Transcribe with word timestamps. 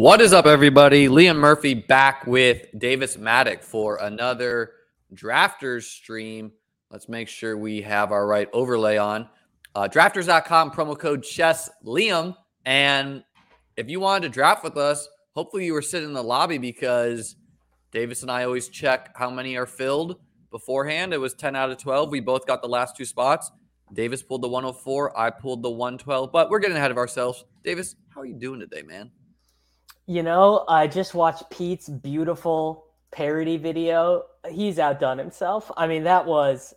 What 0.00 0.20
is 0.20 0.32
up, 0.32 0.46
everybody? 0.46 1.08
Liam 1.08 1.38
Murphy 1.38 1.74
back 1.74 2.24
with 2.24 2.68
Davis 2.78 3.16
Mattek 3.16 3.64
for 3.64 3.96
another 3.96 4.74
drafters 5.12 5.86
stream. 5.86 6.52
Let's 6.88 7.08
make 7.08 7.26
sure 7.26 7.58
we 7.58 7.82
have 7.82 8.12
our 8.12 8.24
right 8.24 8.48
overlay 8.52 8.96
on. 8.96 9.28
Uh, 9.74 9.88
drafters.com, 9.88 10.70
promo 10.70 10.96
code 10.96 11.24
chess 11.24 11.68
Liam. 11.84 12.36
And 12.64 13.24
if 13.76 13.90
you 13.90 13.98
wanted 13.98 14.28
to 14.28 14.28
draft 14.28 14.62
with 14.62 14.76
us, 14.76 15.08
hopefully 15.34 15.66
you 15.66 15.72
were 15.72 15.82
sitting 15.82 16.10
in 16.10 16.14
the 16.14 16.22
lobby 16.22 16.58
because 16.58 17.34
Davis 17.90 18.22
and 18.22 18.30
I 18.30 18.44
always 18.44 18.68
check 18.68 19.10
how 19.16 19.30
many 19.30 19.56
are 19.56 19.66
filled 19.66 20.20
beforehand. 20.52 21.12
It 21.12 21.18
was 21.18 21.34
10 21.34 21.56
out 21.56 21.72
of 21.72 21.78
12. 21.78 22.08
We 22.12 22.20
both 22.20 22.46
got 22.46 22.62
the 22.62 22.68
last 22.68 22.96
two 22.96 23.04
spots. 23.04 23.50
Davis 23.92 24.22
pulled 24.22 24.42
the 24.42 24.48
104. 24.48 25.18
I 25.18 25.30
pulled 25.30 25.64
the 25.64 25.70
112, 25.70 26.30
but 26.30 26.50
we're 26.50 26.60
getting 26.60 26.76
ahead 26.76 26.92
of 26.92 26.98
ourselves. 26.98 27.44
Davis, 27.64 27.96
how 28.10 28.20
are 28.20 28.26
you 28.26 28.38
doing 28.38 28.60
today, 28.60 28.82
man? 28.82 29.10
You 30.08 30.22
know, 30.22 30.64
I 30.68 30.86
just 30.86 31.12
watched 31.12 31.50
Pete's 31.50 31.86
beautiful 31.86 32.86
parody 33.10 33.58
video. 33.58 34.22
He's 34.50 34.78
outdone 34.78 35.18
himself. 35.18 35.70
I 35.76 35.86
mean, 35.86 36.02
that 36.04 36.24
was 36.24 36.72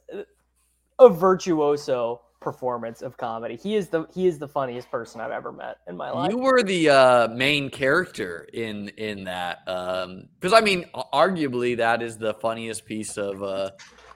a 0.99 1.07
virtuoso 1.09 2.23
performance 2.41 3.01
of 3.01 3.15
comedy. 3.15 3.55
He 3.55 3.75
is 3.75 3.87
the 3.87 4.05
he 4.13 4.27
is 4.27 4.37
the 4.37 4.49
funniest 4.49 4.91
person 4.91 5.21
I've 5.21 5.31
ever 5.31 5.53
met 5.53 5.77
in 5.87 5.95
my 5.95 6.11
life. 6.11 6.29
You 6.29 6.39
were 6.39 6.61
the 6.61 6.89
uh, 6.89 7.27
main 7.29 7.69
character 7.69 8.49
in 8.51 8.89
in 8.97 9.23
that 9.23 9.59
um 9.65 10.27
because 10.37 10.51
I 10.51 10.59
mean, 10.59 10.89
arguably 11.13 11.77
that 11.77 12.01
is 12.01 12.17
the 12.17 12.33
funniest 12.33 12.83
piece 12.83 13.17
of 13.17 13.41
uh 13.41 13.71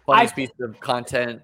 funniest 0.05 0.33
I, 0.33 0.35
piece 0.35 0.51
of 0.59 0.77
content. 0.81 1.41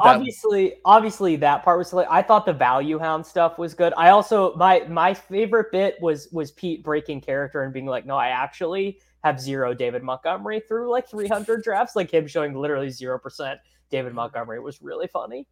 Obviously 0.00 0.74
obviously 0.84 1.36
that 1.36 1.62
part 1.62 1.78
was 1.78 1.92
like 1.92 2.06
i 2.10 2.20
thought 2.20 2.44
the 2.44 2.52
value 2.52 2.98
hound 2.98 3.24
stuff 3.24 3.58
was 3.58 3.74
good. 3.74 3.92
I 3.96 4.10
also 4.10 4.54
my 4.56 4.80
my 4.88 5.14
favorite 5.14 5.70
bit 5.70 5.96
was 6.00 6.28
was 6.32 6.50
pete 6.50 6.82
breaking 6.82 7.20
character 7.20 7.62
and 7.62 7.72
being 7.72 7.86
like 7.86 8.04
no 8.04 8.16
i 8.16 8.28
actually 8.28 8.98
have 9.22 9.40
zero 9.40 9.74
david 9.74 10.02
montgomery 10.02 10.60
through 10.66 10.90
like 10.90 11.08
300 11.08 11.62
drafts 11.62 11.94
like 11.94 12.10
him 12.12 12.26
showing 12.26 12.54
literally 12.54 12.88
0% 12.88 13.56
david 13.90 14.14
montgomery 14.14 14.60
was 14.60 14.82
really 14.82 15.06
funny. 15.06 15.46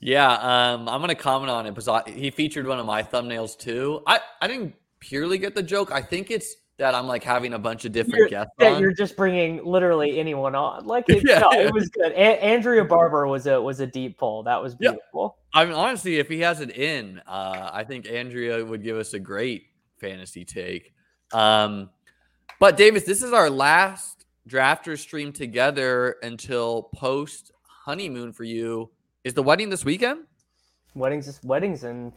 Yeah 0.00 0.32
um 0.32 0.88
i'm 0.88 1.00
gonna 1.00 1.14
comment 1.14 1.50
on 1.50 1.66
it 1.66 1.70
because 1.70 1.88
I, 1.88 2.02
he 2.10 2.30
featured 2.30 2.66
one 2.66 2.78
of 2.78 2.86
my 2.86 3.02
thumbnails 3.02 3.56
too. 3.56 4.02
I 4.06 4.20
i 4.40 4.48
didn't 4.48 4.74
purely 5.00 5.38
get 5.38 5.54
the 5.54 5.62
joke. 5.62 5.92
I 5.92 6.02
think 6.02 6.30
it's 6.30 6.54
that 6.80 6.94
I'm 6.94 7.06
like 7.06 7.22
having 7.22 7.52
a 7.52 7.58
bunch 7.58 7.84
of 7.84 7.92
different 7.92 8.16
you're, 8.16 8.28
guests. 8.28 8.52
That 8.58 8.72
on. 8.72 8.80
you're 8.80 8.94
just 8.94 9.14
bringing 9.14 9.62
literally 9.62 10.18
anyone 10.18 10.54
on. 10.54 10.86
Like 10.86 11.04
it, 11.08 11.22
yeah, 11.26 11.40
no, 11.40 11.52
yeah. 11.52 11.66
it 11.66 11.74
was 11.74 11.90
good. 11.90 12.10
A- 12.12 12.42
Andrea 12.42 12.84
Barber 12.84 13.26
was 13.26 13.46
a 13.46 13.60
was 13.60 13.80
a 13.80 13.86
deep 13.86 14.18
pull. 14.18 14.42
That 14.42 14.60
was 14.60 14.74
beautiful. 14.74 15.36
Yeah. 15.54 15.60
I 15.60 15.64
mean, 15.66 15.74
honestly, 15.74 16.18
if 16.18 16.28
he 16.28 16.40
has 16.40 16.60
it 16.60 16.70
in, 16.70 17.20
uh, 17.26 17.70
I 17.70 17.84
think 17.84 18.08
Andrea 18.10 18.64
would 18.64 18.82
give 18.82 18.96
us 18.96 19.12
a 19.12 19.18
great 19.18 19.64
fantasy 19.98 20.44
take. 20.44 20.94
Um, 21.32 21.90
but 22.58 22.78
Davis, 22.78 23.04
this 23.04 23.22
is 23.22 23.32
our 23.34 23.50
last 23.50 24.24
drafter 24.48 24.98
stream 24.98 25.32
together 25.32 26.16
until 26.22 26.84
post 26.94 27.52
honeymoon 27.84 28.32
for 28.32 28.44
you. 28.44 28.90
Is 29.22 29.34
the 29.34 29.42
wedding 29.42 29.68
this 29.68 29.84
weekend? 29.84 30.20
Weddings, 30.94 31.40
weddings 31.44 31.84
in 31.84 32.10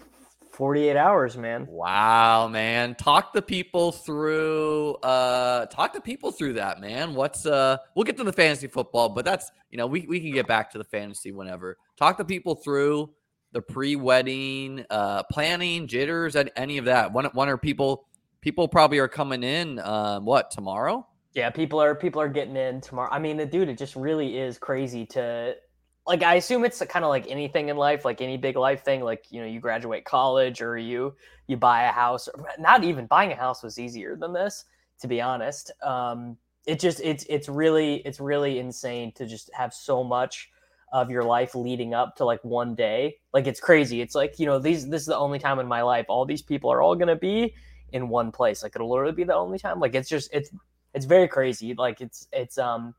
48 0.54 0.96
hours, 0.96 1.36
man. 1.36 1.66
Wow, 1.68 2.48
man. 2.48 2.94
Talk 2.96 3.34
the 3.34 3.42
people 3.42 3.92
through 3.92 4.94
uh 5.04 5.66
talk 5.66 5.94
to 5.94 6.02
people 6.02 6.32
through 6.32 6.54
that, 6.54 6.80
man. 6.80 7.16
What's 7.16 7.46
uh 7.46 7.78
we'll 7.96 8.04
get 8.04 8.18
to 8.18 8.24
the 8.24 8.34
fantasy 8.34 8.68
football, 8.68 9.10
but 9.10 9.26
that's 9.26 9.52
you 9.72 9.78
know, 9.78 9.88
we, 9.88 10.06
we 10.08 10.20
can 10.20 10.32
get 10.32 10.48
back 10.48 10.72
to 10.72 10.78
the 10.78 10.84
fantasy 10.84 11.32
whenever. 11.32 11.78
Talk 11.98 12.18
the 12.18 12.26
people 12.26 12.56
through 12.56 13.12
the 13.52 13.62
pre-wedding, 13.62 14.86
uh 14.90 15.24
planning, 15.32 15.88
jitters, 15.88 16.36
and 16.36 16.52
any 16.56 16.78
of 16.78 16.86
that. 16.86 17.12
When 17.12 17.26
when 17.26 17.50
are 17.50 17.58
people 17.58 18.08
people 18.42 18.68
probably 18.68 19.00
are 19.00 19.08
coming 19.08 19.44
in 19.44 19.80
um 19.80 20.26
what, 20.26 20.52
tomorrow? 20.52 21.08
Yeah, 21.34 21.50
people 21.50 21.82
are 21.82 21.96
people 21.96 22.22
are 22.22 22.30
getting 22.30 22.56
in 22.56 22.80
tomorrow. 22.80 23.10
I 23.12 23.18
mean, 23.18 23.38
the 23.38 23.46
dude, 23.48 23.70
it 23.70 23.78
just 23.80 23.96
really 23.96 24.38
is 24.38 24.60
crazy 24.60 25.08
to 25.08 25.56
like 26.06 26.24
I 26.24 26.36
assume 26.36 26.66
it's 26.66 26.82
kind 26.86 27.06
of 27.06 27.10
like 27.10 27.28
anything 27.30 27.70
in 27.70 27.78
life, 27.78 28.04
like 28.04 28.22
any 28.22 28.38
big 28.38 28.58
life 28.58 28.84
thing. 28.84 29.02
Like 29.02 29.26
you 29.30 29.42
know, 29.42 29.48
you 29.48 29.60
graduate 29.60 30.06
college 30.06 30.62
or 30.62 30.78
you 30.78 31.16
you 31.48 31.58
buy 31.58 31.84
a 31.84 31.92
house. 31.92 32.28
Not 32.60 32.84
even 32.84 33.06
buying 33.08 33.32
a 33.32 33.36
house 33.36 33.64
was 33.64 33.80
easier 33.80 34.16
than 34.16 34.34
this, 34.34 34.66
to 35.00 35.08
be 35.08 35.22
honest. 35.22 35.72
Um, 35.82 36.38
it 36.66 36.80
just 36.80 37.00
it's 37.02 37.26
it's 37.30 37.48
really 37.48 37.96
it's 38.06 38.20
really 38.20 38.60
insane 38.60 39.12
to 39.14 39.26
just 39.26 39.50
have 39.54 39.74
so 39.74 40.04
much 40.04 40.50
of 40.92 41.10
your 41.10 41.24
life 41.24 41.56
leading 41.56 41.94
up 41.94 42.16
to 42.18 42.26
like 42.26 42.44
one 42.44 42.76
day. 42.76 43.18
Like 43.34 43.48
it's 43.48 43.60
crazy. 43.60 44.02
It's 44.02 44.16
like 44.16 44.40
you 44.40 44.46
know 44.46 44.60
these 44.60 44.88
this 44.90 45.02
is 45.02 45.08
the 45.08 45.18
only 45.18 45.40
time 45.40 45.60
in 45.60 45.68
my 45.68 45.82
life 45.82 46.06
all 46.10 46.26
these 46.26 46.42
people 46.42 46.72
are 46.72 46.82
all 46.82 46.96
gonna 46.96 47.16
be 47.16 47.54
in 47.94 48.10
one 48.10 48.32
place. 48.32 48.62
Like 48.62 48.76
it'll 48.76 48.90
literally 48.90 49.14
be 49.14 49.24
the 49.24 49.36
only 49.36 49.58
time. 49.58 49.80
Like 49.80 49.96
it's 49.96 50.10
just 50.10 50.30
it's 50.34 50.52
it's 50.94 51.06
very 51.06 51.30
crazy. 51.30 51.74
Like 51.74 52.02
it's 52.02 52.28
it's 52.34 52.58
um 52.58 52.94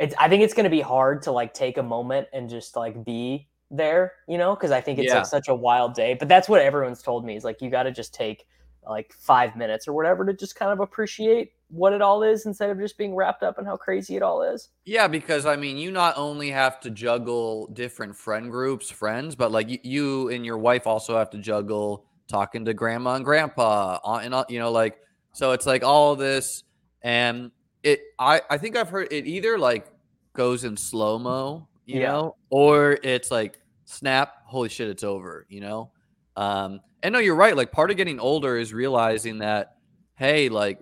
it's 0.00 0.14
I 0.18 0.28
think 0.28 0.42
it's 0.42 0.54
going 0.54 0.64
to 0.64 0.70
be 0.70 0.80
hard 0.80 1.22
to 1.22 1.30
like 1.30 1.54
take 1.54 1.78
a 1.78 1.82
moment 1.82 2.26
and 2.32 2.48
just 2.48 2.74
like 2.74 3.04
be 3.04 3.48
there, 3.70 4.14
you 4.26 4.38
know, 4.38 4.54
because 4.54 4.70
I 4.70 4.80
think 4.80 4.98
it's 4.98 5.08
yeah. 5.08 5.18
like 5.18 5.26
such 5.26 5.48
a 5.48 5.54
wild 5.54 5.94
day. 5.94 6.14
But 6.14 6.28
that's 6.28 6.48
what 6.48 6.62
everyone's 6.62 7.02
told 7.02 7.24
me 7.24 7.36
is 7.36 7.44
like 7.44 7.60
you 7.60 7.70
got 7.70 7.84
to 7.84 7.92
just 7.92 8.14
take 8.14 8.46
like 8.88 9.12
five 9.12 9.54
minutes 9.56 9.86
or 9.86 9.92
whatever 9.92 10.24
to 10.24 10.32
just 10.32 10.56
kind 10.56 10.72
of 10.72 10.80
appreciate 10.80 11.52
what 11.68 11.92
it 11.92 12.00
all 12.00 12.22
is 12.22 12.46
instead 12.46 12.70
of 12.70 12.78
just 12.78 12.96
being 12.96 13.14
wrapped 13.14 13.42
up 13.42 13.58
in 13.58 13.64
how 13.66 13.76
crazy 13.76 14.16
it 14.16 14.22
all 14.22 14.42
is. 14.42 14.70
Yeah, 14.86 15.06
because 15.06 15.44
I 15.44 15.56
mean, 15.56 15.76
you 15.76 15.92
not 15.92 16.16
only 16.16 16.50
have 16.50 16.80
to 16.80 16.90
juggle 16.90 17.66
different 17.68 18.16
friend 18.16 18.50
groups, 18.50 18.90
friends, 18.90 19.34
but 19.34 19.52
like 19.52 19.84
you, 19.84 20.30
and 20.30 20.46
your 20.46 20.58
wife 20.58 20.86
also 20.86 21.18
have 21.18 21.30
to 21.30 21.38
juggle 21.38 22.06
talking 22.26 22.64
to 22.64 22.72
grandma 22.72 23.16
and 23.16 23.24
grandpa, 23.24 23.98
uh, 24.02 24.20
and 24.22 24.34
you 24.48 24.58
know, 24.58 24.72
like 24.72 24.98
so 25.32 25.52
it's 25.52 25.66
like 25.66 25.84
all 25.84 26.16
this 26.16 26.64
and 27.02 27.50
it 27.82 28.00
I 28.18 28.42
I 28.50 28.58
think 28.58 28.76
I've 28.76 28.88
heard 28.88 29.08
it 29.12 29.26
either 29.26 29.58
like 29.58 29.86
goes 30.34 30.64
in 30.64 30.76
slow 30.76 31.18
mo, 31.18 31.68
you 31.86 32.00
yeah. 32.00 32.12
know, 32.12 32.36
or 32.50 32.98
it's 33.02 33.30
like 33.30 33.58
snap, 33.84 34.34
holy 34.44 34.68
shit, 34.68 34.88
it's 34.88 35.04
over, 35.04 35.46
you 35.48 35.60
know. 35.60 35.90
Um, 36.36 36.80
and 37.02 37.12
no, 37.12 37.18
you're 37.18 37.34
right. 37.34 37.56
Like 37.56 37.72
part 37.72 37.90
of 37.90 37.96
getting 37.96 38.20
older 38.20 38.56
is 38.56 38.72
realizing 38.72 39.38
that, 39.38 39.76
hey, 40.14 40.48
like 40.48 40.80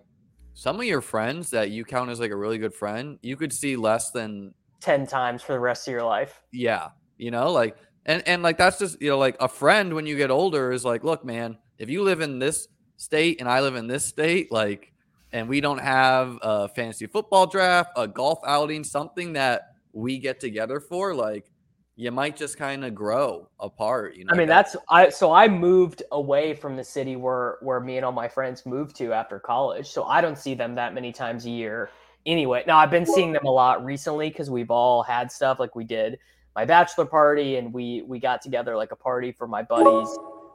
some 0.54 0.76
of 0.76 0.84
your 0.84 1.00
friends 1.00 1.50
that 1.50 1.70
you 1.70 1.84
count 1.84 2.10
as 2.10 2.20
like 2.20 2.30
a 2.30 2.36
really 2.36 2.58
good 2.58 2.74
friend, 2.74 3.18
you 3.22 3.36
could 3.36 3.52
see 3.52 3.76
less 3.76 4.10
than 4.10 4.54
10 4.80 5.06
times 5.06 5.42
for 5.42 5.52
the 5.52 5.60
rest 5.60 5.88
of 5.88 5.92
your 5.92 6.04
life. 6.04 6.42
Yeah. 6.52 6.88
You 7.16 7.30
know, 7.30 7.52
like, 7.52 7.76
and, 8.06 8.26
and 8.26 8.42
like 8.42 8.58
that's 8.58 8.78
just, 8.78 9.00
you 9.00 9.10
know, 9.10 9.18
like 9.18 9.36
a 9.40 9.48
friend 9.48 9.94
when 9.94 10.06
you 10.06 10.16
get 10.16 10.30
older 10.30 10.72
is 10.72 10.84
like, 10.84 11.04
look, 11.04 11.24
man, 11.24 11.58
if 11.78 11.88
you 11.88 12.02
live 12.02 12.20
in 12.20 12.38
this 12.38 12.68
state 12.96 13.40
and 13.40 13.48
I 13.48 13.60
live 13.60 13.76
in 13.76 13.86
this 13.86 14.04
state, 14.04 14.50
like 14.50 14.92
and 15.32 15.48
we 15.48 15.60
don't 15.60 15.78
have 15.78 16.38
a 16.42 16.68
fantasy 16.68 17.06
football 17.06 17.46
draft, 17.46 17.90
a 17.96 18.06
golf 18.08 18.38
outing, 18.46 18.84
something 18.84 19.34
that 19.34 19.74
we 19.92 20.18
get 20.18 20.40
together 20.40 20.80
for, 20.80 21.14
like 21.14 21.50
you 21.96 22.12
might 22.12 22.36
just 22.36 22.56
kind 22.56 22.84
of 22.84 22.94
grow 22.94 23.48
apart. 23.58 24.14
You 24.14 24.24
know, 24.24 24.32
I 24.32 24.36
mean, 24.36 24.46
that's 24.46 24.76
I. 24.88 25.08
So 25.08 25.32
I 25.32 25.48
moved 25.48 26.02
away 26.12 26.54
from 26.54 26.76
the 26.76 26.84
city 26.84 27.16
where 27.16 27.58
where 27.60 27.80
me 27.80 27.96
and 27.96 28.06
all 28.06 28.12
my 28.12 28.28
friends 28.28 28.64
moved 28.64 28.94
to 28.96 29.12
after 29.12 29.40
college. 29.40 29.88
So 29.88 30.04
I 30.04 30.20
don't 30.20 30.38
see 30.38 30.54
them 30.54 30.74
that 30.76 30.94
many 30.94 31.12
times 31.12 31.44
a 31.46 31.50
year. 31.50 31.90
Anyway, 32.24 32.62
now 32.66 32.78
I've 32.78 32.90
been 32.90 33.06
seeing 33.06 33.32
them 33.32 33.46
a 33.46 33.50
lot 33.50 33.84
recently 33.84 34.28
because 34.28 34.50
we've 34.50 34.70
all 34.70 35.02
had 35.02 35.32
stuff 35.32 35.58
like 35.58 35.74
we 35.74 35.84
did 35.84 36.18
my 36.54 36.64
bachelor 36.64 37.04
party 37.04 37.56
and 37.56 37.72
we 37.72 38.02
we 38.02 38.18
got 38.18 38.42
together 38.42 38.76
like 38.76 38.92
a 38.92 38.96
party 38.96 39.32
for 39.32 39.46
my 39.46 39.62
buddy's 39.62 40.08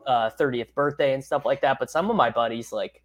uh, 0.08 0.30
30th 0.40 0.74
birthday 0.74 1.14
and 1.14 1.24
stuff 1.24 1.46
like 1.46 1.62
that. 1.62 1.78
But 1.80 1.90
some 1.90 2.10
of 2.10 2.16
my 2.16 2.30
buddies 2.30 2.72
like 2.72 3.03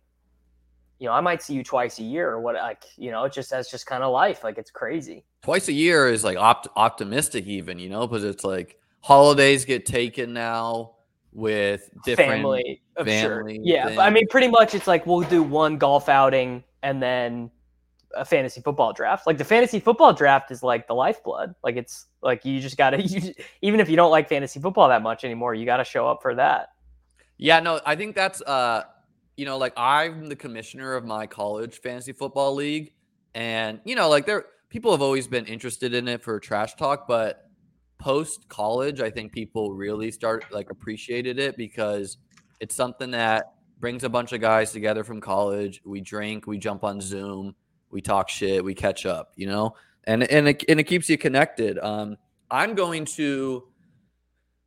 you 0.99 1.07
know, 1.07 1.13
I 1.13 1.21
might 1.21 1.43
see 1.43 1.55
you 1.55 1.63
twice 1.63 1.99
a 1.99 2.03
year 2.03 2.29
or 2.31 2.41
what, 2.41 2.57
like, 2.57 2.85
you 2.97 3.11
know, 3.11 3.25
it 3.25 3.33
just 3.33 3.51
that's 3.51 3.71
just 3.71 3.87
kind 3.87 4.03
of 4.03 4.13
life. 4.13 4.43
Like, 4.43 4.59
it's 4.59 4.71
crazy. 4.71 5.25
Twice 5.43 5.69
a 5.69 5.73
year 5.73 6.09
is 6.09 6.25
like 6.25 6.37
opt- 6.37 6.69
optimistic, 6.75 7.47
even, 7.47 7.79
you 7.79 7.89
know, 7.89 8.07
because 8.07 8.25
it's 8.25 8.45
like 8.45 8.79
holidays 9.01 9.65
get 9.65 9.87
taken 9.87 10.33
now 10.33 10.95
with 11.33 11.89
different 12.05 12.31
family, 12.31 12.83
family 12.97 13.57
sure. 13.57 13.63
Yeah. 13.63 14.01
I 14.01 14.11
mean, 14.11 14.27
pretty 14.29 14.49
much 14.49 14.75
it's 14.75 14.89
like 14.89 15.07
we'll 15.07 15.21
do 15.21 15.43
one 15.43 15.79
golf 15.79 16.09
outing 16.09 16.65
and 16.83 17.01
then 17.01 17.51
a 18.17 18.25
fantasy 18.25 18.61
football 18.61 18.93
draft. 18.93 19.25
Like, 19.25 19.39
the 19.39 19.45
fantasy 19.45 19.79
football 19.79 20.13
draft 20.13 20.51
is 20.51 20.65
like 20.65 20.89
the 20.89 20.95
lifeblood. 20.95 21.55
Like, 21.63 21.77
it's 21.77 22.07
like 22.23 22.45
you 22.45 22.59
just 22.59 22.77
got 22.77 22.91
to, 22.91 23.35
even 23.63 23.79
if 23.79 23.89
you 23.89 23.95
don't 23.95 24.11
like 24.11 24.29
fantasy 24.29 24.59
football 24.59 24.89
that 24.89 25.03
much 25.03 25.23
anymore, 25.23 25.55
you 25.55 25.65
got 25.65 25.77
to 25.77 25.85
show 25.85 26.09
up 26.09 26.23
for 26.23 26.35
that. 26.35 26.71
Yeah, 27.37 27.61
no, 27.61 27.81
I 27.87 27.95
think 27.95 28.17
that's, 28.17 28.43
uh, 28.43 28.83
you 29.39 29.45
know, 29.45 29.57
like 29.57 29.73
I'm 29.77 30.29
the 30.29 30.37
commissioner 30.37 30.95
of 30.95 31.05
my 31.05 31.27
college 31.27 31.81
fantasy 31.81 32.13
football 32.13 32.55
league, 32.57 32.93
and 33.35 33.81
you 33.85 33.95
know, 33.95 34.09
like 34.09 34.27
there 34.27 34.47
people 34.69 34.91
have 34.91 35.01
always 35.01 35.29
been 35.29 35.47
interested 35.47 35.95
in 35.95 36.09
it 36.09 36.23
for 36.25 36.41
trash 36.41 36.75
talk, 36.75 37.07
but 37.07 37.49
post 37.99 38.49
college, 38.49 39.01
I 39.01 39.11
think 39.11 39.33
people 39.33 39.73
really 39.73 40.11
start 40.11 40.45
like 40.51 40.71
appreciated 40.71 41.39
it 41.39 41.57
because 41.57 42.19
it's 42.59 42.75
something 42.75 43.13
that 43.13 43.53
brings 43.79 44.03
a 44.03 44.09
bunch 44.09 44.33
of 44.33 44.41
guys 44.41 44.73
together 44.73 45.05
from 45.05 45.21
college. 45.21 45.81
We 45.85 46.01
drink, 46.01 46.49
we 46.49 46.59
jump 46.59 46.83
on 46.83 47.01
Zoom, 47.01 47.55
we 47.91 48.01
talk 48.01 48.29
shit, 48.29 48.65
we 48.65 48.75
catch 48.75 49.07
up, 49.07 49.33
you 49.37 49.47
know, 49.47 49.77
and 50.03 50.25
and 50.25 50.49
it, 50.49 50.65
and 50.69 50.81
it 50.81 50.85
keeps 50.85 51.09
you 51.09 51.17
connected. 51.17 51.79
Um, 51.79 52.17
I'm 52.51 52.75
going 52.75 53.05
to 53.05 53.69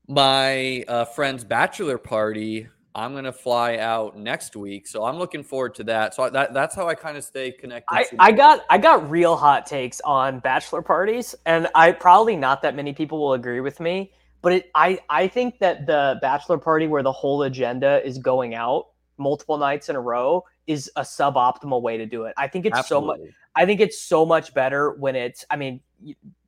my 0.07 0.85
uh, 0.87 1.03
friend's 1.03 1.43
bachelor 1.43 1.97
party 1.97 2.69
I'm 2.93 3.13
gonna 3.13 3.31
fly 3.31 3.77
out 3.77 4.17
next 4.17 4.55
week, 4.55 4.87
so 4.87 5.05
I'm 5.05 5.17
looking 5.17 5.43
forward 5.43 5.75
to 5.75 5.83
that. 5.85 6.13
So 6.13 6.29
that 6.29 6.53
that's 6.53 6.75
how 6.75 6.87
I 6.87 6.95
kind 6.95 7.17
of 7.17 7.23
stay 7.23 7.51
connected. 7.51 7.95
I, 7.95 8.05
I 8.19 8.31
got 8.31 8.65
I 8.69 8.77
got 8.77 9.09
real 9.09 9.37
hot 9.37 9.65
takes 9.65 10.01
on 10.01 10.39
bachelor 10.39 10.81
parties, 10.81 11.33
and 11.45 11.67
I 11.73 11.93
probably 11.93 12.35
not 12.35 12.61
that 12.63 12.75
many 12.75 12.93
people 12.93 13.19
will 13.19 13.33
agree 13.33 13.61
with 13.61 13.79
me, 13.79 14.11
but 14.41 14.53
it, 14.53 14.71
I 14.75 14.99
I 15.09 15.27
think 15.27 15.59
that 15.59 15.85
the 15.85 16.17
bachelor 16.21 16.57
party 16.57 16.87
where 16.87 17.03
the 17.03 17.11
whole 17.11 17.43
agenda 17.43 18.05
is 18.05 18.17
going 18.17 18.55
out 18.55 18.87
multiple 19.17 19.57
nights 19.57 19.87
in 19.87 19.95
a 19.95 20.01
row 20.01 20.43
is 20.67 20.91
a 20.95 21.01
suboptimal 21.01 21.81
way 21.81 21.97
to 21.97 22.05
do 22.05 22.23
it. 22.23 22.33
I 22.37 22.47
think 22.47 22.65
it's 22.65 22.77
Absolutely. 22.77 23.17
so 23.17 23.23
much. 23.23 23.33
I 23.55 23.65
think 23.65 23.79
it's 23.79 23.99
so 23.99 24.25
much 24.25 24.53
better 24.53 24.91
when 24.91 25.15
it's. 25.15 25.45
I 25.49 25.55
mean, 25.55 25.79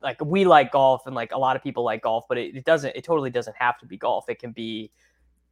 like 0.02 0.22
we 0.22 0.44
like 0.44 0.72
golf, 0.72 1.06
and 1.06 1.14
like 1.14 1.32
a 1.32 1.38
lot 1.38 1.56
of 1.56 1.62
people 1.62 1.84
like 1.84 2.02
golf, 2.02 2.24
but 2.28 2.36
it, 2.36 2.54
it 2.54 2.64
doesn't. 2.64 2.94
It 2.94 3.04
totally 3.04 3.30
doesn't 3.30 3.56
have 3.56 3.78
to 3.78 3.86
be 3.86 3.96
golf. 3.96 4.28
It 4.28 4.38
can 4.38 4.52
be 4.52 4.90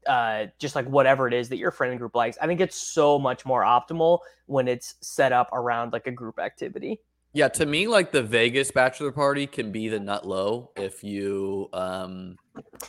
uh, 0.07 0.47
just 0.59 0.75
like 0.75 0.87
whatever 0.87 1.29
it 1.29 1.35
is 1.35 1.49
that 1.49 1.57
your 1.57 1.71
friend 1.71 1.99
group 1.99 2.15
likes. 2.15 2.39
I 2.41 2.47
think 2.47 2.61
it's 2.61 2.77
so 2.77 3.19
much 3.19 3.45
more 3.45 3.63
optimal 3.63 4.21
when 4.47 4.69
it's 4.69 4.95
set 5.01 5.33
up 5.33 5.49
around 5.53 5.93
like 5.93 6.07
a 6.07 6.11
group 6.13 6.39
activity. 6.39 7.01
Yeah, 7.35 7.49
to 7.49 7.65
me, 7.65 7.89
like 7.89 8.13
the 8.13 8.23
Vegas 8.23 8.71
bachelor 8.71 9.11
party 9.11 9.47
can 9.47 9.73
be 9.73 9.89
the 9.89 9.99
nut 9.99 10.27
low 10.27 10.71
if 10.77 11.03
you, 11.03 11.71
um, 11.73 12.37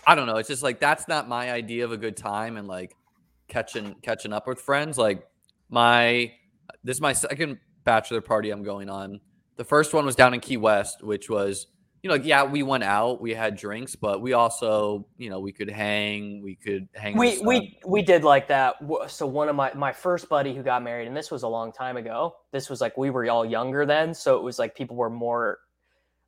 I 0.06 0.16
don't 0.16 0.28
know. 0.28 0.36
It's 0.36 0.50
just 0.50 0.64
like 0.64 0.82
that's 0.82 1.08
not 1.08 1.30
my 1.30 1.52
idea 1.52 1.86
of 1.86 1.94
a 1.94 1.98
good 1.98 2.18
time 2.18 2.58
and 2.58 2.68
like 2.68 2.94
catching 3.48 3.96
catching 4.02 4.34
up 4.34 4.46
with 4.46 4.60
friends. 4.60 4.98
Like 4.98 5.26
my 5.70 6.34
this 6.84 6.98
is 6.98 7.02
my 7.02 7.14
second 7.14 7.58
bachelor 7.86 8.20
party 8.20 8.50
I'm 8.50 8.64
going 8.64 8.90
on. 8.90 9.22
The 9.56 9.64
first 9.64 9.94
one 9.94 10.06
was 10.06 10.16
down 10.16 10.34
in 10.34 10.42
Key 10.42 10.58
West, 10.58 11.04
which 11.04 11.30
was 11.30 11.68
you 12.04 12.10
know, 12.10 12.16
like, 12.16 12.26
yeah, 12.26 12.44
we 12.44 12.64
went 12.64 12.84
out, 12.84 13.22
we 13.22 13.34
had 13.34 13.56
drinks, 13.56 13.96
but 13.96 14.22
we 14.22 14.34
also, 14.34 15.08
you 15.18 15.30
know, 15.30 15.40
we 15.40 15.54
could 15.54 15.70
hang, 15.70 16.44
we 16.44 16.56
could 16.56 16.90
hang. 16.94 17.18
We 17.18 17.42
we 17.42 17.80
we 17.86 18.02
did 18.02 18.26
like 18.26 18.50
that. 18.50 18.76
So 19.08 19.26
one 19.26 19.48
of 19.48 19.56
my 19.56 19.74
my 19.74 19.94
first 19.94 20.28
buddy 20.28 20.54
who 20.54 20.64
got 20.64 20.84
married, 20.84 21.08
and 21.08 21.16
this 21.16 21.32
was 21.32 21.44
a 21.44 21.48
long 21.48 21.72
time 21.72 21.96
ago. 21.96 22.36
This 22.52 22.70
was 22.70 22.82
like 22.82 22.98
we 22.98 23.10
were 23.10 23.30
all 23.30 23.46
younger 23.46 23.86
then, 23.86 24.14
so 24.14 24.36
it 24.36 24.44
was 24.44 24.60
like 24.60 24.76
people 24.76 24.98
were 24.98 25.10
more 25.10 25.60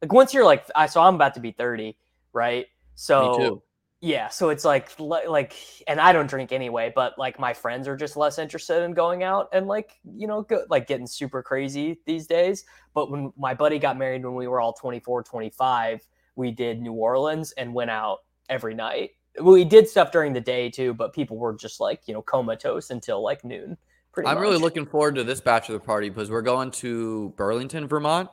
like 0.02 0.14
once 0.14 0.34
you're 0.34 0.46
like 0.46 0.66
I 0.76 0.86
so 0.86 1.02
I'm 1.02 1.16
about 1.16 1.34
to 1.34 1.42
be 1.42 1.52
thirty, 1.52 1.98
right? 2.32 2.68
So 2.96 3.62
yeah, 4.06 4.30
so 4.30 4.50
it's 4.50 4.64
like 4.64 4.92
like 5.00 5.56
and 5.88 6.00
I 6.00 6.14
don't 6.14 6.28
drink 6.28 6.52
anyway, 6.52 6.94
but 6.94 7.18
like 7.18 7.40
my 7.40 7.56
friends 7.56 7.88
are 7.88 7.98
just 7.98 8.16
less 8.16 8.38
interested 8.38 8.84
in 8.84 8.94
going 8.94 9.24
out 9.24 9.50
and 9.52 9.66
like, 9.66 9.98
you 10.04 10.28
know, 10.28 10.44
go, 10.44 10.64
like 10.70 10.86
getting 10.86 11.08
super 11.08 11.42
crazy 11.42 12.00
these 12.06 12.28
days. 12.28 12.66
But 12.94 13.10
when 13.10 13.34
my 13.36 13.56
buddy 13.56 13.80
got 13.80 13.98
married 13.98 14.24
when 14.24 14.36
we 14.36 14.48
were 14.48 14.62
all 14.62 14.74
24, 14.74 15.24
25, 15.24 16.02
we 16.36 16.52
did 16.52 16.84
New 16.84 16.94
Orleans 16.94 17.52
and 17.54 17.74
went 17.74 17.90
out 17.90 18.20
every 18.48 18.76
night. 18.76 19.14
We 19.42 19.66
did 19.66 19.90
stuff 19.90 20.12
during 20.12 20.34
the 20.34 20.42
day 20.42 20.70
too, 20.70 20.94
but 20.94 21.12
people 21.12 21.38
were 21.38 21.56
just 21.56 21.80
like, 21.80 22.02
you 22.06 22.14
know, 22.14 22.22
comatose 22.22 22.92
until 22.92 23.24
like 23.24 23.44
noon. 23.44 23.76
I'm 24.18 24.24
much. 24.24 24.38
really 24.38 24.58
looking 24.58 24.86
forward 24.86 25.16
to 25.16 25.24
this 25.24 25.42
bachelor 25.42 25.80
party 25.80 26.10
because 26.10 26.30
we're 26.30 26.44
going 26.44 26.70
to 26.72 27.34
Burlington, 27.38 27.88
Vermont, 27.88 28.30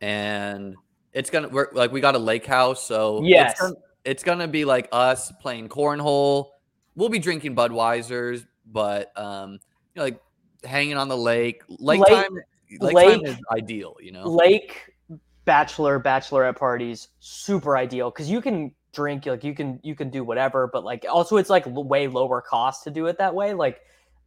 and 0.00 0.74
it's 1.12 1.30
gonna 1.30 1.48
we're 1.48 1.68
like 1.72 1.92
we 1.92 2.00
got 2.00 2.16
a 2.16 2.18
lake 2.18 2.44
house, 2.44 2.84
so 2.84 3.22
yes, 3.22 3.56
it's 4.04 4.22
gonna 4.22 4.48
be 4.48 4.64
like 4.64 4.88
us 4.92 5.32
playing 5.40 5.68
cornhole. 5.68 6.50
We'll 6.94 7.08
be 7.08 7.18
drinking 7.18 7.56
Budweisers, 7.56 8.46
but 8.66 9.16
um, 9.18 9.52
you 9.52 9.58
know, 9.96 10.02
like 10.02 10.20
hanging 10.64 10.96
on 10.96 11.08
the 11.08 11.16
lake. 11.16 11.62
Lake, 11.68 12.00
lake 12.00 12.08
time, 12.08 12.34
lake, 12.80 12.94
lake 12.94 13.10
time 13.12 13.24
is 13.24 13.36
ideal. 13.50 13.96
You 14.00 14.12
know, 14.12 14.28
lake 14.28 14.92
bachelor 15.44 15.98
bachelorette 16.00 16.56
parties 16.56 17.08
super 17.20 17.76
ideal 17.76 18.10
because 18.10 18.30
you 18.30 18.40
can 18.40 18.72
drink 18.92 19.26
like 19.26 19.42
you 19.44 19.54
can 19.54 19.80
you 19.82 19.94
can 19.94 20.10
do 20.10 20.24
whatever, 20.24 20.68
but 20.72 20.84
like 20.84 21.06
also 21.08 21.36
it's 21.36 21.50
like 21.50 21.64
way 21.66 22.06
lower 22.06 22.40
cost 22.40 22.84
to 22.84 22.90
do 22.90 23.06
it 23.06 23.18
that 23.18 23.34
way. 23.34 23.54
Like. 23.54 23.80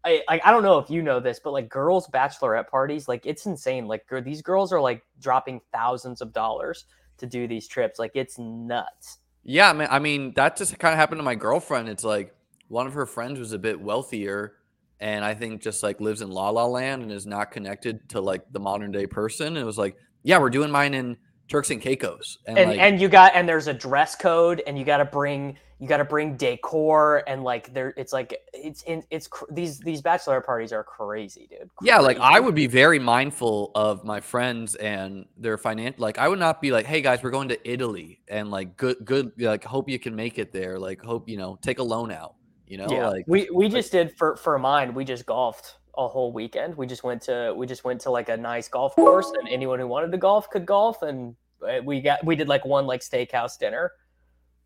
I, 0.08 0.22
I, 0.30 0.42
I 0.46 0.52
don't 0.52 0.62
know 0.62 0.78
if 0.78 0.88
you 0.88 1.02
know 1.02 1.20
this, 1.20 1.40
but 1.44 1.50
like 1.50 1.68
girls' 1.68 2.08
bachelorette 2.10 2.68
parties, 2.68 3.08
like 3.08 3.26
it's 3.26 3.48
insane. 3.48 3.88
Like 3.88 4.06
these 4.24 4.44
girls 4.44 4.72
are 4.72 4.80
like 4.80 5.02
dropping 5.20 5.62
thousands 5.74 6.22
of 6.22 6.32
dollars 6.32 6.86
to 7.18 7.26
do 7.26 7.48
these 7.48 7.68
trips. 7.68 7.98
Like 7.98 8.12
it's 8.14 8.38
nuts. 8.38 9.18
Yeah, 9.46 9.72
man. 9.74 9.88
I 9.92 10.00
mean, 10.00 10.34
that 10.36 10.58
just 10.58 10.78
kind 10.80 10.92
of 10.92 10.98
happened 10.98 11.20
to 11.20 11.24
my 11.24 11.36
girlfriend. 11.36 11.88
It's 11.88 12.04
like 12.04 12.36
one 12.68 12.88
of 12.88 12.94
her 12.94 13.06
friends 13.06 13.40
was 13.40 13.54
a 13.54 13.60
bit 13.60 13.80
wealthier, 13.80 14.56
and 15.00 15.24
I 15.24 15.36
think 15.36 15.62
just 15.62 15.84
like 15.84 16.02
lives 16.02 16.22
in 16.22 16.30
La 16.30 16.50
La 16.50 16.66
Land 16.66 17.04
and 17.04 17.12
is 17.12 17.28
not 17.28 17.52
connected 17.52 18.10
to 18.10 18.22
like 18.22 18.42
the 18.52 18.60
modern 18.60 18.92
day 18.92 19.06
person. 19.06 19.48
And 19.48 19.58
it 19.58 19.64
was 19.64 19.78
like, 19.78 19.96
yeah, 20.24 20.40
we're 20.40 20.50
doing 20.50 20.72
mine 20.72 20.96
in 20.96 21.16
Turks 21.48 21.70
and 21.70 21.80
Caicos, 21.80 22.40
and 22.48 22.58
and, 22.58 22.70
like, 22.72 22.80
and 22.80 23.00
you 23.00 23.08
got 23.08 23.36
and 23.36 23.48
there's 23.48 23.68
a 23.68 23.74
dress 23.74 24.16
code, 24.16 24.64
and 24.66 24.80
you 24.80 24.84
got 24.84 24.98
to 24.98 25.06
bring 25.06 25.58
you 25.80 25.88
got 25.88 25.98
to 25.98 26.06
bring 26.06 26.38
decor 26.38 27.24
and 27.28 27.44
like 27.44 27.74
there 27.74 27.94
it's 27.98 28.14
like 28.14 28.40
it's 28.54 28.82
in 28.84 29.04
it's 29.10 29.30
these 29.52 29.80
these 29.80 30.02
bachelor 30.02 30.40
parties 30.40 30.72
are 30.72 30.84
crazy 30.84 31.48
dude 31.50 31.70
crazy. 31.76 31.90
yeah 31.90 32.00
like 32.00 32.18
i 32.20 32.40
would 32.40 32.56
be 32.56 32.68
very 32.68 33.00
mindful 33.00 33.72
of 33.76 34.04
my 34.04 34.20
friends 34.20 34.76
and 34.76 35.26
their 35.38 35.58
financial 35.58 36.02
like 36.02 36.18
i 36.18 36.28
would 36.28 36.40
not 36.40 36.62
be 36.62 36.72
like 36.72 36.86
hey 36.86 37.02
guys 37.02 37.22
we're 37.22 37.30
going 37.30 37.50
to 37.50 37.70
italy 37.70 38.22
and 38.30 38.50
like 38.50 38.78
good 38.78 38.98
good 39.04 39.32
like 39.38 39.64
hope 39.64 39.90
you 39.90 40.00
can 40.00 40.16
make 40.16 40.40
it 40.40 40.52
there 40.52 40.80
like 40.80 41.02
hope 41.02 41.28
you 41.28 41.38
know 41.38 41.58
take 41.62 41.80
a 41.80 41.84
loan 41.84 42.12
out 42.12 42.36
you 42.68 42.78
know 42.78 42.88
yeah. 42.90 43.10
like 43.10 43.26
we 43.28 43.50
we 43.54 43.68
just 43.68 43.92
did 43.92 44.16
for 44.18 44.36
for 44.38 44.58
mine 44.58 44.94
we 44.94 45.04
just 45.04 45.26
golfed 45.26 45.76
a 45.98 46.08
whole 46.08 46.32
weekend 46.32 46.76
we 46.76 46.88
just 46.88 47.04
went 47.04 47.22
to 47.22 47.54
we 47.56 47.66
just 47.66 47.84
went 47.84 48.00
to 48.02 48.10
like 48.10 48.30
a 48.30 48.36
nice 48.36 48.68
golf 48.68 48.96
course 48.96 49.32
and 49.40 49.48
anyone 49.48 49.80
who 49.80 49.88
wanted 49.88 50.12
to 50.12 50.18
golf 50.18 50.50
could 50.50 50.66
golf 50.66 51.02
and 51.02 51.36
uh, 51.66 51.80
we 51.84 52.02
got 52.02 52.24
we 52.26 52.36
did 52.36 52.48
like 52.48 52.66
one 52.66 52.86
like 52.86 53.02
steakhouse 53.02 53.58
dinner 53.58 53.92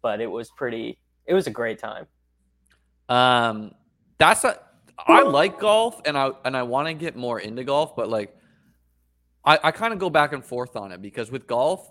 but 0.02 0.22
it 0.22 0.28
was 0.28 0.50
pretty. 0.52 0.98
It 1.26 1.34
was 1.34 1.48
a 1.48 1.52
great 1.52 1.80
time. 1.80 2.08
Um, 3.08 3.72
that's 4.18 4.44
a. 4.44 4.60
I 4.98 5.22
like 5.24 5.60
golf, 5.60 6.02
and 6.06 6.18
I 6.18 6.32
and 6.44 6.56
I 6.58 6.64
want 6.64 6.88
to 6.88 6.94
get 6.94 7.16
more 7.16 7.40
into 7.40 7.64
golf, 7.64 7.96
but 7.96 8.10
like, 8.10 8.36
I 9.46 9.60
I 9.64 9.72
kind 9.72 9.94
of 9.94 10.00
go 10.00 10.10
back 10.10 10.34
and 10.34 10.44
forth 10.44 10.76
on 10.76 10.92
it 10.92 11.02
because 11.02 11.32
with 11.32 11.48
golf, 11.48 11.90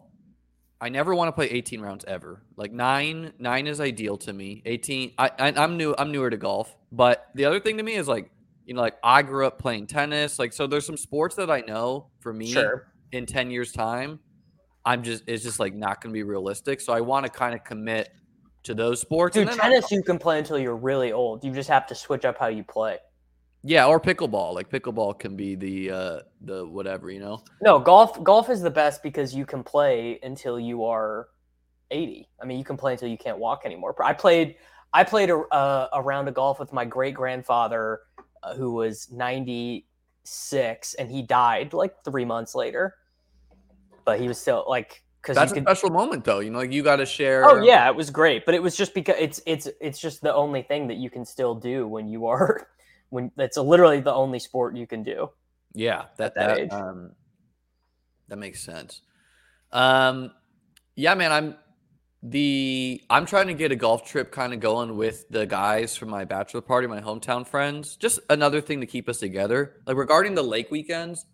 I 0.81 0.89
never 0.89 1.15
want 1.15 1.29
to 1.29 1.33
play 1.33 1.47
18 1.51 1.81
rounds 1.81 2.05
ever. 2.07 2.43
Like 2.57 2.73
nine, 2.73 3.33
nine 3.39 3.67
is 3.67 3.81
ideal 3.81 4.17
to 4.19 4.33
me. 4.33 4.63
18, 4.65 5.13
I, 5.19 5.31
I 5.39 5.65
am 5.65 5.77
new, 5.77 5.95
I'm 5.99 6.13
newer 6.13 6.31
to 6.31 6.37
golf. 6.37 6.77
But 6.93 7.27
the 7.35 7.47
other 7.47 7.59
thing 7.59 7.79
to 7.79 7.83
me 7.83 7.95
is 7.95 8.07
like, 8.07 8.31
you 8.65 8.75
know, 8.75 8.83
like 8.83 8.97
I 9.03 9.23
grew 9.23 9.47
up 9.47 9.59
playing 9.59 9.89
tennis. 9.89 10.39
Like, 10.39 10.53
so 10.53 10.67
there's 10.67 10.87
some 10.87 10.97
sports 10.97 11.35
that 11.37 11.51
I 11.51 11.63
know 11.63 12.07
for 12.21 12.33
me 12.33 12.53
sure. 12.53 12.93
in 13.11 13.27
10 13.27 13.51
years 13.51 13.73
time 13.73 14.21
I'm 14.89 15.03
just 15.03 15.23
it's 15.27 15.43
just 15.43 15.61
like 15.61 15.75
not 15.75 16.01
going 16.01 16.13
to 16.13 16.15
be 16.15 16.23
realistic. 16.23 16.81
So 16.81 16.95
I 16.95 17.03
want 17.03 17.27
to 17.27 17.31
kind 17.31 17.55
of 17.55 17.63
commit 17.63 18.09
to 18.63 18.73
those 18.73 19.03
sports. 19.03 19.35
Dude, 19.35 19.51
tennis 19.51 19.85
I'm, 19.93 19.99
you 19.99 20.03
can 20.03 20.19
play 20.19 20.39
until 20.39 20.59
you're 20.59 20.77
really 20.77 21.13
old. 21.13 21.45
You 21.45 21.53
just 21.53 21.69
have 21.69 21.87
to 21.89 21.95
switch 21.95 22.25
up 22.25 22.39
how 22.39 22.47
you 22.47 22.65
play. 22.65 22.97
Yeah, 23.63 23.85
or 23.87 24.01
pickleball. 24.01 24.55
Like 24.55 24.71
pickleball 24.71 25.19
can 25.19 25.37
be 25.37 25.57
the 25.57 25.91
uh 25.91 26.21
the 26.41 26.67
whatever, 26.67 27.11
you 27.11 27.21
know. 27.21 27.43
No, 27.61 27.79
golf 27.79 28.25
golf 28.25 28.49
is 28.49 28.63
the 28.63 28.71
best 28.71 29.03
because 29.03 29.35
you 29.35 29.45
can 29.45 29.63
play 29.63 30.19
until 30.23 30.59
you 30.59 30.87
are 30.87 31.29
80. 31.91 32.27
I 32.41 32.47
mean, 32.47 32.59
you 32.59 32.65
can 32.65 32.79
play 32.79 32.93
until 32.93 33.09
you 33.09 33.19
can't 33.19 33.39
walk 33.39 33.63
anymore. 33.67 33.95
I 34.03 34.15
played 34.15 34.57
I 34.95 35.05
played 35.05 35.29
a, 35.29 35.37
a, 35.55 35.89
a 35.95 36.03
round 36.03 36.29
of 36.29 36.35
golf 36.35 36.59
with 36.59 36.73
my 36.73 36.87
great 36.87 37.13
grandfather 37.13 38.01
uh, 38.43 38.55
who 38.55 38.73
was 38.73 39.11
96 39.13 40.95
and 40.95 41.11
he 41.11 41.21
died 41.21 41.75
like 41.75 42.03
3 42.05 42.25
months 42.25 42.55
later. 42.55 42.95
But 44.09 44.21
he 44.21 44.29
was 44.29 44.39
still 44.41 44.65
like 44.69 45.03
cuz 45.23 45.35
That's 45.37 45.53
a 45.53 45.55
could 45.55 45.65
special 45.65 45.91
moment 45.91 46.25
though. 46.25 46.39
You 46.39 46.51
know, 46.51 46.59
like 46.59 46.73
you 46.73 46.83
got 46.83 46.97
to 46.97 47.07
share 47.07 47.45
Oh 47.45 47.63
yeah, 47.63 47.89
it 47.89 47.95
was 47.95 48.11
great, 48.11 48.47
but 48.47 48.55
it 48.55 48.63
was 48.63 48.75
just 48.77 48.95
because 48.95 49.17
it's 49.19 49.41
it's 49.47 49.69
it's 49.81 49.99
just 49.99 50.23
the 50.23 50.35
only 50.35 50.63
thing 50.63 50.89
that 50.89 50.97
you 50.97 51.11
can 51.11 51.25
still 51.25 51.55
do 51.55 51.87
when 51.87 52.09
you 52.09 52.27
are 52.27 52.69
when 53.11 53.31
it's 53.37 53.57
literally 53.57 54.01
the 54.01 54.15
only 54.15 54.39
sport 54.39 54.77
you 54.77 54.87
can 54.87 55.03
do. 55.03 55.31
Yeah, 55.75 56.07
that 56.17 56.35
that 56.35 56.49
that 56.49 56.59
age. 56.59 56.73
um 56.73 57.13
that 58.29 58.39
makes 58.39 58.61
sense. 58.61 59.03
Um 59.73 60.33
yeah, 60.97 61.15
man, 61.15 61.31
I'm 61.31 61.57
the 62.23 63.01
I'm 63.11 63.27
trying 63.27 63.47
to 63.47 63.55
get 63.55 63.71
a 63.71 63.77
golf 63.77 64.05
trip 64.05 64.33
kind 64.33 64.53
of 64.53 64.61
going 64.61 64.97
with 64.97 65.29
the 65.29 65.47
guys 65.47 65.97
from 65.97 66.11
my 66.11 66.25
bachelor 66.25 66.61
party, 66.61 66.87
my 66.87 67.01
hometown 67.01 67.47
friends. 67.47 67.97
Just 67.97 68.19
another 68.31 68.61
thing 68.61 68.81
to 68.81 68.87
keep 68.87 69.09
us 69.09 69.19
together. 69.19 69.77
Like 69.87 69.97
regarding 69.97 70.35
the 70.35 70.43
lake 70.43 70.71
weekends, 70.71 71.27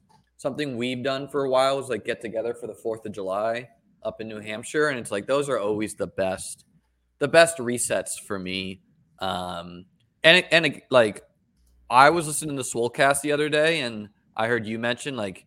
something 0.45 0.77
we've 0.77 1.03
done 1.03 1.27
for 1.27 1.45
a 1.45 1.51
while 1.51 1.79
is 1.81 1.89
like 1.89 2.05
get 2.05 2.21
together 2.21 2.55
for 2.55 2.69
the 2.69 2.75
4th 2.75 3.05
of 3.07 3.13
July 3.13 3.69
up 4.03 4.21
in 4.21 4.29
New 4.29 4.41
Hampshire 4.41 4.89
and 4.91 4.99
it's 4.99 5.11
like 5.11 5.27
those 5.27 5.49
are 5.49 5.59
always 5.59 5.95
the 5.95 6.07
best 6.07 6.67
the 7.19 7.27
best 7.27 7.59
resets 7.59 8.21
for 8.25 8.39
me. 8.39 8.83
Um 9.21 9.87
and 10.23 10.45
and 10.51 10.83
like 10.91 11.23
I 11.91 12.11
was 12.11 12.27
listening 12.27 12.57
to 12.57 12.63
the 12.63 12.69
Swolecast 12.69 13.21
the 13.21 13.33
other 13.33 13.49
day, 13.49 13.81
and 13.81 14.09
I 14.37 14.49
heard 14.49 14.67
you 14.67 14.79
mention 14.79 15.17
like 15.17 15.47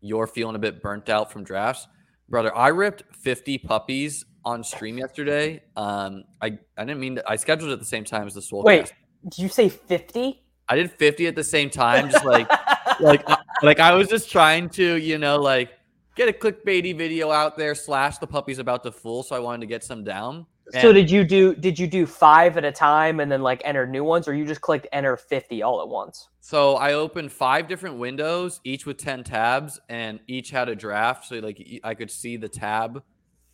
you're 0.00 0.26
feeling 0.26 0.56
a 0.56 0.58
bit 0.58 0.82
burnt 0.82 1.08
out 1.08 1.30
from 1.30 1.44
drafts, 1.44 1.86
brother. 2.28 2.54
I 2.56 2.68
ripped 2.68 3.04
50 3.22 3.58
puppies 3.58 4.24
on 4.44 4.64
stream 4.64 4.98
yesterday. 4.98 5.62
Um, 5.76 6.24
I 6.40 6.58
I 6.76 6.84
didn't 6.84 7.00
mean 7.00 7.16
to, 7.16 7.30
I 7.30 7.36
scheduled 7.36 7.70
it 7.70 7.74
at 7.74 7.78
the 7.78 7.84
same 7.84 8.04
time 8.04 8.26
as 8.26 8.34
the 8.34 8.40
Swolecast. 8.40 8.64
Wait, 8.64 8.92
did 9.28 9.38
you 9.38 9.48
say 9.48 9.68
50? 9.68 10.42
I 10.68 10.76
did 10.76 10.90
50 10.90 11.26
at 11.26 11.36
the 11.36 11.44
same 11.44 11.68
time, 11.68 12.10
just 12.10 12.24
like 12.24 12.48
like 13.00 13.24
like 13.62 13.80
I 13.80 13.94
was 13.94 14.08
just 14.08 14.30
trying 14.30 14.68
to 14.70 14.96
you 14.96 15.18
know 15.18 15.36
like 15.36 15.70
get 16.16 16.28
a 16.28 16.32
clickbaity 16.32 16.96
video 16.96 17.30
out 17.30 17.56
there. 17.56 17.74
Slash 17.74 18.18
the 18.18 18.26
puppies 18.26 18.58
about 18.58 18.82
to 18.84 18.92
full, 18.92 19.22
so 19.22 19.36
I 19.36 19.38
wanted 19.38 19.60
to 19.62 19.66
get 19.66 19.84
some 19.84 20.04
down. 20.04 20.46
So 20.80 20.92
did 20.94 21.10
you 21.10 21.24
do 21.24 21.54
did 21.54 21.78
you 21.78 21.86
do 21.86 22.06
5 22.06 22.56
at 22.56 22.64
a 22.64 22.72
time 22.72 23.20
and 23.20 23.30
then 23.30 23.42
like 23.42 23.60
enter 23.66 23.86
new 23.86 24.02
ones 24.02 24.26
or 24.26 24.32
you 24.34 24.46
just 24.46 24.62
clicked 24.62 24.86
enter 24.92 25.14
50 25.14 25.62
all 25.62 25.82
at 25.82 25.88
once? 25.88 26.30
So 26.40 26.76
I 26.76 26.94
opened 26.94 27.30
five 27.32 27.68
different 27.68 27.98
windows, 27.98 28.60
each 28.64 28.86
with 28.86 28.96
10 28.96 29.24
tabs, 29.24 29.78
and 29.90 30.20
each 30.26 30.50
had 30.50 30.70
a 30.70 30.74
draft. 30.74 31.26
So 31.26 31.36
like 31.36 31.80
I 31.84 31.92
could 31.94 32.10
see 32.10 32.38
the 32.38 32.48
tab 32.48 33.02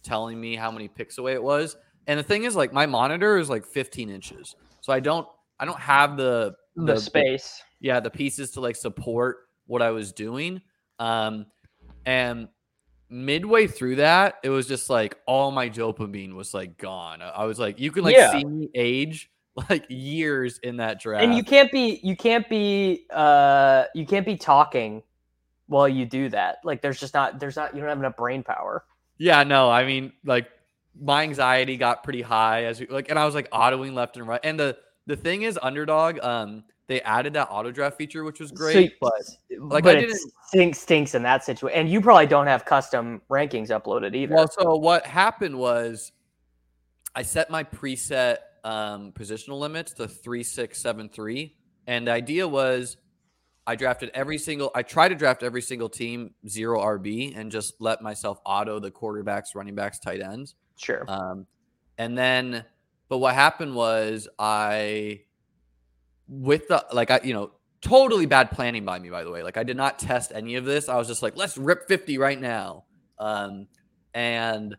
telling 0.04 0.40
me 0.40 0.54
how 0.54 0.71
many 0.71 0.87
picks 0.87 1.19
away 1.19 1.33
it 1.33 1.42
was. 1.42 1.76
And 2.07 2.19
the 2.19 2.23
thing 2.23 2.45
is, 2.45 2.54
like 2.54 2.73
my 2.73 2.87
monitor 2.87 3.38
is 3.38 3.50
like 3.50 3.66
15 3.66 4.09
inches. 4.09 4.54
So 4.80 4.92
I 4.92 5.00
don't 5.00 5.26
I 5.59 5.64
don't 5.64 5.80
have 5.80 6.16
the 6.16 6.54
The, 6.76 6.97
space. 6.97 7.61
yeah, 7.80 7.99
the 7.99 8.11
pieces 8.11 8.52
to 8.52 8.61
like 8.61 8.76
support 8.76 9.49
what 9.71 9.83
I 9.83 9.91
was 9.91 10.12
doing. 10.12 10.61
Um 10.99 11.47
and 12.05 12.49
midway 13.09 13.67
through 13.67 13.97
that, 13.97 14.37
it 14.43 14.50
was 14.50 14.67
just 14.67 14.91
like 14.91 15.17
all 15.27 15.50
my 15.50 15.69
dopamine 15.69 16.35
was 16.35 16.53
like 16.55 16.77
gone. 16.79 17.23
I 17.23 17.45
was 17.45 17.59
like, 17.59 17.79
you 17.81 17.91
can 17.91 18.05
like 18.05 18.17
Yeah. 18.17 18.33
see 18.33 18.45
me 18.45 18.69
age 18.75 19.31
like 19.71 19.85
years 19.89 20.59
in 20.62 20.77
that 20.79 21.00
draft. 21.00 21.25
And 21.25 21.35
you 21.35 21.43
can't 21.45 21.71
be 21.73 22.00
you 22.03 22.17
can't 22.17 22.49
be 22.49 23.07
uh 23.11 23.85
you 23.95 24.07
can't 24.07 24.27
be 24.27 24.37
talking 24.37 25.03
while 25.67 25.89
you 25.89 26.05
do 26.05 26.29
that. 26.31 26.59
Like 26.65 26.83
there's 26.83 26.99
just 26.99 27.15
not 27.15 27.39
there's 27.39 27.57
not 27.57 27.75
you 27.75 27.81
don't 27.81 27.89
have 27.89 27.99
enough 27.99 28.17
brain 28.17 28.43
power. 28.43 28.85
Yeah, 29.19 29.45
no, 29.45 29.71
I 29.71 29.85
mean, 29.85 30.12
like 30.25 30.49
my 31.00 31.23
anxiety 31.23 31.77
got 31.77 32.03
pretty 32.03 32.23
high 32.23 32.65
as 32.65 32.81
we 32.81 32.87
like, 32.87 33.11
and 33.11 33.19
I 33.19 33.25
was 33.27 33.35
like 33.35 33.50
autoing 33.50 33.95
left 33.95 34.17
and 34.17 34.27
right. 34.27 34.41
And 34.43 34.59
the 34.59 34.79
the 35.07 35.17
thing 35.17 35.43
is, 35.43 35.59
underdog, 35.62 36.19
um, 36.21 36.65
they 36.90 37.00
added 37.02 37.32
that 37.35 37.47
auto 37.52 37.70
draft 37.70 37.97
feature, 37.97 38.25
which 38.25 38.40
was 38.40 38.50
great, 38.50 38.90
So- 39.00 39.09
but 39.49 39.61
like, 39.73 39.85
but 39.85 39.94
I 39.97 40.00
it 40.00 40.06
didn't- 40.09 40.32
stinks 40.49 40.78
stinks 40.80 41.14
in 41.14 41.23
that 41.23 41.44
situation. 41.44 41.78
And 41.78 41.88
you 41.88 42.00
probably 42.00 42.26
don't 42.26 42.49
have 42.49 42.64
custom 42.64 43.23
rankings 43.30 43.68
uploaded 43.68 44.16
either. 44.16 44.35
well, 44.35 44.49
so 44.49 44.75
what 44.75 45.06
happened 45.06 45.56
was 45.56 46.11
I 47.14 47.23
set 47.23 47.49
my 47.49 47.62
preset 47.62 48.38
um, 48.64 49.12
positional 49.12 49.61
limits 49.61 49.92
to 49.94 50.09
three, 50.09 50.42
six, 50.42 50.82
seven, 50.82 51.09
three, 51.09 51.54
and 51.87 52.09
the 52.09 52.11
idea 52.11 52.47
was 52.47 52.97
I 53.68 53.76
drafted 53.76 54.11
every 54.12 54.37
single. 54.38 54.73
I 54.75 54.82
tried 54.82 55.11
to 55.11 55.14
draft 55.14 55.44
every 55.44 55.62
single 55.62 55.88
team 55.88 56.35
zero 56.49 56.80
RB 56.80 57.35
and 57.38 57.52
just 57.52 57.75
let 57.80 58.02
myself 58.02 58.40
auto 58.44 58.80
the 58.80 58.90
quarterbacks, 58.90 59.54
running 59.54 59.76
backs, 59.76 60.00
tight 60.00 60.20
ends. 60.20 60.56
sure. 60.76 61.04
Um, 61.09 61.47
and 61.99 62.18
then, 62.18 62.64
but 63.09 63.18
what 63.18 63.35
happened 63.35 63.75
was 63.76 64.28
I, 64.40 65.20
with 66.30 66.68
the 66.68 66.84
like 66.92 67.10
I 67.10 67.20
you 67.25 67.34
know 67.34 67.50
totally 67.82 68.25
bad 68.25 68.50
planning 68.50 68.84
by 68.84 68.99
me 68.99 69.10
by 69.10 69.25
the 69.25 69.30
way. 69.30 69.42
Like 69.42 69.56
I 69.56 69.64
did 69.64 69.76
not 69.76 69.99
test 69.99 70.32
any 70.34 70.54
of 70.54 70.64
this. 70.64 70.88
I 70.88 70.96
was 70.96 71.08
just 71.08 71.22
like 71.22 71.37
let's 71.37 71.58
rip 71.58 71.88
fifty 71.88 72.16
right 72.16 72.40
now. 72.40 72.84
Um, 73.18 73.66
and 74.14 74.76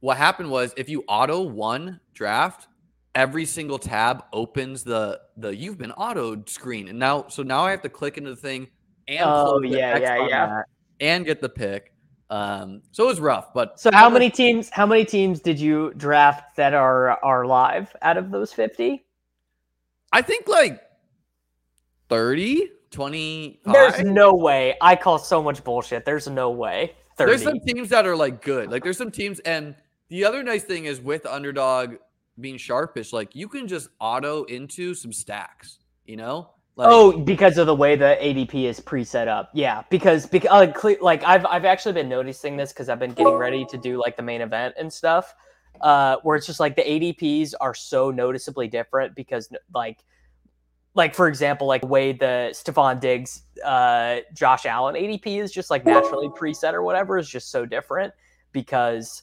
what 0.00 0.16
happened 0.16 0.50
was 0.50 0.72
if 0.76 0.88
you 0.88 1.04
auto 1.08 1.42
one 1.42 2.00
draft, 2.14 2.68
every 3.14 3.44
single 3.44 3.78
tab 3.78 4.24
opens 4.32 4.84
the 4.84 5.20
the 5.36 5.54
you've 5.54 5.78
been 5.78 5.92
autoed 5.92 6.48
screen, 6.48 6.88
and 6.88 6.98
now 6.98 7.26
so 7.28 7.42
now 7.42 7.64
I 7.64 7.72
have 7.72 7.82
to 7.82 7.88
click 7.88 8.16
into 8.16 8.30
the 8.30 8.36
thing 8.36 8.68
and 9.08 9.24
Oh, 9.24 9.60
yeah, 9.62 9.98
yeah, 9.98 10.26
yeah. 10.28 10.46
that 10.46 10.64
and 11.00 11.24
get 11.24 11.40
the 11.40 11.48
pick. 11.48 11.92
Um, 12.28 12.82
so 12.90 13.04
it 13.04 13.06
was 13.06 13.20
rough, 13.20 13.54
but 13.54 13.78
So 13.78 13.90
how 13.92 14.10
many 14.10 14.30
teams 14.30 14.68
how 14.70 14.86
many 14.86 15.04
teams 15.04 15.40
did 15.40 15.60
you 15.60 15.92
draft 15.96 16.56
that 16.56 16.74
are 16.74 17.22
are 17.24 17.46
live 17.46 17.94
out 18.02 18.16
of 18.16 18.30
those 18.30 18.52
50? 18.52 19.05
I 20.12 20.22
think 20.22 20.48
like 20.48 20.80
30, 22.08 22.70
25. 22.90 23.72
There's 23.72 24.00
no 24.04 24.32
way. 24.34 24.76
I 24.80 24.96
call 24.96 25.18
so 25.18 25.42
much 25.42 25.62
bullshit. 25.64 26.04
There's 26.04 26.28
no 26.28 26.50
way. 26.50 26.94
30. 27.16 27.30
There's 27.30 27.42
some 27.42 27.60
teams 27.60 27.88
that 27.90 28.06
are 28.06 28.16
like 28.16 28.42
good. 28.42 28.70
Like 28.70 28.82
there's 28.82 28.98
some 28.98 29.10
teams, 29.10 29.40
and 29.40 29.74
the 30.08 30.24
other 30.24 30.42
nice 30.42 30.64
thing 30.64 30.84
is 30.84 31.00
with 31.00 31.26
underdog 31.26 31.96
being 32.40 32.56
sharpish, 32.58 33.12
like 33.12 33.34
you 33.34 33.48
can 33.48 33.66
just 33.66 33.88
auto 34.00 34.44
into 34.44 34.94
some 34.94 35.12
stacks. 35.12 35.78
You 36.04 36.16
know? 36.16 36.50
Like, 36.76 36.88
oh, 36.90 37.18
because 37.18 37.56
of 37.56 37.66
the 37.66 37.74
way 37.74 37.96
the 37.96 38.18
ADP 38.20 38.64
is 38.64 38.80
pre-set 38.80 39.28
up. 39.28 39.50
Yeah, 39.54 39.82
because 39.88 40.26
because 40.26 40.50
uh, 40.50 40.72
cle- 40.72 40.98
like 41.00 41.24
I've 41.24 41.46
I've 41.46 41.64
actually 41.64 41.94
been 41.94 42.08
noticing 42.08 42.54
this 42.54 42.70
because 42.70 42.90
I've 42.90 42.98
been 42.98 43.12
getting 43.14 43.32
ready 43.32 43.64
to 43.64 43.78
do 43.78 43.98
like 43.98 44.14
the 44.18 44.22
main 44.22 44.42
event 44.42 44.74
and 44.78 44.92
stuff. 44.92 45.34
Uh, 45.80 46.16
where 46.22 46.36
it's 46.36 46.46
just 46.46 46.60
like 46.60 46.76
the 46.76 46.82
ADPs 46.82 47.54
are 47.60 47.74
so 47.74 48.10
noticeably 48.10 48.68
different 48.68 49.14
because 49.14 49.48
like 49.74 50.04
like 50.94 51.14
for 51.14 51.28
example, 51.28 51.66
like 51.66 51.82
the 51.82 51.86
way 51.86 52.12
the 52.12 52.50
Stefon 52.52 53.00
Diggs, 53.00 53.42
uh, 53.64 54.20
Josh 54.34 54.64
Allen 54.64 54.94
ADP 54.94 55.42
is 55.42 55.52
just 55.52 55.70
like 55.70 55.84
naturally 55.84 56.28
preset 56.28 56.72
or 56.72 56.82
whatever 56.82 57.18
is 57.18 57.28
just 57.28 57.50
so 57.50 57.66
different 57.66 58.14
because 58.52 59.22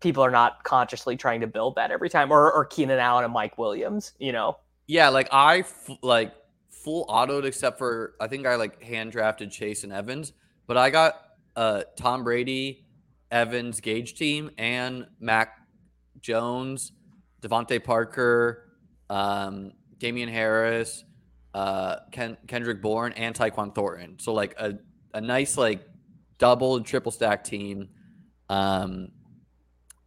people 0.00 0.22
are 0.22 0.30
not 0.30 0.62
consciously 0.64 1.16
trying 1.16 1.40
to 1.40 1.46
build 1.46 1.74
that 1.76 1.90
every 1.90 2.10
time, 2.10 2.30
or 2.30 2.52
or 2.52 2.66
Keenan 2.66 2.98
Allen 2.98 3.24
and 3.24 3.32
Mike 3.32 3.56
Williams, 3.56 4.12
you 4.18 4.32
know. 4.32 4.58
yeah, 4.86 5.08
like 5.08 5.28
I 5.32 5.60
f- 5.60 5.90
like 6.02 6.34
full 6.68 7.06
autoed 7.06 7.44
except 7.44 7.78
for 7.78 8.14
I 8.20 8.26
think 8.26 8.46
I 8.46 8.56
like 8.56 8.82
hand 8.82 9.12
drafted 9.12 9.50
Chase 9.50 9.84
and 9.84 9.92
Evans, 9.92 10.32
but 10.66 10.76
I 10.76 10.90
got 10.90 11.14
uh 11.56 11.84
Tom 11.96 12.24
Brady, 12.24 12.84
Evans 13.30 13.80
Gage 13.80 14.14
team, 14.14 14.50
and 14.58 15.06
Mac 15.18 15.59
Jones, 16.20 16.92
DeVante 17.42 17.82
Parker, 17.82 18.70
um, 19.08 19.72
Damien 19.98 20.28
Harris, 20.28 21.04
uh, 21.54 21.96
Ken- 22.12 22.38
Kendrick 22.46 22.80
Bourne, 22.80 23.12
and 23.12 23.34
Tyquan 23.34 23.74
Thornton. 23.74 24.18
So 24.18 24.32
like 24.32 24.54
a, 24.58 24.74
a 25.14 25.20
nice 25.20 25.56
like 25.56 25.86
double 26.38 26.76
and 26.76 26.86
triple 26.86 27.12
stack 27.12 27.44
team. 27.44 27.88
Um, 28.48 29.08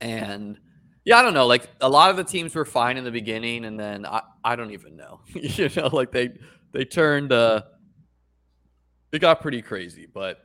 and 0.02 0.60
yeah, 1.06 1.18
I 1.18 1.22
don't 1.22 1.34
know. 1.34 1.48
Like 1.48 1.70
a 1.82 1.90
lot 1.90 2.10
of 2.10 2.18
the 2.18 2.24
teams 2.24 2.56
were 2.56 2.66
fine 2.66 2.98
in 2.98 3.04
the 3.04 3.12
beginning, 3.12 3.66
and 3.66 3.80
then 3.80 4.06
I, 4.06 4.22
I 4.44 4.56
don't 4.56 4.72
even 4.72 4.96
know. 4.96 5.22
you 5.34 5.70
know, 5.76 5.88
like 5.88 6.12
they 6.12 6.32
they 6.72 6.86
turned 6.86 7.32
uh 7.32 7.64
it 9.12 9.20
got 9.20 9.42
pretty 9.42 9.62
crazy, 9.62 10.08
but 10.12 10.40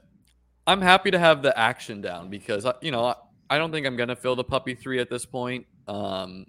I'm 0.66 0.82
happy 0.82 1.10
to 1.10 1.18
have 1.18 1.42
the 1.42 1.58
action 1.58 2.02
down 2.02 2.28
because 2.28 2.66
uh, 2.66 2.75
you 2.82 2.90
know 2.90 3.14
I, 3.50 3.58
don't 3.58 3.70
think 3.72 3.86
I'm 3.86 3.96
gonna 3.96 4.16
fill 4.16 4.36
the 4.36 4.44
puppy 4.44 4.74
three 4.74 4.98
at 5.00 5.10
this 5.10 5.24
point. 5.24 5.66
Um, 5.86 6.46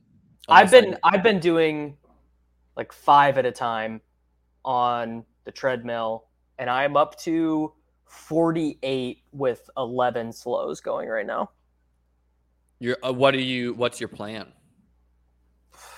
I've 0.47 0.71
unless 0.71 0.73
I- 0.73 0.81
been 0.81 0.97
I've 1.03 1.23
been 1.23 1.39
doing 1.39 1.97
like 2.75 2.91
five 2.93 3.37
at 3.37 3.45
a 3.45 3.51
time 3.51 4.01
on 4.65 5.23
the 5.45 5.51
treadmill, 5.51 6.25
and 6.57 6.69
I'm 6.69 6.95
up 6.97 7.17
to 7.21 7.73
48 8.05 9.23
with 9.31 9.69
11 9.77 10.33
slows 10.33 10.81
going 10.81 11.07
right 11.09 11.25
now. 11.25 11.51
You're, 12.79 12.97
uh, 13.03 13.13
what 13.13 13.31
do 13.31 13.39
you? 13.39 13.73
What's 13.73 13.99
your 13.99 14.09
plan? 14.09 14.51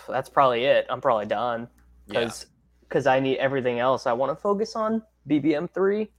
That's 0.08 0.30
probably 0.30 0.66
it. 0.66 0.86
I'm 0.90 1.00
probably 1.02 1.28
done 1.28 1.68
Yeah. 2.08 2.20
because 2.22 2.48
because 2.82 3.08
I 3.08 3.20
need 3.20 3.38
everything 3.38 3.80
else. 3.80 4.06
I 4.06 4.14
want 4.14 4.32
to 4.32 4.36
focus 4.36 4.76
on 4.76 5.02
BBM 5.30 5.70
three. 5.70 6.12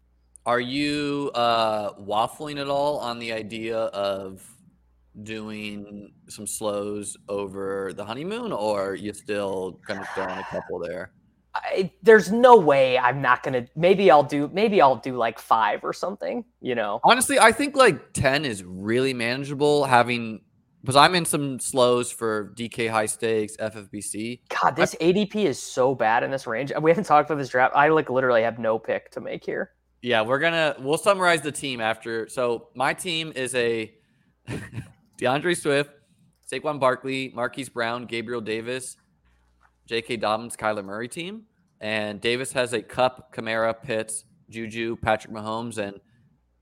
Are 0.46 0.60
you 0.60 1.30
uh, 1.34 1.92
waffling 1.94 2.60
at 2.60 2.68
all 2.68 2.98
on 2.98 3.18
the 3.18 3.32
idea 3.32 3.76
of 3.76 4.42
doing 5.22 6.12
some 6.28 6.46
slows 6.46 7.16
over 7.28 7.92
the 7.94 8.04
honeymoon, 8.04 8.52
or 8.52 8.94
you 8.94 9.12
still 9.12 9.80
kind 9.86 10.00
of 10.00 10.08
throwing 10.10 10.38
a 10.38 10.44
couple 10.44 10.78
there? 10.78 11.12
I, 11.54 11.92
there's 12.02 12.32
no 12.32 12.56
way 12.56 12.98
I'm 12.98 13.20
not 13.20 13.42
gonna. 13.42 13.66
Maybe 13.76 14.10
I'll 14.10 14.22
do. 14.22 14.48
Maybe 14.52 14.80
I'll 14.80 14.96
do 14.96 15.16
like 15.16 15.38
five 15.38 15.84
or 15.84 15.92
something. 15.92 16.44
You 16.60 16.74
know. 16.74 17.00
Honestly, 17.04 17.38
I 17.38 17.52
think 17.52 17.76
like 17.76 18.12
ten 18.14 18.44
is 18.44 18.64
really 18.64 19.12
manageable. 19.12 19.84
Having 19.84 20.40
because 20.80 20.96
I'm 20.96 21.14
in 21.14 21.24
some 21.24 21.58
slows 21.58 22.10
for 22.10 22.52
DK 22.56 22.90
high 22.90 23.06
stakes, 23.06 23.56
FFBC. 23.58 24.40
God, 24.48 24.76
this 24.76 24.96
I, 25.00 25.04
ADP 25.04 25.36
is 25.36 25.58
so 25.58 25.94
bad 25.94 26.22
in 26.22 26.30
this 26.30 26.46
range. 26.46 26.72
We 26.80 26.90
haven't 26.90 27.04
talked 27.04 27.30
about 27.30 27.38
this 27.38 27.50
draft. 27.50 27.74
I 27.76 27.88
like 27.88 28.10
literally 28.10 28.42
have 28.42 28.58
no 28.58 28.78
pick 28.78 29.10
to 29.12 29.20
make 29.20 29.44
here. 29.44 29.72
Yeah, 30.00 30.22
we're 30.22 30.40
gonna 30.40 30.74
we'll 30.80 30.98
summarize 30.98 31.42
the 31.42 31.52
team 31.52 31.80
after. 31.80 32.28
So 32.28 32.68
my 32.74 32.94
team 32.94 33.32
is 33.36 33.54
a 33.54 33.92
D'Andre 35.22 35.54
Swift, 35.54 35.90
Saquon 36.50 36.80
Barkley, 36.80 37.30
Marquise 37.34 37.68
Brown, 37.68 38.06
Gabriel 38.06 38.40
Davis, 38.40 38.96
J.K. 39.86 40.16
Dobbins, 40.16 40.56
Kyler 40.56 40.84
Murray 40.84 41.08
team, 41.08 41.42
and 41.80 42.20
Davis 42.20 42.52
has 42.52 42.72
a 42.72 42.82
Kupp, 42.82 43.32
Kamara, 43.32 43.74
Pitts, 43.80 44.24
Juju, 44.50 44.96
Patrick 44.96 45.32
Mahomes, 45.32 45.78
and 45.78 46.00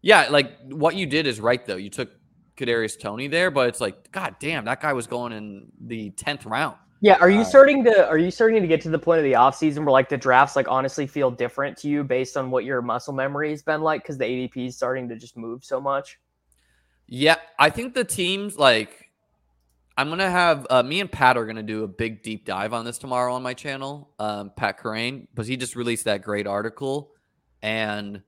yeah, 0.03 0.29
like 0.31 0.59
what 0.71 0.95
you 0.95 1.07
did 1.07 1.27
is 1.27 1.41
right 1.41 1.65
though. 1.65 1.77
You 1.77 1.91
took 1.91 2.11
Kadarius 2.57 2.99
Toney 2.99 3.29
there, 3.29 3.51
but 3.51 3.69
it's 3.69 3.81
like, 3.81 4.13
god 4.13 4.37
damn, 4.39 4.67
that 4.67 4.81
guy 4.81 4.93
was 4.93 5.07
going 5.07 5.33
in 5.33 5.67
the 5.87 6.11
tenth 6.11 6.45
round. 6.45 6.77
Yeah, 7.03 7.17
are 7.21 7.31
you 7.31 7.41
uh, 7.41 7.45
starting 7.45 7.83
to 7.85 8.07
are 8.09 8.19
you 8.19 8.31
starting 8.31 8.61
to 8.61 8.69
get 8.69 8.83
to 8.83 8.91
the 8.91 8.99
point 8.99 9.19
of 9.19 9.25
the 9.25 9.33
offseason 9.33 9.79
where 9.79 9.93
like 9.93 10.11
the 10.11 10.19
drafts 10.19 10.55
like 10.55 10.69
honestly 10.69 11.07
feel 11.07 11.31
different 11.31 11.79
to 11.79 11.89
you 11.89 12.05
based 12.05 12.37
on 12.37 12.51
what 12.51 12.67
your 12.67 12.83
muscle 12.83 13.15
memory 13.15 13.51
has 13.51 13.63
been 13.63 13.81
like 13.81 14.03
because 14.03 14.19
the 14.19 14.25
ADP 14.25 14.69
is 14.69 14.77
starting 14.77 15.09
to 15.09 15.17
just 15.17 15.35
move 15.37 15.65
so 15.65 15.81
much? 15.81 16.19
Yeah, 17.13 17.37
I 17.59 17.71
think 17.71 17.95
the 17.95 18.05
teams 18.05 18.57
like 18.57 19.11
I'm 19.97 20.09
gonna 20.09 20.31
have 20.31 20.65
uh, 20.71 20.85
me 20.85 21.01
and 21.01 21.11
Pat 21.11 21.37
are 21.37 21.45
gonna 21.45 21.65
do 21.65 21.83
a 21.83 21.89
big 21.89 22.23
deep 22.23 22.47
dive 22.47 22.73
on 22.73 22.85
this 22.85 22.99
tomorrow 22.99 23.35
on 23.35 23.43
my 23.43 23.53
channel. 23.53 24.11
Um, 24.21 24.53
Pat 24.55 24.79
Kerrane, 24.79 25.27
because 25.35 25.49
he 25.49 25.57
just 25.57 25.75
released 25.75 26.05
that 26.05 26.23
great 26.23 26.47
article, 26.47 27.11
and 27.63 28.23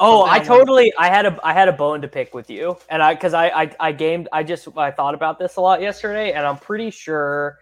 oh, 0.00 0.24
I 0.24 0.38
totally 0.38 0.90
I 0.98 1.08
had 1.08 1.26
a 1.26 1.38
I 1.44 1.52
had 1.52 1.68
a 1.68 1.72
bone 1.72 2.00
to 2.00 2.08
pick 2.08 2.32
with 2.32 2.48
you, 2.48 2.78
and 2.88 3.02
I 3.02 3.12
because 3.12 3.34
I, 3.34 3.48
I 3.48 3.76
I 3.78 3.92
gamed 3.92 4.28
I 4.32 4.42
just 4.42 4.66
I 4.74 4.90
thought 4.90 5.14
about 5.14 5.38
this 5.38 5.56
a 5.56 5.60
lot 5.60 5.82
yesterday, 5.82 6.32
and 6.32 6.46
I'm 6.46 6.56
pretty 6.56 6.90
sure 6.90 7.58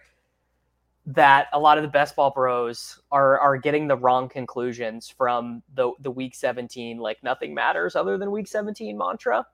that 1.07 1.47
a 1.51 1.59
lot 1.59 1.77
of 1.77 1.83
the 1.83 1.89
best 1.89 2.15
ball 2.15 2.31
bros 2.31 3.01
are 3.11 3.37
are 3.39 3.57
getting 3.57 3.85
the 3.89 3.97
wrong 3.97 4.29
conclusions 4.29 5.09
from 5.09 5.61
the 5.73 5.91
the 5.99 6.11
week 6.11 6.35
17 6.35 6.97
like 6.97 7.21
nothing 7.21 7.53
matters 7.53 7.95
other 7.95 8.17
than 8.17 8.29
week 8.29 8.47
17 8.47 8.97
mantra 8.97 9.45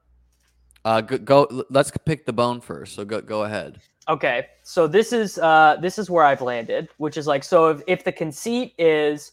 uh, 0.85 1.01
go, 1.01 1.17
go, 1.17 1.63
Let's 1.69 1.91
pick 2.05 2.25
the 2.25 2.33
bone 2.33 2.61
first. 2.61 2.95
So 2.95 3.05
go 3.05 3.21
go 3.21 3.43
ahead. 3.43 3.79
Okay, 4.09 4.47
so 4.63 4.85
this 4.85 5.13
is 5.13 5.37
uh, 5.37 5.77
this 5.81 5.97
is 5.97 6.09
where 6.09 6.25
I've 6.25 6.41
landed, 6.41 6.89
which 6.97 7.17
is 7.17 7.25
like 7.27 7.43
so. 7.43 7.69
If, 7.69 7.81
if 7.87 8.03
the 8.03 8.11
conceit 8.11 8.73
is 8.77 9.31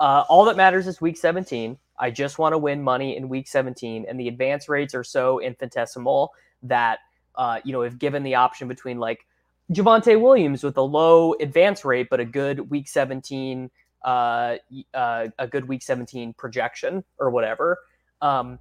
uh, 0.00 0.24
all 0.28 0.44
that 0.44 0.56
matters 0.56 0.86
is 0.86 1.00
week 1.00 1.16
17, 1.16 1.76
I 1.98 2.10
just 2.10 2.38
want 2.38 2.52
to 2.52 2.58
win 2.58 2.82
money 2.82 3.16
in 3.16 3.28
week 3.28 3.48
17, 3.48 4.06
and 4.08 4.18
the 4.18 4.28
advance 4.28 4.68
rates 4.68 4.94
are 4.94 5.04
so 5.04 5.40
infinitesimal 5.40 6.32
that 6.62 7.00
uh, 7.34 7.58
you 7.64 7.72
know 7.72 7.82
if 7.82 7.98
given 7.98 8.22
the 8.22 8.36
option 8.36 8.68
between 8.68 8.98
like 8.98 9.26
Javonte 9.72 10.20
Williams 10.20 10.62
with 10.62 10.76
a 10.76 10.82
low 10.82 11.34
advance 11.40 11.84
rate 11.84 12.08
but 12.10 12.20
a 12.20 12.24
good 12.24 12.70
week 12.70 12.88
17 12.88 13.70
uh, 14.04 14.56
uh, 14.94 15.28
a 15.38 15.46
good 15.46 15.66
week 15.66 15.82
17 15.82 16.34
projection 16.34 17.04
or 17.18 17.30
whatever. 17.30 17.78
Um, 18.20 18.58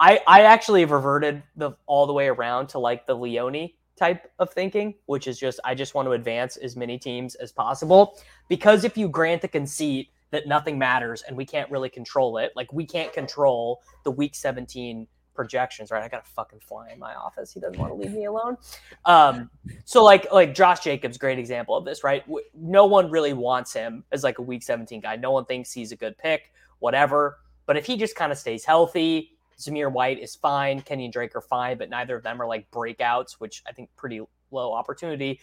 I 0.00 0.20
I 0.26 0.42
actually 0.42 0.80
have 0.80 0.90
reverted 0.90 1.42
the 1.56 1.72
all 1.86 2.06
the 2.06 2.12
way 2.12 2.28
around 2.28 2.68
to 2.68 2.78
like 2.78 3.06
the 3.06 3.14
Leone 3.14 3.70
type 3.96 4.30
of 4.38 4.50
thinking, 4.50 4.94
which 5.06 5.26
is 5.26 5.38
just 5.38 5.60
I 5.64 5.74
just 5.74 5.94
want 5.94 6.06
to 6.06 6.12
advance 6.12 6.56
as 6.56 6.76
many 6.76 6.98
teams 6.98 7.34
as 7.36 7.52
possible 7.52 8.18
because 8.48 8.84
if 8.84 8.96
you 8.96 9.08
grant 9.08 9.42
the 9.42 9.48
conceit 9.48 10.10
that 10.30 10.46
nothing 10.46 10.78
matters 10.78 11.22
and 11.22 11.36
we 11.36 11.44
can't 11.44 11.70
really 11.70 11.88
control 11.88 12.38
it, 12.38 12.52
like 12.54 12.72
we 12.72 12.84
can't 12.84 13.12
control 13.12 13.82
the 14.04 14.10
week 14.10 14.34
17 14.34 15.06
projections, 15.34 15.90
right? 15.90 16.02
I 16.02 16.08
got 16.08 16.26
a 16.26 16.30
fucking 16.30 16.60
fly 16.60 16.90
in 16.90 16.98
my 16.98 17.14
office. 17.14 17.52
He 17.52 17.60
doesn't 17.60 17.78
want 17.78 17.92
to 17.92 17.94
leave 17.94 18.12
me 18.12 18.24
alone. 18.24 18.56
Um, 19.04 19.50
so 19.84 20.02
like 20.04 20.30
like 20.32 20.54
Josh 20.54 20.80
Jacobs, 20.80 21.16
great 21.16 21.38
example 21.38 21.76
of 21.76 21.84
this, 21.84 22.04
right? 22.04 22.24
No 22.54 22.86
one 22.86 23.10
really 23.10 23.32
wants 23.32 23.72
him 23.72 24.04
as 24.12 24.22
like 24.22 24.38
a 24.38 24.42
week 24.42 24.62
17 24.62 25.00
guy. 25.00 25.16
No 25.16 25.30
one 25.30 25.44
thinks 25.44 25.72
he's 25.72 25.92
a 25.92 25.96
good 25.96 26.16
pick, 26.18 26.52
whatever. 26.80 27.38
But 27.66 27.76
if 27.76 27.86
he 27.86 27.96
just 27.96 28.16
kind 28.16 28.32
of 28.32 28.38
stays 28.38 28.64
healthy, 28.64 29.37
Zamir 29.58 29.90
White 29.90 30.20
is 30.20 30.36
fine. 30.36 30.80
Kenyan 30.80 31.12
Drake 31.12 31.34
are 31.34 31.40
fine, 31.40 31.78
but 31.78 31.90
neither 31.90 32.16
of 32.16 32.22
them 32.22 32.40
are 32.40 32.46
like 32.46 32.70
breakouts, 32.70 33.32
which 33.38 33.62
I 33.66 33.72
think 33.72 33.90
pretty 33.96 34.20
low 34.50 34.72
opportunity. 34.72 35.40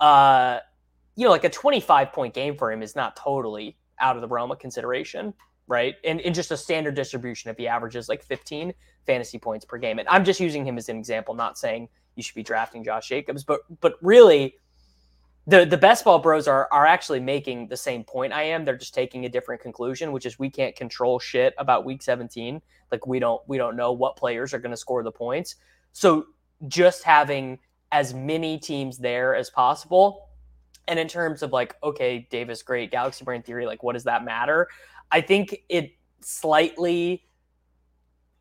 Uh, 0.00 0.60
you 1.16 1.24
know, 1.24 1.30
like 1.30 1.44
a 1.44 1.50
25 1.50 2.12
point 2.12 2.34
game 2.34 2.56
for 2.56 2.70
him 2.70 2.82
is 2.82 2.94
not 2.94 3.16
totally 3.16 3.76
out 3.98 4.16
of 4.16 4.22
the 4.22 4.28
realm 4.28 4.50
of 4.50 4.58
consideration, 4.58 5.34
right? 5.66 5.96
And 6.04 6.20
in 6.20 6.34
just 6.34 6.50
a 6.50 6.56
standard 6.56 6.94
distribution, 6.94 7.50
if 7.50 7.56
he 7.56 7.66
averages 7.66 8.08
like 8.08 8.22
15 8.22 8.72
fantasy 9.06 9.38
points 9.38 9.64
per 9.64 9.78
game, 9.78 9.98
and 9.98 10.08
I'm 10.08 10.24
just 10.24 10.40
using 10.40 10.66
him 10.66 10.76
as 10.78 10.88
an 10.88 10.98
example, 10.98 11.34
not 11.34 11.58
saying 11.58 11.88
you 12.14 12.22
should 12.22 12.34
be 12.34 12.42
drafting 12.42 12.84
Josh 12.84 13.08
Jacobs, 13.08 13.44
but 13.44 13.60
but 13.80 13.94
really 14.02 14.56
the 15.46 15.64
the 15.64 15.76
best 15.76 16.04
ball 16.04 16.18
bros 16.18 16.48
are 16.48 16.68
are 16.72 16.86
actually 16.86 17.20
making 17.20 17.68
the 17.68 17.76
same 17.76 18.02
point 18.02 18.32
I 18.32 18.42
am. 18.42 18.64
They're 18.64 18.76
just 18.76 18.94
taking 18.94 19.24
a 19.24 19.28
different 19.28 19.60
conclusion, 19.60 20.12
which 20.12 20.26
is 20.26 20.38
we 20.38 20.50
can't 20.50 20.74
control 20.74 21.18
shit 21.18 21.54
about 21.58 21.84
week 21.84 22.02
17. 22.02 22.60
Like 22.90 23.06
we 23.06 23.18
don't 23.18 23.40
we 23.46 23.56
don't 23.56 23.76
know 23.76 23.92
what 23.92 24.16
players 24.16 24.52
are 24.52 24.58
going 24.58 24.72
to 24.72 24.76
score 24.76 25.02
the 25.02 25.12
points. 25.12 25.56
So 25.92 26.26
just 26.68 27.04
having 27.04 27.58
as 27.92 28.12
many 28.12 28.58
teams 28.58 28.98
there 28.98 29.34
as 29.36 29.50
possible. 29.50 30.28
And 30.88 30.98
in 30.98 31.08
terms 31.08 31.42
of 31.42 31.52
like, 31.52 31.76
okay, 31.82 32.26
Davis, 32.30 32.62
great, 32.62 32.90
Galaxy 32.90 33.24
Brain 33.24 33.42
theory, 33.42 33.66
like 33.66 33.82
what 33.82 33.94
does 33.94 34.04
that 34.04 34.24
matter? 34.24 34.68
I 35.10 35.20
think 35.20 35.62
it 35.68 35.92
slightly 36.20 37.24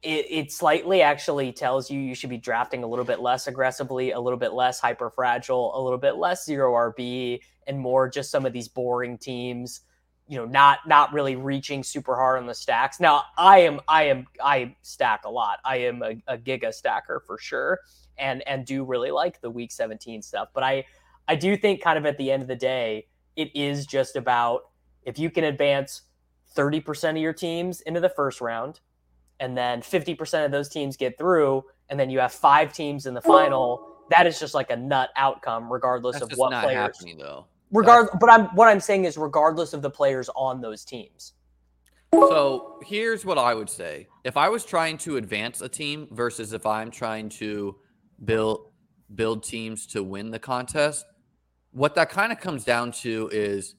it, 0.01 0.25
it 0.29 0.51
slightly 0.51 1.01
actually 1.01 1.51
tells 1.51 1.89
you 1.89 1.99
you 1.99 2.15
should 2.15 2.29
be 2.29 2.37
drafting 2.37 2.83
a 2.83 2.87
little 2.87 3.05
bit 3.05 3.19
less 3.19 3.47
aggressively, 3.47 4.11
a 4.11 4.19
little 4.19 4.37
bit 4.37 4.53
less 4.53 4.79
hyper 4.79 5.09
fragile, 5.09 5.77
a 5.77 5.81
little 5.81 5.97
bit 5.97 6.15
less 6.15 6.45
zero 6.45 6.73
RB, 6.73 7.39
and 7.67 7.79
more 7.79 8.07
just 8.07 8.29
some 8.29 8.45
of 8.45 8.53
these 8.53 8.67
boring 8.67 9.17
teams. 9.17 9.81
You 10.27 10.37
know, 10.37 10.45
not 10.45 10.79
not 10.87 11.13
really 11.13 11.35
reaching 11.35 11.83
super 11.83 12.15
hard 12.15 12.39
on 12.39 12.47
the 12.47 12.55
stacks. 12.55 12.99
Now, 12.99 13.23
I 13.37 13.59
am 13.59 13.79
I 13.87 14.03
am 14.03 14.25
I 14.43 14.75
stack 14.81 15.25
a 15.25 15.29
lot. 15.29 15.59
I 15.63 15.77
am 15.77 16.01
a, 16.01 16.15
a 16.27 16.37
giga 16.37 16.73
stacker 16.73 17.21
for 17.25 17.37
sure, 17.37 17.79
and 18.17 18.41
and 18.47 18.65
do 18.65 18.83
really 18.83 19.11
like 19.11 19.39
the 19.41 19.51
week 19.51 19.71
17 19.71 20.23
stuff. 20.23 20.49
But 20.53 20.63
I 20.63 20.85
I 21.27 21.35
do 21.35 21.55
think 21.55 21.81
kind 21.81 21.97
of 21.97 22.05
at 22.05 22.17
the 22.17 22.31
end 22.31 22.41
of 22.41 22.47
the 22.47 22.55
day, 22.55 23.07
it 23.35 23.55
is 23.55 23.85
just 23.85 24.15
about 24.15 24.69
if 25.03 25.19
you 25.19 25.29
can 25.29 25.43
advance 25.43 26.01
30% 26.55 27.11
of 27.11 27.17
your 27.17 27.33
teams 27.33 27.81
into 27.81 27.99
the 27.99 28.09
first 28.09 28.41
round 28.41 28.79
and 29.39 29.57
then 29.57 29.81
50% 29.81 30.45
of 30.45 30.51
those 30.51 30.69
teams 30.69 30.97
get 30.97 31.17
through 31.17 31.63
and 31.89 31.99
then 31.99 32.09
you 32.09 32.19
have 32.19 32.31
five 32.31 32.73
teams 32.73 33.05
in 33.05 33.13
the 33.13 33.21
final 33.21 33.95
that 34.09 34.27
is 34.27 34.39
just 34.39 34.53
like 34.53 34.69
a 34.69 34.75
nut 34.75 35.09
outcome 35.15 35.71
regardless 35.71 36.19
That's 36.19 36.33
of 36.33 36.37
what 36.37 36.51
players 36.51 36.73
happening 36.73 37.17
though. 37.17 37.45
Regard 37.71 38.09
but 38.19 38.29
i'm 38.29 38.45
what 38.55 38.67
i'm 38.67 38.79
saying 38.79 39.05
is 39.05 39.17
regardless 39.17 39.73
of 39.73 39.81
the 39.81 39.89
players 39.89 40.29
on 40.35 40.61
those 40.61 40.85
teams. 40.85 41.33
So 42.13 42.79
here's 42.85 43.25
what 43.25 43.37
i 43.37 43.53
would 43.53 43.69
say. 43.69 44.07
If 44.23 44.37
i 44.37 44.47
was 44.47 44.63
trying 44.63 44.97
to 44.99 45.17
advance 45.17 45.61
a 45.61 45.69
team 45.69 46.07
versus 46.11 46.53
if 46.53 46.65
i'm 46.65 46.91
trying 46.91 47.29
to 47.29 47.75
build 48.23 48.71
build 49.15 49.43
teams 49.43 49.85
to 49.87 50.03
win 50.03 50.31
the 50.31 50.39
contest 50.39 51.05
what 51.75 51.93
that 51.93 52.09
kind 52.09 52.31
of 52.31 52.39
comes 52.39 52.63
down 52.63 52.89
to 52.89 53.29
is 53.33 53.75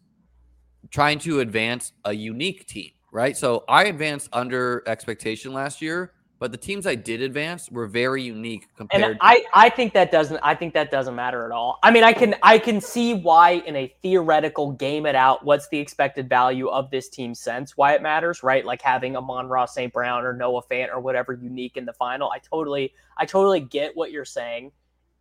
trying 0.90 1.18
to 1.18 1.40
advance 1.40 1.92
a 2.04 2.12
unique 2.12 2.66
team 2.66 2.90
right? 3.12 3.36
So 3.36 3.64
I 3.68 3.84
advanced 3.84 4.28
under 4.32 4.82
expectation 4.86 5.52
last 5.52 5.80
year, 5.80 6.12
but 6.38 6.52
the 6.52 6.58
teams 6.58 6.86
I 6.86 6.94
did 6.94 7.22
advance 7.22 7.70
were 7.70 7.86
very 7.86 8.22
unique 8.22 8.68
compared. 8.76 9.02
And 9.02 9.18
I, 9.22 9.42
I 9.54 9.70
think 9.70 9.94
that 9.94 10.10
doesn't 10.10 10.38
I 10.42 10.54
think 10.54 10.74
that 10.74 10.90
doesn't 10.90 11.14
matter 11.14 11.46
at 11.46 11.50
all. 11.50 11.78
I 11.82 11.90
mean, 11.90 12.04
I 12.04 12.12
can 12.12 12.34
I 12.42 12.58
can 12.58 12.80
see 12.80 13.14
why 13.14 13.62
in 13.66 13.74
a 13.74 13.94
theoretical 14.02 14.72
game 14.72 15.06
it 15.06 15.14
out, 15.14 15.44
what's 15.44 15.68
the 15.68 15.78
expected 15.78 16.28
value 16.28 16.68
of 16.68 16.90
this 16.90 17.08
team 17.08 17.34
sense, 17.34 17.76
why 17.76 17.94
it 17.94 18.02
matters, 18.02 18.42
right? 18.42 18.66
Like 18.66 18.82
having 18.82 19.16
Amon-Ra 19.16 19.64
St. 19.64 19.92
Brown 19.92 20.24
or 20.24 20.34
Noah 20.34 20.62
Fant 20.70 20.92
or 20.92 21.00
whatever 21.00 21.32
unique 21.32 21.78
in 21.78 21.86
the 21.86 21.94
final. 21.94 22.30
I 22.30 22.38
totally 22.38 22.92
I 23.16 23.24
totally 23.24 23.60
get 23.60 23.96
what 23.96 24.12
you're 24.12 24.26
saying, 24.26 24.72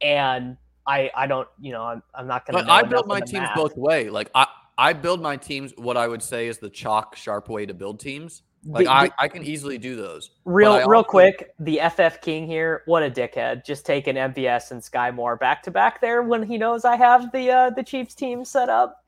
and 0.01 0.57
I 0.85 1.09
I 1.15 1.27
don't 1.27 1.47
you 1.61 1.71
know 1.71 1.83
I'm 1.83 2.03
I'm 2.13 2.27
not 2.27 2.45
gonna. 2.45 2.61
But 2.61 2.69
I 2.69 2.83
built 2.83 3.07
my 3.07 3.21
teams 3.21 3.43
math. 3.43 3.55
both 3.55 3.77
way. 3.77 4.09
Like 4.09 4.29
I 4.35 4.47
I 4.77 4.93
build 4.93 5.21
my 5.21 5.37
teams 5.37 5.73
what 5.77 5.97
I 5.97 6.07
would 6.07 6.21
say 6.21 6.47
is 6.47 6.57
the 6.57 6.69
chalk 6.69 7.15
sharp 7.15 7.49
way 7.49 7.65
to 7.65 7.73
build 7.73 7.99
teams. 7.99 8.43
Like 8.67 8.85
the, 8.85 8.91
I, 8.91 9.11
I 9.19 9.27
can 9.27 9.43
easily 9.43 9.77
do 9.77 9.95
those. 9.95 10.31
Real 10.43 10.87
real 10.87 11.03
quick, 11.03 11.53
the 11.59 11.79
FF 11.89 12.19
King 12.21 12.47
here, 12.47 12.81
what 12.87 13.03
a 13.03 13.11
dickhead. 13.11 13.63
Just 13.63 13.85
taking 13.85 14.15
MVS 14.15 14.71
and 14.71 14.81
Skyy 14.81 15.13
Moore 15.13 15.35
back 15.35 15.61
to 15.63 15.71
back 15.71 16.01
there 16.01 16.23
when 16.23 16.41
he 16.43 16.57
knows 16.57 16.83
I 16.83 16.95
have 16.95 17.31
the 17.31 17.51
uh 17.51 17.69
the 17.69 17.83
Chiefs 17.83 18.15
team 18.15 18.43
set 18.43 18.69
up. 18.69 19.03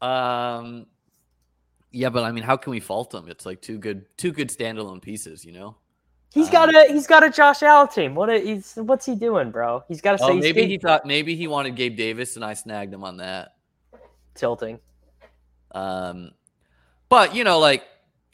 Um 0.00 0.86
Yeah, 1.92 2.10
but 2.10 2.24
I 2.24 2.32
mean, 2.32 2.42
how 2.42 2.56
can 2.56 2.72
we 2.72 2.80
fault 2.80 3.14
him? 3.14 3.28
It's 3.28 3.46
like 3.46 3.62
two 3.62 3.78
good, 3.78 4.04
two 4.16 4.32
good 4.32 4.48
standalone 4.48 5.00
pieces, 5.00 5.44
you 5.44 5.52
know. 5.52 5.76
He's 6.34 6.48
got 6.48 6.74
a 6.74 6.86
he's 6.88 7.06
got 7.06 7.22
a 7.22 7.30
Josh 7.30 7.62
Allen 7.62 7.88
team. 7.88 8.14
What 8.14 8.30
a, 8.30 8.38
he's 8.38 8.74
what's 8.76 9.06
he 9.06 9.14
doing, 9.14 9.50
bro? 9.50 9.84
He's 9.86 10.00
got 10.00 10.18
to 10.18 10.24
Oh, 10.24 10.28
say 10.28 10.34
he's 10.34 10.42
maybe 10.42 10.66
he 10.66 10.78
thought 10.78 11.06
maybe 11.06 11.36
he 11.36 11.46
wanted 11.46 11.76
Gabe 11.76 11.96
Davis, 11.96 12.36
and 12.36 12.44
I 12.44 12.54
snagged 12.54 12.92
him 12.92 13.04
on 13.04 13.18
that. 13.18 13.54
Tilting. 14.34 14.80
Um, 15.74 16.32
but 17.08 17.34
you 17.34 17.44
know, 17.44 17.58
like 17.58 17.84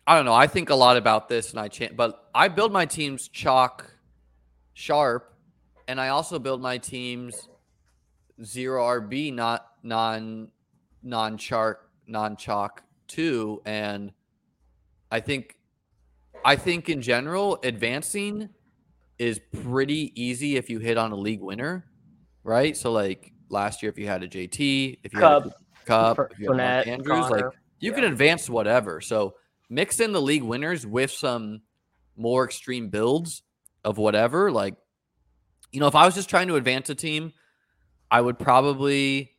I 0.06 0.16
don't 0.16 0.24
know. 0.24 0.34
I 0.34 0.46
think 0.46 0.70
a 0.70 0.74
lot 0.74 0.96
about 0.96 1.28
this, 1.28 1.50
and 1.50 1.60
I 1.60 1.68
chant. 1.68 1.96
But 1.96 2.28
I 2.34 2.48
build 2.48 2.72
my 2.72 2.86
teams 2.86 3.28
chalk, 3.28 3.90
sharp, 4.72 5.34
and 5.86 6.00
I 6.00 6.08
also 6.08 6.38
build 6.38 6.62
my 6.62 6.78
teams 6.78 7.48
zero 8.44 8.82
RB, 8.84 9.34
not 9.34 9.66
non 9.82 10.50
non 11.02 11.36
chalk 11.36 11.88
non 12.06 12.36
chalk 12.36 12.82
too. 13.06 13.60
And 13.66 14.12
I 15.10 15.20
think 15.20 15.56
I 16.44 16.56
think 16.56 16.88
in 16.88 17.02
general, 17.02 17.58
advancing 17.62 18.48
is 19.18 19.40
pretty 19.62 20.12
easy 20.14 20.56
if 20.56 20.70
you 20.70 20.78
hit 20.78 20.96
on 20.96 21.12
a 21.12 21.16
league 21.16 21.40
winner, 21.40 21.84
right? 22.44 22.76
So 22.76 22.92
like 22.92 23.32
last 23.48 23.82
year, 23.82 23.90
if 23.90 23.98
you 23.98 24.06
had 24.06 24.22
a 24.22 24.28
JT, 24.28 25.00
if 25.02 25.12
you 25.12 25.18
Kupp, 25.18 25.44
had 25.44 25.52
a 25.52 25.56
Kupp, 25.88 26.32
you 26.38 26.50
Fournette, 26.50 26.86
Andrews, 26.86 27.30
like 27.30 27.44
you 27.80 27.90
Yeah. 27.90 27.96
can 27.96 28.04
advance 28.04 28.48
whatever. 28.48 29.00
So 29.00 29.34
mix 29.68 30.00
in 30.00 30.12
the 30.12 30.20
league 30.22 30.42
winners 30.42 30.86
with 30.86 31.10
some 31.10 31.62
more 32.16 32.44
extreme 32.44 32.88
builds 32.88 33.42
of 33.84 33.98
whatever. 33.98 34.50
Like, 34.50 34.74
you 35.72 35.80
know, 35.80 35.86
if 35.86 35.94
I 35.94 36.04
was 36.04 36.14
just 36.14 36.28
trying 36.28 36.48
to 36.48 36.56
advance 36.56 36.90
a 36.90 36.94
team, 36.94 37.32
I 38.10 38.20
would 38.20 38.38
probably, 38.38 39.32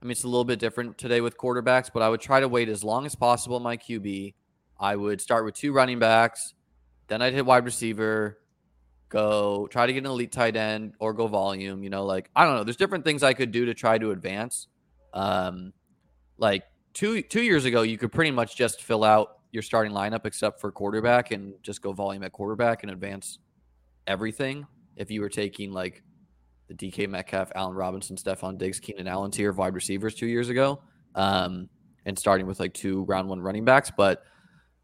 I 0.00 0.04
mean, 0.04 0.12
it's 0.12 0.24
a 0.24 0.28
little 0.28 0.44
bit 0.44 0.58
different 0.58 0.98
today 0.98 1.20
with 1.20 1.36
quarterbacks, 1.36 1.90
but 1.92 2.02
I 2.02 2.08
would 2.08 2.20
try 2.20 2.40
to 2.40 2.48
wait 2.48 2.68
as 2.68 2.84
long 2.84 3.06
as 3.06 3.14
possible 3.14 3.56
in 3.56 3.62
my 3.62 3.76
QB. 3.76 4.34
I 4.78 4.96
would 4.96 5.20
start 5.20 5.44
with 5.44 5.54
two 5.54 5.72
running 5.72 5.98
backs, 5.98 6.54
then 7.08 7.22
I'd 7.22 7.32
hit 7.34 7.46
wide 7.46 7.64
receiver, 7.64 8.38
go 9.08 9.66
try 9.70 9.86
to 9.86 9.92
get 9.92 10.00
an 10.00 10.06
elite 10.06 10.32
tight 10.32 10.56
end 10.56 10.94
or 10.98 11.12
go 11.12 11.26
volume. 11.26 11.82
You 11.82 11.90
know, 11.90 12.04
like, 12.04 12.30
I 12.34 12.44
don't 12.44 12.56
know. 12.56 12.64
There's 12.64 12.76
different 12.76 13.04
things 13.04 13.22
I 13.22 13.34
could 13.34 13.50
do 13.52 13.66
to 13.66 13.74
try 13.74 13.98
to 13.98 14.10
advance. 14.10 14.68
Um, 15.14 15.72
like 16.38 16.64
two 16.94 17.22
two 17.22 17.42
years 17.42 17.64
ago, 17.64 17.82
you 17.82 17.98
could 17.98 18.12
pretty 18.12 18.30
much 18.30 18.56
just 18.56 18.82
fill 18.82 19.04
out 19.04 19.38
your 19.52 19.62
starting 19.62 19.92
lineup 19.92 20.24
except 20.24 20.60
for 20.60 20.72
quarterback 20.72 21.30
and 21.30 21.54
just 21.62 21.82
go 21.82 21.92
volume 21.92 22.22
at 22.22 22.32
quarterback 22.32 22.82
and 22.82 22.92
advance 22.92 23.38
everything. 24.06 24.66
If 24.96 25.10
you 25.10 25.20
were 25.20 25.28
taking 25.28 25.72
like 25.72 26.02
the 26.68 26.74
DK 26.74 27.08
Metcalf, 27.08 27.52
Allen 27.54 27.74
Robinson, 27.74 28.16
Stefon 28.16 28.58
Diggs, 28.58 28.80
Keenan 28.80 29.06
Allen 29.06 29.30
tier 29.30 29.52
wide 29.52 29.74
receivers 29.74 30.14
two 30.14 30.26
years 30.26 30.48
ago, 30.48 30.80
um, 31.14 31.68
and 32.06 32.18
starting 32.18 32.46
with 32.46 32.60
like 32.60 32.72
two 32.72 33.04
round 33.04 33.28
one 33.28 33.40
running 33.40 33.64
backs, 33.64 33.90
but 33.94 34.24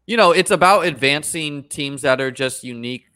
you 0.09 0.17
know, 0.17 0.31
it's 0.31 0.49
about 0.49 0.87
advancing 0.87 1.63
teams 1.65 2.01
that 2.01 2.19
are 2.19 2.31
just 2.31 2.63
unique 2.63 3.08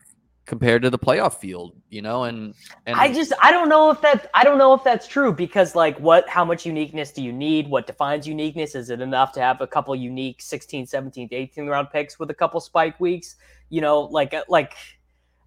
compared 0.45 0.81
to 0.81 0.89
the 0.89 0.99
playoff 0.99 1.35
field, 1.35 1.73
you 1.89 2.01
know, 2.01 2.23
and 2.23 2.53
and 2.85 2.95
I 2.99 3.13
just 3.13 3.33
I 3.41 3.51
don't 3.51 3.69
know 3.69 3.89
if 3.89 4.01
that 4.01 4.29
I 4.33 4.43
don't 4.43 4.57
know 4.57 4.73
if 4.73 4.83
that's 4.83 5.07
true 5.07 5.31
because 5.31 5.75
like 5.75 5.97
what 5.99 6.27
how 6.27 6.43
much 6.43 6.65
uniqueness 6.65 7.11
do 7.11 7.23
you 7.23 7.31
need? 7.31 7.67
What 7.69 7.87
defines 7.87 8.27
uniqueness? 8.27 8.75
Is 8.75 8.89
it 8.89 9.01
enough 9.01 9.31
to 9.33 9.39
have 9.39 9.61
a 9.61 9.67
couple 9.67 9.95
unique 9.95 10.41
16, 10.41 10.87
17, 10.87 11.29
18 11.31 11.67
round 11.67 11.89
picks 11.91 12.19
with 12.19 12.29
a 12.29 12.33
couple 12.33 12.59
spike 12.59 12.99
weeks? 12.99 13.35
You 13.69 13.81
know, 13.81 14.01
like 14.01 14.33
uh, 14.33 14.43
like 14.49 14.73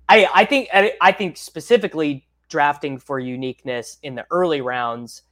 I 0.08 0.28
I 0.34 0.44
think 0.44 0.68
I 0.72 1.12
think 1.12 1.36
specifically 1.36 2.26
drafting 2.48 2.98
for 2.98 3.18
uniqueness 3.18 3.98
in 4.02 4.14
the 4.14 4.24
early 4.30 4.60
rounds 4.60 5.22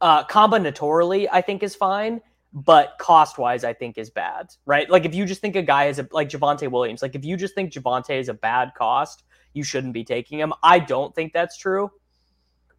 uh 0.00 0.24
combinatorially 0.24 1.28
I 1.30 1.40
think 1.40 1.62
is 1.62 1.74
fine, 1.74 2.20
but 2.52 2.96
cost 2.98 3.38
wise 3.38 3.64
I 3.64 3.72
think 3.72 3.96
is 3.98 4.10
bad, 4.10 4.48
right? 4.66 4.88
Like 4.90 5.04
if 5.04 5.14
you 5.14 5.24
just 5.24 5.40
think 5.40 5.56
a 5.56 5.62
guy 5.62 5.86
is 5.86 5.98
a 5.98 6.08
like 6.12 6.28
Javonte 6.28 6.70
Williams, 6.70 7.02
like 7.02 7.14
if 7.14 7.24
you 7.24 7.36
just 7.36 7.54
think 7.54 7.72
Javonte 7.72 8.18
is 8.18 8.28
a 8.28 8.34
bad 8.34 8.72
cost, 8.76 9.24
you 9.52 9.62
shouldn't 9.62 9.92
be 9.92 10.04
taking 10.04 10.38
him. 10.38 10.52
I 10.62 10.78
don't 10.78 11.14
think 11.14 11.32
that's 11.32 11.56
true. 11.56 11.90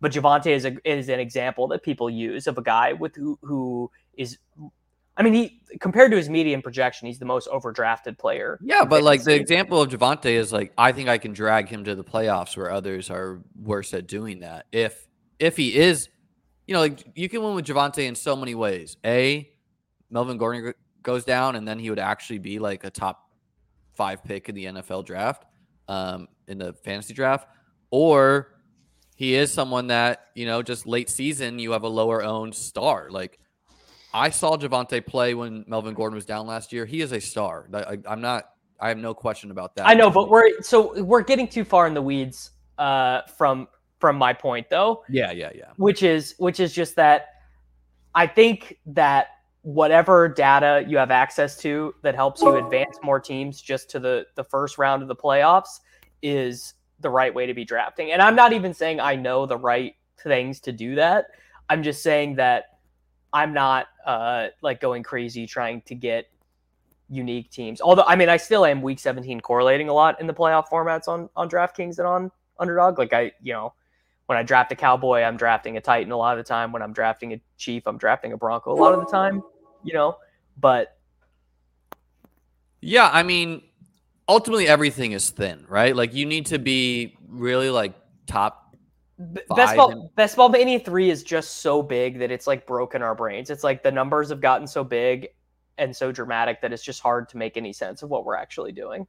But 0.02 0.12
Javonte 0.12 0.48
is 0.48 0.66
a 0.66 0.76
is 0.84 1.10
an 1.10 1.20
example 1.20 1.68
that 1.70 1.84
people 1.84 2.10
use 2.10 2.48
of 2.48 2.58
a 2.58 2.62
guy 2.62 2.94
with 2.94 3.16
who 3.16 3.38
who 3.44 3.92
is 4.16 4.38
I 5.16 5.24
mean 5.24 5.34
he 5.34 5.62
compared 5.80 6.12
to 6.12 6.18
his 6.18 6.28
median 6.28 6.62
projection, 6.62 7.08
he's 7.08 7.20
the 7.20 7.26
most 7.26 7.48
overdrafted 7.48 8.18
player. 8.18 8.60
Yeah, 8.62 8.84
but 8.84 9.04
like 9.04 9.24
the 9.24 9.36
example 9.36 9.82
of 9.82 9.90
Javonte 9.90 10.26
is 10.26 10.52
like 10.52 10.74
I 10.78 10.92
think 10.92 11.08
I 11.08 11.18
can 11.18 11.34
drag 11.34 11.70
him 11.70 11.86
to 11.86 11.96
the 11.96 12.04
playoffs 12.04 12.58
where 12.58 12.72
others 12.72 13.10
are 13.10 13.42
worse 13.56 13.94
at 13.94 14.08
doing 14.08 14.40
that. 14.40 14.66
If 14.72 15.08
if 15.40 15.56
he 15.56 15.76
is, 15.76 16.10
you 16.68 16.74
know, 16.74 16.82
like 16.82 17.06
you 17.16 17.30
can 17.30 17.44
win 17.44 17.56
with 17.56 17.66
Javonte 17.66 18.06
in 18.06 18.16
so 18.16 18.36
many 18.36 18.56
ways. 18.56 18.98
A, 19.06 19.51
Melvin 20.12 20.38
Gordon 20.38 20.74
goes 21.02 21.24
down, 21.24 21.56
and 21.56 21.68
then 21.68 21.80
he 21.80 21.90
would 21.90 22.00
actually 22.00 22.40
be 22.40 22.60
like 22.60 22.84
a 22.84 22.90
top 22.90 23.30
five 23.96 24.24
pick 24.24 24.50
in 24.50 24.56
the 24.56 24.66
NFL 24.66 25.06
draft, 25.06 25.46
um, 25.88 26.28
in 26.48 26.58
the 26.58 26.74
fantasy 26.74 27.14
draft, 27.14 27.48
or 27.90 28.56
he 29.16 29.36
is 29.36 29.52
someone 29.52 29.88
that 29.88 30.28
you 30.36 30.46
know 30.46 30.62
just 30.62 30.86
late 30.86 31.10
season 31.10 31.60
you 31.60 31.72
have 31.72 31.84
a 31.84 31.90
lower 31.90 32.24
owned 32.24 32.54
star 32.54 33.10
like. 33.10 33.40
I 34.14 34.30
saw 34.30 34.58
Javonte 34.58 35.06
play 35.06 35.34
when 35.36 35.64
Melvin 35.70 35.94
Gordon 35.94 36.16
was 36.16 36.26
down 36.26 36.46
last 36.46 36.74
year. 36.74 36.86
He 36.86 37.00
is 37.00 37.14
a 37.14 37.22
star. 37.22 37.70
I, 37.74 37.98
am 38.06 38.20
not. 38.20 38.50
I 38.78 38.90
have 38.90 38.98
no 38.98 39.14
question 39.14 39.52
about 39.52 39.74
that. 39.76 39.88
I 39.88 39.94
know, 39.94 40.10
but 40.10 40.30
we're 40.30 40.62
so 40.62 41.02
we're 41.02 41.22
getting 41.22 41.48
too 41.48 41.64
far 41.64 41.88
in 41.88 41.94
the 41.94 42.02
weeds 42.02 42.52
uh 42.78 43.22
from 43.38 43.70
from 44.00 44.18
my 44.18 44.34
point 44.34 44.70
though. 44.70 45.04
yeah, 45.08 45.32
yeah, 45.32 45.52
yeah. 45.56 45.70
which 45.78 46.04
is 46.04 46.36
which 46.40 46.60
is 46.60 46.74
just 46.74 46.96
that 46.98 47.28
I 48.14 48.28
think 48.28 48.80
that 48.88 49.28
whatever 49.64 50.28
data 50.28 50.84
you 50.88 50.98
have 50.98 51.12
access 51.12 51.56
to 51.58 51.94
that 52.02 52.16
helps 52.16 52.42
you 52.42 52.56
advance 52.56 52.98
more 53.04 53.20
teams 53.20 53.62
just 53.62 53.90
to 53.92 54.00
the 54.00 54.26
the 54.36 54.44
first 54.44 54.78
round 54.78 55.02
of 55.02 55.08
the 55.08 55.16
playoffs 55.16 55.80
is 56.22 56.74
the 57.00 57.10
right 57.10 57.34
way 57.34 57.46
to 57.46 57.54
be 57.54 57.64
drafting. 57.66 58.12
And 58.12 58.22
I'm 58.22 58.36
not 58.36 58.54
even 58.54 58.74
saying 58.74 59.00
I 59.00 59.16
know 59.16 59.46
the 59.46 59.58
right 59.58 59.96
things 60.24 60.60
to 60.62 60.72
do 60.72 60.96
that. 60.96 61.28
I'm 61.70 61.84
just 61.84 62.02
saying 62.02 62.36
that 62.36 62.80
I'm 63.34 63.54
not 63.54 63.88
uh 64.06 64.48
like 64.62 64.82
going 64.82 65.04
crazy 65.04 65.46
trying 65.46 65.82
to 65.84 65.96
get 65.96 66.28
unique 67.10 67.52
teams. 67.52 67.82
Although 67.82 68.06
I 68.08 68.16
mean 68.16 68.30
I 68.30 68.38
still 68.38 68.66
am 68.66 68.82
week 68.82 69.00
17 69.00 69.42
correlating 69.42 69.90
a 69.90 69.94
lot 69.94 70.20
in 70.20 70.26
the 70.26 70.34
playoff 70.34 70.70
formats 70.70 71.08
on 71.08 71.30
on 71.36 71.50
DraftKings 71.50 72.00
and 72.00 72.08
on 72.08 72.32
underdog. 72.60 72.98
Like 72.98 73.14
I, 73.14 73.32
you 73.42 73.54
know, 73.54 73.74
when 74.32 74.38
I 74.38 74.44
draft 74.44 74.72
a 74.72 74.78
cowboy, 74.78 75.24
I'm 75.24 75.36
drafting 75.36 75.76
a 75.76 75.82
Titan 75.82 76.10
a 76.14 76.16
lot 76.16 76.40
of 76.40 76.46
the 76.46 76.48
time. 76.48 76.72
When 76.72 76.82
I'm 76.82 76.94
drafting 76.94 77.34
a 77.34 77.42
Chief, 77.58 77.86
I'm 77.86 77.98
drafting 77.98 78.32
a 78.32 78.38
Bronco 78.38 78.72
a 78.72 78.80
lot 78.80 78.94
of 78.94 79.02
the 79.02 79.06
time. 79.06 79.44
You 79.84 79.94
know, 79.94 80.16
but 80.58 80.98
Yeah, 82.80 83.10
I 83.12 83.24
mean, 83.24 83.62
ultimately 84.30 84.70
everything 84.70 85.12
is 85.12 85.32
thin, 85.32 85.66
right? 85.68 85.94
Like 85.94 86.14
you 86.14 86.26
need 86.26 86.46
to 86.46 86.60
be 86.60 87.18
really 87.28 87.70
like 87.70 87.94
top. 88.26 88.74
b- 89.34 89.42
best 89.54 89.76
ball, 89.76 89.92
and- 89.92 90.16
best 90.16 90.38
ball 90.38 90.48
mania 90.48 90.80
three 90.80 91.10
is 91.10 91.24
just 91.24 91.58
so 91.58 91.84
big 91.84 92.20
that 92.20 92.32
it's 92.32 92.48
like 92.48 92.66
broken 92.66 93.02
our 93.02 93.14
brains. 93.16 93.50
It's 93.50 93.66
like 93.66 93.84
the 93.84 93.92
numbers 93.92 94.30
have 94.30 94.40
gotten 94.40 94.66
so 94.66 94.86
big 94.86 95.28
and 95.78 95.94
so 95.94 96.10
dramatic 96.14 96.62
that 96.62 96.72
it's 96.72 96.84
just 96.84 97.02
hard 97.02 97.28
to 97.28 97.38
make 97.38 97.58
any 97.58 97.74
sense 97.74 98.02
of 98.02 98.10
what 98.10 98.24
we're 98.24 98.38
actually 98.38 98.72
doing. 98.72 99.06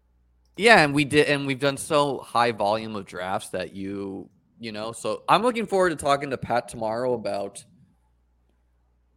Yeah, 0.57 0.83
and 0.83 0.93
we 0.93 1.05
did, 1.05 1.29
and 1.29 1.47
we've 1.47 1.61
done 1.61 1.77
so 1.77 2.19
high 2.19 2.51
volume 2.51 2.97
of 2.97 3.07
drafts 3.07 3.51
that 3.51 3.73
you, 3.73 4.29
you 4.63 4.71
know. 4.71 4.93
So 4.93 5.25
I'm 5.29 5.43
looking 5.43 5.67
forward 5.67 5.91
to 5.91 5.97
talking 5.97 6.31
to 6.31 6.39
Pat 6.39 6.69
tomorrow 6.69 7.15
about 7.15 7.65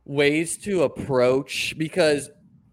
ways 0.03 0.57
to 0.57 0.83
approach 0.83 1.75
because 1.77 2.31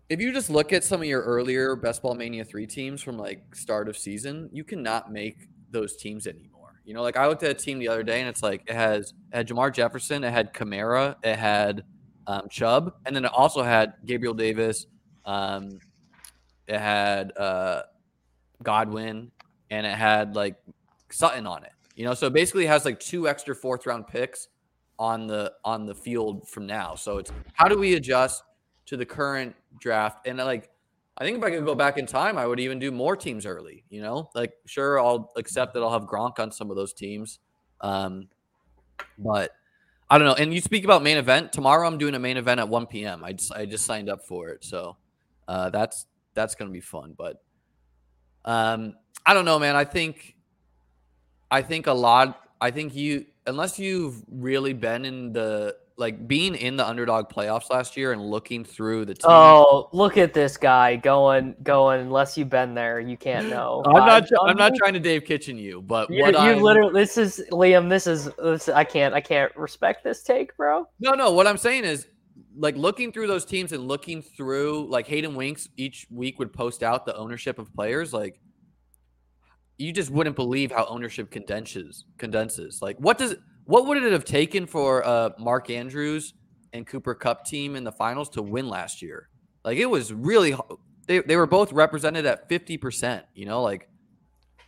if 0.08 0.20
you 0.20 0.32
just 0.32 0.48
look 0.48 0.72
at 0.72 0.82
some 0.82 1.02
of 1.02 1.06
your 1.06 1.22
earlier 1.22 1.76
Best 1.76 2.02
Ball 2.02 2.14
Mania 2.14 2.44
three 2.44 2.66
teams 2.66 3.02
from 3.02 3.18
like 3.18 3.54
start 3.54 3.88
of 3.88 3.96
season, 3.96 4.48
you 4.52 4.64
cannot 4.64 5.12
make 5.12 5.48
those 5.70 5.96
teams 5.96 6.26
anymore. 6.26 6.80
You 6.84 6.94
know, 6.94 7.02
like 7.02 7.18
I 7.18 7.26
looked 7.28 7.42
at 7.42 7.50
a 7.50 7.54
team 7.54 7.78
the 7.78 7.88
other 7.88 8.02
day 8.02 8.20
and 8.20 8.28
it's 8.28 8.42
like 8.42 8.62
it 8.66 8.74
has 8.74 9.12
it 9.32 9.36
had 9.36 9.48
Jamar 9.48 9.72
Jefferson, 9.72 10.24
it 10.24 10.32
had 10.32 10.54
Kamara, 10.54 11.16
it 11.22 11.36
had 11.36 11.84
um, 12.26 12.48
Chubb, 12.48 12.94
and 13.04 13.14
then 13.14 13.26
it 13.26 13.32
also 13.34 13.62
had 13.62 13.94
Gabriel 14.06 14.34
Davis, 14.34 14.86
um, 15.26 15.78
it 16.66 16.78
had 16.78 17.36
uh, 17.36 17.82
Godwin, 18.62 19.30
and 19.70 19.86
it 19.86 19.94
had 19.94 20.34
like 20.34 20.56
Sutton 21.10 21.46
on 21.46 21.64
it. 21.64 21.72
You 21.94 22.04
know, 22.04 22.14
so 22.14 22.26
it 22.26 22.32
basically 22.32 22.66
has 22.66 22.84
like 22.84 23.00
two 23.00 23.28
extra 23.28 23.54
fourth 23.54 23.86
round 23.86 24.06
picks 24.06 24.48
on 24.98 25.26
the 25.26 25.52
on 25.64 25.86
the 25.86 25.94
field 25.94 26.48
from 26.48 26.66
now. 26.66 26.94
So 26.94 27.18
it's 27.18 27.32
how 27.54 27.68
do 27.68 27.78
we 27.78 27.94
adjust 27.94 28.42
to 28.86 28.96
the 28.96 29.06
current 29.06 29.54
draft? 29.80 30.26
And 30.26 30.38
like 30.38 30.70
I 31.18 31.24
think 31.24 31.38
if 31.38 31.44
I 31.44 31.50
could 31.50 31.64
go 31.64 31.74
back 31.74 31.98
in 31.98 32.06
time, 32.06 32.38
I 32.38 32.46
would 32.46 32.60
even 32.60 32.78
do 32.78 32.90
more 32.90 33.16
teams 33.16 33.44
early. 33.44 33.84
You 33.90 34.02
know, 34.02 34.30
like 34.34 34.52
sure 34.66 34.98
I'll 35.00 35.32
accept 35.36 35.74
that 35.74 35.82
I'll 35.82 35.92
have 35.92 36.02
Gronk 36.02 36.38
on 36.38 36.50
some 36.50 36.70
of 36.70 36.76
those 36.76 36.92
teams, 36.92 37.38
um, 37.80 38.28
but 39.18 39.52
I 40.08 40.18
don't 40.18 40.26
know. 40.26 40.34
And 40.34 40.52
you 40.52 40.60
speak 40.60 40.84
about 40.84 41.02
main 41.02 41.18
event 41.18 41.52
tomorrow. 41.52 41.86
I'm 41.86 41.98
doing 41.98 42.14
a 42.14 42.18
main 42.18 42.36
event 42.36 42.60
at 42.60 42.68
1 42.68 42.86
p.m. 42.86 43.24
I 43.24 43.32
just 43.32 43.52
I 43.52 43.66
just 43.66 43.84
signed 43.84 44.08
up 44.08 44.26
for 44.26 44.48
it, 44.48 44.64
so 44.64 44.96
uh, 45.48 45.70
that's 45.70 46.06
that's 46.34 46.54
gonna 46.54 46.70
be 46.70 46.80
fun. 46.80 47.14
But 47.16 47.42
um, 48.44 48.94
I 49.26 49.34
don't 49.34 49.44
know, 49.44 49.58
man. 49.58 49.76
I 49.76 49.84
think 49.84 50.36
I 51.52 51.62
think 51.62 51.86
a 51.86 51.92
lot. 51.92 52.48
I 52.60 52.70
think 52.70 52.94
you 52.94 53.26
unless 53.46 53.78
you've 53.78 54.22
really 54.28 54.72
been 54.72 55.04
in 55.04 55.32
the 55.32 55.76
like 55.96 56.26
being 56.26 56.54
in 56.54 56.76
the 56.76 56.86
underdog 56.86 57.28
playoffs 57.28 57.70
last 57.70 57.96
year 57.96 58.12
and 58.12 58.22
looking 58.22 58.64
through 58.64 59.04
the 59.04 59.14
team. 59.14 59.26
Oh, 59.28 59.88
look 59.92 60.16
at 60.16 60.32
this 60.32 60.56
guy 60.56 60.96
going, 60.96 61.54
going. 61.62 62.00
Unless 62.00 62.38
you've 62.38 62.48
been 62.48 62.74
there, 62.74 62.98
you 63.00 63.16
can't 63.16 63.48
know. 63.48 63.82
I'm 63.86 63.92
not. 63.92 64.24
Uh, 64.24 64.44
I'm 64.44 64.56
not 64.56 64.74
trying 64.74 64.94
to 64.94 65.00
Dave 65.00 65.24
Kitchen 65.24 65.58
you, 65.58 65.82
but 65.82 66.10
You, 66.10 66.22
what 66.22 66.32
you 66.32 66.40
I 66.40 66.54
literally. 66.54 66.94
This 66.94 67.18
is 67.18 67.44
Liam. 67.52 67.88
This 67.88 68.06
is. 68.06 68.30
This, 68.38 68.68
I 68.68 68.84
can't. 68.84 69.14
I 69.14 69.20
can't 69.20 69.54
respect 69.56 70.02
this 70.02 70.22
take, 70.22 70.56
bro. 70.56 70.88
no, 71.00 71.12
no. 71.12 71.30
What 71.32 71.46
I'm 71.46 71.58
saying 71.58 71.84
is, 71.84 72.06
like 72.56 72.76
looking 72.76 73.12
through 73.12 73.26
those 73.26 73.44
teams 73.44 73.72
and 73.72 73.86
looking 73.86 74.22
through, 74.22 74.86
like 74.88 75.06
Hayden 75.06 75.34
Winks 75.34 75.68
each 75.76 76.06
week 76.10 76.38
would 76.38 76.52
post 76.52 76.82
out 76.82 77.06
the 77.06 77.16
ownership 77.16 77.58
of 77.58 77.72
players. 77.74 78.12
Like, 78.12 78.40
you 79.78 79.92
just 79.92 80.10
wouldn't 80.10 80.36
believe 80.36 80.70
how 80.72 80.86
ownership 80.86 81.30
condenses. 81.30 82.04
Condenses. 82.18 82.80
Like, 82.82 82.96
what 82.98 83.18
does 83.18 83.34
what 83.64 83.86
would 83.86 84.02
it 84.02 84.12
have 84.12 84.24
taken 84.24 84.66
for 84.66 85.06
uh 85.06 85.30
Mark 85.38 85.70
Andrews 85.70 86.34
and 86.72 86.86
Cooper 86.86 87.14
Kupp 87.14 87.44
team 87.44 87.76
in 87.76 87.84
the 87.84 87.92
finals 87.92 88.28
to 88.30 88.42
win 88.42 88.68
last 88.68 89.02
year? 89.02 89.28
Like, 89.64 89.78
it 89.78 89.86
was 89.86 90.12
really. 90.12 90.54
They 91.06 91.20
they 91.20 91.36
were 91.36 91.46
both 91.46 91.72
represented 91.72 92.26
at 92.26 92.48
fifty 92.48 92.76
percent. 92.76 93.24
You 93.34 93.46
know, 93.46 93.62
like. 93.62 93.88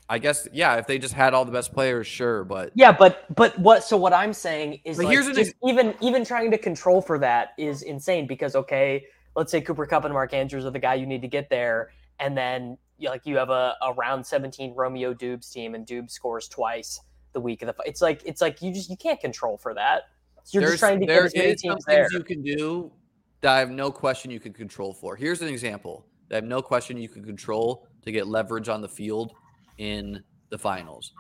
I 0.06 0.18
guess 0.18 0.46
yeah. 0.52 0.76
If 0.76 0.86
they 0.86 0.98
just 0.98 1.14
had 1.14 1.32
all 1.32 1.46
the 1.46 1.50
best 1.50 1.72
players, 1.72 2.06
sure. 2.06 2.44
But 2.44 2.72
Yeah, 2.74 2.92
but 2.92 3.24
but 3.34 3.58
what? 3.58 3.84
So 3.84 3.96
what 3.96 4.12
I'm 4.12 4.34
saying 4.34 4.80
is, 4.84 4.98
like, 4.98 5.08
here's 5.08 5.26
an 5.26 5.34
just 5.34 5.54
even 5.66 5.94
even 6.02 6.26
trying 6.26 6.50
to 6.50 6.58
control 6.58 7.00
for 7.00 7.18
that 7.20 7.54
is 7.56 7.80
insane 7.80 8.26
because 8.26 8.54
okay, 8.54 9.06
let's 9.34 9.50
say 9.50 9.62
Cooper 9.62 9.86
Kupp 9.86 10.04
and 10.04 10.12
Mark 10.12 10.34
Andrews 10.34 10.66
are 10.66 10.70
the 10.70 10.78
guy 10.78 10.92
you 10.92 11.06
need 11.06 11.22
to 11.22 11.28
get 11.28 11.48
there, 11.48 11.92
and 12.20 12.36
then 12.36 12.76
like 13.00 13.22
you 13.24 13.36
have 13.36 13.50
a, 13.50 13.74
a 13.82 13.92
round 13.94 14.26
17 14.26 14.74
Romeo 14.74 15.12
Doubs 15.14 15.50
team 15.50 15.74
and 15.74 15.86
Doubs 15.86 16.14
scores 16.14 16.48
twice 16.48 17.00
the 17.32 17.40
week 17.40 17.62
of 17.62 17.66
the. 17.68 17.74
It's 17.86 18.00
like 18.00 18.22
it's 18.24 18.40
like 18.40 18.62
you 18.62 18.72
just 18.72 18.88
you 18.90 18.96
can't 18.96 19.20
control 19.20 19.58
for 19.58 19.74
that. 19.74 20.02
You're 20.50 20.60
There's- 20.60 20.72
just 20.74 20.80
trying 20.80 21.00
to 21.00 21.06
get 21.06 21.12
there 21.12 21.24
as 21.24 21.34
many 21.34 21.48
is 21.50 21.60
some 21.62 21.78
there. 21.86 22.08
things 22.08 22.12
you 22.12 22.22
can 22.24 22.42
do 22.42 22.92
that 23.40 23.54
I 23.56 23.58
have 23.58 23.70
no 23.70 23.90
question 23.90 24.30
you 24.30 24.40
can 24.40 24.52
control 24.52 24.92
for. 24.94 25.16
Here's 25.16 25.42
an 25.42 25.48
example 25.48 26.06
that 26.28 26.36
I 26.36 26.38
have 26.38 26.44
no 26.44 26.62
question 26.62 26.96
you 26.96 27.08
can 27.08 27.24
control 27.24 27.86
to 28.02 28.12
get 28.12 28.26
leverage 28.26 28.68
on 28.68 28.80
the 28.80 28.88
field 28.88 29.32
in 29.78 30.22
the 30.50 30.58
finals. 30.58 31.12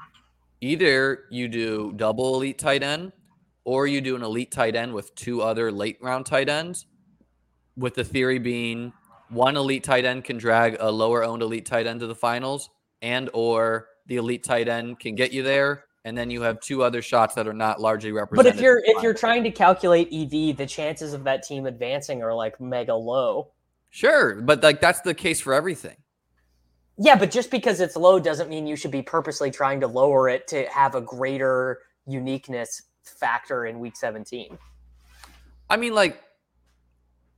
Either 0.60 1.24
you 1.30 1.48
do 1.48 1.92
double 1.96 2.34
elite 2.36 2.58
tight 2.58 2.82
end, 2.82 3.12
or 3.64 3.86
you 3.86 4.00
do 4.00 4.14
an 4.16 4.22
elite 4.22 4.50
tight 4.50 4.76
end 4.76 4.92
with 4.92 5.14
two 5.14 5.42
other 5.42 5.70
late 5.72 5.98
round 6.00 6.24
tight 6.26 6.48
ends. 6.48 6.86
With 7.76 7.94
the 7.94 8.04
theory 8.04 8.38
being 8.38 8.92
one 9.30 9.56
elite 9.56 9.84
tight 9.84 10.04
end 10.04 10.24
can 10.24 10.38
drag 10.38 10.76
a 10.80 10.90
lower 10.90 11.24
owned 11.24 11.42
elite 11.42 11.66
tight 11.66 11.86
end 11.86 12.00
to 12.00 12.06
the 12.06 12.14
finals, 12.14 12.70
and 13.02 13.30
or 13.32 13.88
the 14.06 14.16
elite 14.16 14.44
tight 14.44 14.68
end 14.68 15.00
can 15.00 15.14
get 15.14 15.32
you 15.32 15.42
there, 15.42 15.84
and 16.04 16.16
then 16.16 16.30
you 16.30 16.42
have 16.42 16.60
two 16.60 16.82
other 16.82 17.02
shots 17.02 17.34
that 17.34 17.46
are 17.46 17.52
not 17.52 17.80
largely 17.80 18.12
represented. 18.12 18.52
But 18.52 18.56
if 18.56 18.62
you're 18.62 18.82
if 18.84 19.02
you're 19.02 19.14
trying 19.14 19.44
to 19.44 19.50
calculate 19.50 20.08
EV, 20.12 20.56
the 20.56 20.66
chances 20.66 21.12
of 21.12 21.24
that 21.24 21.42
team 21.42 21.66
advancing 21.66 22.22
are 22.22 22.34
like 22.34 22.60
mega 22.60 22.94
low. 22.94 23.48
Sure, 23.90 24.40
but 24.42 24.62
like 24.62 24.80
that's 24.80 25.00
the 25.02 25.14
case 25.14 25.40
for 25.40 25.54
everything. 25.54 25.96
Yeah, 26.96 27.16
but 27.16 27.30
just 27.30 27.50
because 27.50 27.80
it's 27.80 27.96
low 27.96 28.20
doesn't 28.20 28.48
mean 28.48 28.66
you 28.66 28.76
should 28.76 28.92
be 28.92 29.02
purposely 29.02 29.50
trying 29.50 29.80
to 29.80 29.86
lower 29.86 30.28
it 30.28 30.46
to 30.48 30.64
have 30.66 30.94
a 30.94 31.00
greater 31.00 31.80
uniqueness 32.06 32.82
factor 33.02 33.66
in 33.66 33.80
week 33.80 33.96
17. 33.96 34.56
I 35.68 35.76
mean, 35.76 35.94
like, 35.94 36.22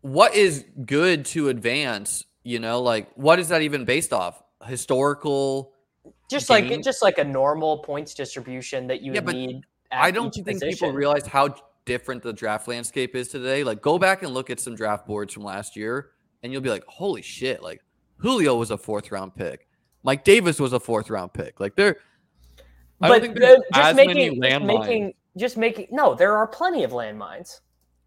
what 0.07 0.35
is 0.35 0.65
good 0.85 1.25
to 1.27 1.49
advance? 1.49 2.25
You 2.45 2.61
know, 2.61 2.81
like, 2.81 3.09
what 3.17 3.41
is 3.41 3.49
that 3.49 3.63
even 3.63 3.85
based 3.85 4.13
off? 4.13 4.43
Historical. 4.65 5.73
Just 6.31 6.49
Game. 6.49 6.69
like 6.69 6.83
just 6.83 7.03
like 7.03 7.19
a 7.19 7.25
normal 7.25 7.79
points 7.79 8.15
distribution 8.15 8.87
that 8.87 9.03
you 9.03 9.13
Yeah, 9.13 9.19
would 9.21 9.27
but 9.27 9.35
need. 9.35 9.65
I 9.91 10.11
don't 10.11 10.33
think 10.33 10.63
people 10.63 10.93
realize 10.93 11.27
how 11.27 11.55
different 11.85 12.23
the 12.23 12.33
draft 12.33 12.69
landscape 12.69 13.15
is 13.17 13.29
today. 13.29 13.65
Like, 13.65 13.81
go 13.81 13.99
back 13.99 14.23
and 14.23 14.33
look 14.33 14.51
at 14.51 14.61
some 14.61 14.75
draft 14.75 15.07
boards 15.07 15.33
from 15.35 15.45
last 15.45 15.77
year, 15.77 16.11
and 16.43 16.53
you'll 16.53 16.63
be 16.63 16.71
like, 16.71 16.85
holy 16.87 17.23
shit! 17.23 17.63
Like, 17.63 17.83
Julio 18.19 18.57
was 18.57 18.71
a 18.71 18.79
fourth 18.79 19.11
round 19.11 19.35
pick. 19.35 19.69
Mike 20.03 20.25
Davis 20.25 20.61
was 20.61 20.73
a 20.73 20.81
fourth 20.81 21.11
round 21.11 21.33
pick. 21.33 21.59
Like, 21.61 21.75
they're. 21.77 21.97
I 23.01 23.09
don't 23.09 23.17
But 23.17 23.23
think 23.23 23.35
the- 23.37 23.65
just 23.75 23.97
making 23.97 24.39
making 24.39 25.15
just 25.37 25.57
making 25.57 25.89
no, 25.91 26.15
there 26.15 26.37
are 26.37 26.47
plenty 26.47 26.83
of 26.85 26.93
landmines. 26.93 27.61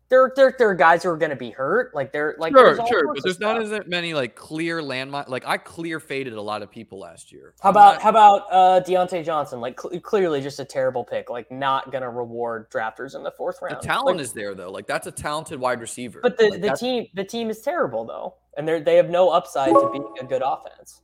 There, 0.09 0.33
there, 0.35 0.55
there 0.57 0.67
are 0.69 0.75
guys 0.75 1.03
who 1.03 1.09
are 1.09 1.17
going 1.17 1.29
to 1.29 1.35
be 1.35 1.51
hurt. 1.51 1.93
Like 1.93 2.11
they're 2.11 2.35
like 2.39 2.51
Sure, 2.51 2.75
there's 2.75 2.89
sure, 2.89 3.13
but 3.13 3.23
there's 3.23 3.39
not 3.39 3.61
as 3.61 3.85
many 3.85 4.15
like 4.15 4.35
clear 4.35 4.81
landmine. 4.81 5.27
Like 5.27 5.45
I 5.45 5.57
clear 5.57 5.99
faded 5.99 6.33
a 6.33 6.41
lot 6.41 6.63
of 6.63 6.71
people 6.71 6.97
last 6.99 7.31
year. 7.31 7.53
How 7.61 7.69
I'm 7.69 7.73
about 7.75 7.93
not- 7.93 8.01
how 8.01 8.09
about 8.09 8.41
uh, 8.51 8.81
Diontae 8.83 9.23
Johnson? 9.23 9.61
Like 9.61 9.79
cl- 9.79 9.99
clearly 10.01 10.41
just 10.41 10.59
a 10.59 10.65
terrible 10.65 11.03
pick. 11.03 11.29
Like 11.29 11.51
not 11.51 11.91
going 11.91 12.01
to 12.01 12.09
reward 12.09 12.71
drafters 12.71 13.15
in 13.15 13.21
the 13.21 13.29
fourth 13.29 13.59
the 13.59 13.67
round. 13.67 13.83
talent 13.83 14.17
Like, 14.17 14.23
is 14.23 14.33
there 14.33 14.55
though? 14.55 14.71
Like 14.71 14.87
that's 14.87 15.05
a 15.05 15.11
talented 15.11 15.59
wide 15.59 15.79
receiver. 15.79 16.21
But 16.23 16.39
the, 16.39 16.49
Like, 16.49 16.61
the 16.61 16.71
team 16.75 17.05
the 17.13 17.23
team 17.23 17.51
is 17.51 17.61
terrible 17.61 18.03
though, 18.03 18.33
and 18.57 18.67
they 18.67 18.81
they 18.81 18.95
have 18.95 19.11
no 19.11 19.29
upside 19.29 19.69
to 19.69 19.89
being 19.91 20.11
a 20.19 20.23
good 20.25 20.41
offense. 20.43 21.01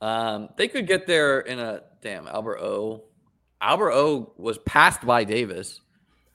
um, 0.00 0.48
they 0.56 0.68
could 0.68 0.86
get 0.86 1.06
there 1.06 1.40
in 1.40 1.58
a 1.58 1.82
damn 2.00 2.26
Albert 2.28 2.60
O. 2.60 3.04
Albert 3.60 3.92
O 3.92 4.32
was 4.38 4.56
passed 4.56 5.04
by 5.04 5.24
Davis. 5.24 5.81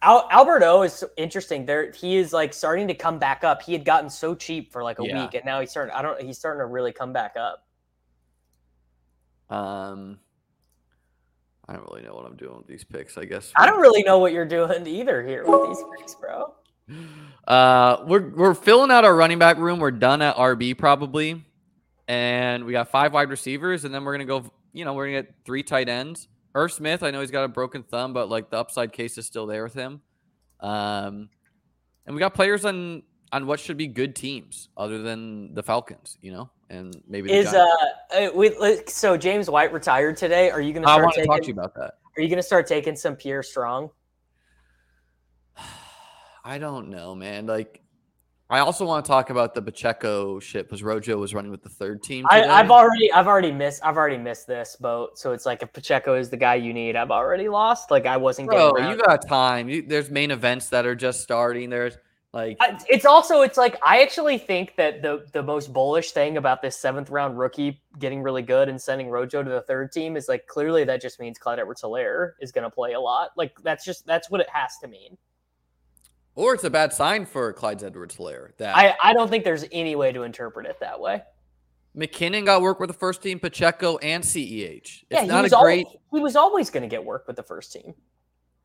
Al- 0.08 0.28
Albert 0.32 0.63
O 0.63 0.84
is 0.84 0.93
so 0.93 1.10
interesting. 1.17 1.65
There 1.65 1.91
he 1.91 2.15
is 2.15 2.32
like 2.32 2.54
starting 2.54 2.88
to 2.88 2.93
come 2.93 3.20
back 3.20 3.43
up. 3.43 3.62
He 3.62 3.74
had 3.74 3.84
gotten 3.84 4.10
so 4.10 4.34
cheap 4.34 4.72
for 4.72 4.82
like 4.82 5.00
a 5.00 5.06
Yeah. 5.06 5.22
week, 5.24 5.34
and 5.34 5.43
now 5.43 5.60
he's 5.60 5.70
starting. 5.70 5.93
I 5.93 6.02
don't. 6.02 6.20
He's 6.22 6.38
starting 6.38 6.60
to 6.62 6.65
really 6.65 6.93
come 6.93 7.12
back 7.12 7.36
up. 7.36 7.65
Um, 9.50 10.17
I 11.67 11.74
don't 11.74 11.84
really 11.91 12.04
know 12.04 12.13
what 12.15 12.26
I'm 12.26 12.38
doing 12.38 12.56
with 12.58 12.67
these 12.67 12.86
picks. 12.86 13.17
I 13.17 13.26
guess 13.26 13.52
I 13.58 13.65
don't 13.65 13.82
really 13.82 14.04
know 14.04 14.17
what 14.20 14.32
you're 14.32 14.46
doing 14.46 14.88
either 14.88 15.22
here 15.26 15.43
with 15.46 15.67
these 15.70 15.84
picks, 16.00 16.15
bro. 16.15 16.54
Uh, 17.48 18.04
we're 18.06 18.30
we're 18.36 18.54
filling 18.54 18.91
out 18.91 19.06
our 19.06 19.15
running 19.15 19.39
back 19.39 19.58
room. 19.58 19.80
We're 19.80 19.89
done 19.91 20.22
at 20.22 20.36
RB 20.36 20.78
probably, 20.78 21.46
and 22.10 22.65
we 22.65 22.74
got 22.74 22.89
five 22.91 23.13
wide 23.13 23.30
receivers, 23.30 23.86
and 23.86 23.93
then 23.96 24.04
we're 24.04 24.12
gonna 24.13 24.26
go. 24.26 24.52
You 24.74 24.84
know, 24.84 24.93
we're 24.93 25.08
gonna 25.08 25.22
get 25.24 25.34
three 25.46 25.63
tight 25.63 25.88
ends. 25.88 26.28
Irv 26.58 26.74
Smith, 26.74 27.04
I 27.04 27.12
know 27.12 27.22
he's 27.22 27.30
got 27.30 27.43
a 27.43 27.48
broken 27.48 27.84
thumb, 27.84 28.13
but 28.13 28.30
like 28.30 28.50
the 28.50 28.58
upside 28.58 28.91
case 28.91 29.17
is 29.20 29.28
still 29.28 29.46
there 29.46 29.63
with 29.63 29.76
him. 29.76 30.02
Um, 30.60 31.30
and 32.06 32.15
we 32.15 32.20
got 32.20 32.34
players 32.34 32.65
on 32.65 33.04
on 33.32 33.46
what 33.46 33.60
should 33.60 33.78
be 33.78 33.86
good 33.86 34.15
teams 34.15 34.70
other 34.76 35.04
than 35.04 35.54
the 35.54 35.62
Falcons. 35.62 36.17
You 36.20 36.32
know, 36.32 36.50
and 36.72 36.96
maybe 37.08 37.30
the 37.30 37.36
Is 37.36 37.54
uh, 37.54 37.65
uh 38.12 38.30
we 38.34 38.52
so 38.88 39.15
James 39.17 39.50
White 39.50 39.72
retired 39.72 40.17
today? 40.17 40.50
Are 40.50 40.60
you 40.60 40.74
going 40.74 40.84
to 40.84 40.89
I 40.89 41.00
want 41.00 41.13
to 41.13 41.26
talk 41.26 41.41
to 41.41 41.48
you 41.48 41.54
about 41.54 41.76
that. 41.76 41.93
Are 42.17 42.22
you 42.22 42.28
going 42.28 42.38
to 42.38 42.43
start 42.43 42.65
taking 42.65 42.96
some 42.96 43.15
Pierre 43.15 43.43
Strong? 43.43 43.91
I 46.43 46.58
don't 46.58 46.89
know, 46.89 47.13
man. 47.13 47.46
Like, 47.46 47.84
I 48.49 48.60
also 48.60 48.86
want 48.86 49.03
to 49.03 49.10
talk 49.10 49.29
about 49.29 49.53
the 49.53 49.62
Pacheco 49.62 50.39
shit 50.39 50.67
because 50.67 50.81
Rojo 50.81 51.17
was 51.17 51.33
running 51.33 51.51
with 51.51 51.63
the 51.63 51.69
third 51.69 52.01
team. 52.01 52.25
I, 52.29 52.41
today. 52.41 52.49
I've 52.49 52.71
already, 52.71 53.12
I've 53.12 53.27
already 53.27 53.51
missed, 53.51 53.83
I've 53.83 53.97
already 53.97 54.17
missed 54.17 54.47
this 54.47 54.77
boat. 54.79 55.19
So 55.19 55.33
it's 55.33 55.45
like 55.45 55.63
if 55.63 55.73
Pacheco 55.73 56.15
is 56.15 56.29
the 56.29 56.38
guy 56.38 56.55
you 56.55 56.73
need, 56.73 56.95
I've 56.95 57.12
already 57.12 57.49
lost. 57.49 57.91
Like 57.91 58.05
I 58.05 58.15
wasn't 58.15 58.47
Bro, 58.47 58.73
getting. 58.73 58.91
you 58.91 58.97
got 58.97 59.27
time. 59.27 59.67
You, 59.67 59.81
there's 59.81 60.10
main 60.10 60.31
events 60.31 60.69
that 60.69 60.86
are 60.86 60.95
just 60.95 61.21
starting. 61.21 61.69
There's 61.69 61.97
like, 62.31 62.55
I- 62.62 62.79
It's 62.88 63.05
also, 63.05 63.41
it's 63.41 63.57
like 63.57 63.77
I 63.86 64.01
actually 64.01 64.38
think 64.38 64.75
that 64.77 65.01
the 65.01 65.25
the 65.33 65.43
most 65.43 65.73
bullish 65.73 66.12
thing 66.12 66.38
about 66.38 66.62
this 66.62 66.77
seventh 66.77 67.10
round 67.10 67.38
rookie 67.38 67.81
getting 67.99 68.21
really 68.21 68.43
good 68.43 68.69
and 68.69 68.81
sending 68.81 69.10
Rojo 69.10 69.43
to 69.43 69.49
the 69.49 69.62
third 69.62 69.91
team 69.91 70.15
is 70.15 70.29
like 70.29 70.47
clearly 70.47 70.86
that 70.86 71.01
just 71.01 71.19
means 71.19 71.38
Clyde 71.38 71.60
Edwards-Helaire 71.60 72.33
is 72.39 72.53
going 72.53 72.63
to 72.63 72.69
play 72.69 72.93
a 72.93 72.99
lot. 72.99 73.31
Like 73.36 73.57
that's 73.63 73.83
just 73.83 74.05
that's 74.05 74.29
what 74.29 74.39
it 74.39 74.49
has 74.49 74.77
to 74.83 74.88
mean. 74.88 75.17
Or 76.38 76.54
it's 76.54 76.63
a 76.63 76.69
bad 76.69 76.93
sign 76.93 77.26
for 77.26 77.52
Clyde's 77.52 77.84
Edwards 77.84 78.15
Helaire 78.15 78.56
that 78.58 78.78
I 78.78 78.95
I 79.02 79.13
don't 79.13 79.28
think 79.28 79.43
there's 79.43 79.65
any 79.71 79.95
way 79.95 80.12
to 80.12 80.21
interpret 80.21 80.67
it 80.67 80.80
that 80.80 81.00
way. 81.00 81.23
McKinnon 81.97 82.45
got 82.45 82.62
work 82.62 82.80
with 82.80 82.89
the 82.89 82.93
first 82.93 83.23
team, 83.23 83.39
Pacheco 83.39 83.97
and 83.97 84.23
CEH. 84.23 84.82
It's 84.82 85.04
yeah, 85.10 85.21
he 85.23 85.28
not 85.28 85.43
was 85.43 85.52
a 85.52 85.58
great. 85.58 85.88
Always, 85.88 86.00
he 86.13 86.19
was 86.19 86.36
always 86.36 86.69
going 86.69 86.84
to 86.84 86.88
get 86.88 87.04
work 87.04 87.26
with 87.26 87.38
the 87.38 87.43
first 87.43 87.73
team. 87.73 87.95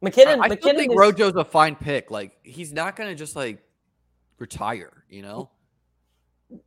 McKinnon, 0.04 0.40
I, 0.40 0.44
I 0.44 0.48
McKinnon 0.50 0.76
think 0.76 0.92
is, 0.92 0.98
Rojo's 0.98 1.36
a 1.36 1.44
fine 1.44 1.74
pick. 1.74 2.10
Like, 2.10 2.36
he's 2.42 2.74
not 2.74 2.94
going 2.94 3.08
to 3.08 3.16
just 3.16 3.34
like 3.36 3.62
retire, 4.38 5.04
you 5.08 5.22
know? 5.22 5.50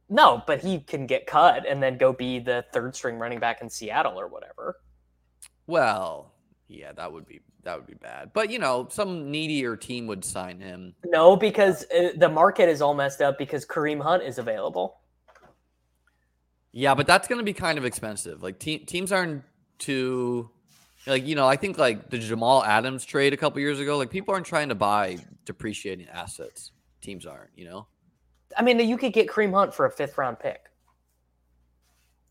no, 0.10 0.42
but 0.48 0.60
he 0.60 0.80
can 0.80 1.06
get 1.06 1.28
cut 1.28 1.68
and 1.68 1.84
then 1.84 2.00
go 2.00 2.12
be 2.14 2.40
the 2.40 2.66
third 2.74 2.96
string 2.96 3.20
running 3.20 3.40
back 3.40 3.62
in 3.62 3.70
Seattle 3.70 4.20
or 4.20 4.28
whatever. 4.28 4.78
Well, 5.68 6.34
yeah, 6.68 6.94
that 6.94 7.12
would 7.12 7.28
be 7.28 7.42
that 7.66 7.76
would 7.76 7.88
be 7.88 7.96
bad. 7.96 8.32
But 8.34 8.50
you 8.50 8.60
know, 8.60 8.88
some 8.90 9.32
needier 9.32 9.76
team 9.76 10.08
would 10.08 10.24
sign 10.24 10.60
him. 10.60 10.96
No, 11.04 11.36
because 11.36 11.86
uh, 11.92 12.10
the 12.16 12.30
market 12.30 12.70
is 12.70 12.82
all 12.82 12.94
messed 12.94 13.22
up 13.22 13.38
because 13.38 13.66
Kareem 13.66 14.02
Hunt 14.02 14.24
is 14.24 14.38
available. 14.38 15.00
Yeah, 16.72 16.96
but 16.96 17.08
that's 17.08 17.28
going 17.28 17.40
to 17.40 17.44
be 17.44 17.54
kind 17.54 17.78
of 17.78 17.86
expensive. 17.86 18.42
Like 18.42 18.60
te- 18.60 18.80
teams 18.80 19.12
aren't 19.12 19.44
too 19.80 20.50
like 21.08 21.26
you 21.26 21.36
know. 21.36 21.48
I 21.48 21.56
think 21.56 21.78
like 21.78 22.10
the 22.10 22.18
Jamal 22.18 22.64
Adams 22.64 23.04
trade 23.04 23.34
a 23.34 23.38
couple 23.38 23.60
years 23.60 23.80
ago. 23.80 23.98
Like 23.98 24.10
people 24.10 24.34
aren't 24.34 24.46
trying 24.46 24.70
to 24.70 24.76
buy 24.76 25.18
depreciating 25.46 26.08
assets. 26.08 26.72
Teams 27.02 27.26
aren't. 27.26 27.52
You 27.56 27.66
know. 27.66 27.88
I 28.58 28.62
mean, 28.62 28.80
you 28.80 28.98
could 28.98 29.12
get 29.12 29.28
Kareem 29.28 29.54
Hunt 29.54 29.74
for 29.74 29.86
a 29.86 29.92
fifth 29.92 30.18
round 30.18 30.40
pick. 30.40 30.62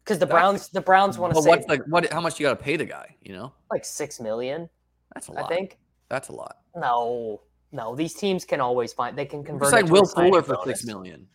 Because 0.05 0.19
the 0.19 0.27
That's- 0.27 0.41
Browns, 0.41 0.69
the 0.69 0.81
Browns 0.81 1.19
want 1.19 1.35
to 1.35 1.43
save 1.43 1.49
what's 1.49 1.67
like 1.67 1.83
what? 1.87 2.13
How 2.13 2.21
much 2.21 2.39
you 2.39 2.47
got 2.47 2.59
to 2.59 2.63
pay 2.63 2.77
the 2.77 2.85
guy? 2.85 3.17
You 3.23 3.33
know. 3.33 3.53
like 3.71 3.85
six 3.85 4.21
million. 4.21 4.69
That's 5.15 5.29
a 5.29 5.33
I 5.33 5.41
lot. 5.43 5.53
I 5.53 5.55
think. 5.55 5.79
That's 6.09 6.29
a 6.29 6.33
lot. 6.33 6.59
No, 6.77 7.41
no, 7.73 7.95
these 7.95 8.15
teams 8.15 8.45
can 8.45 8.61
always 8.61 8.93
find 8.93 9.17
they 9.17 9.25
can 9.25 9.43
convert. 9.43 9.71
Sign 9.71 9.85
it 9.85 9.87
to 9.89 9.93
Will 9.93 10.07
Fuller 10.07 10.43
for 10.43 10.55
bonus. 10.55 10.81
six 10.81 10.85
million. 10.85 11.27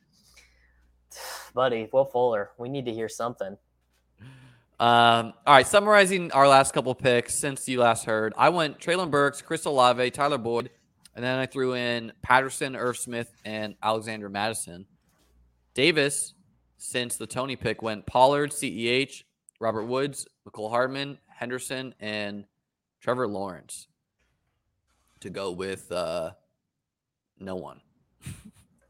buddy. 1.54 1.89
Will 1.92 2.06
Fuller. 2.06 2.52
We 2.58 2.70
need 2.70 2.86
to 2.86 2.94
hear 2.94 3.10
something. 3.10 3.58
Um, 4.80 5.34
all 5.46 5.56
right, 5.56 5.68
summarizing 5.68 6.32
our 6.32 6.48
last 6.48 6.74
couple 6.74 6.96
picks 6.96 7.36
since 7.36 7.68
you 7.68 7.82
last 7.82 8.06
heard, 8.06 8.34
I 8.38 8.48
went 8.48 8.80
Treylon 8.80 9.12
Burks, 9.12 9.42
Chris 9.42 9.65
Olave, 9.65 10.12
Tyler 10.12 10.38
Boyd, 10.38 10.70
and 11.15 11.26
then 11.26 11.38
I 11.38 11.48
threw 11.48 11.74
in 11.74 12.13
Patterson, 12.22 12.78
Irv 12.78 12.98
Smith, 12.98 13.34
and 13.44 13.76
Alexander 13.84 14.30
Mattison. 14.30 14.86
Davis, 15.74 16.34
since 16.78 17.18
the 17.18 17.28
Toney 17.28 17.58
pick, 17.58 17.82
went 17.82 18.06
Pollard, 18.06 18.52
CEH, 18.52 19.24
Robert 19.60 19.84
Woods, 19.84 20.26
Mecole 20.48 20.70
Hardman, 20.70 21.18
Henderson, 21.28 21.94
and 22.00 22.46
Trevor 23.01 23.27
Lawrence 23.27 23.88
to 25.21 25.29
go 25.29 25.51
with 25.51 25.91
uh, 25.91 26.31
no 27.39 27.55
one. 27.55 27.81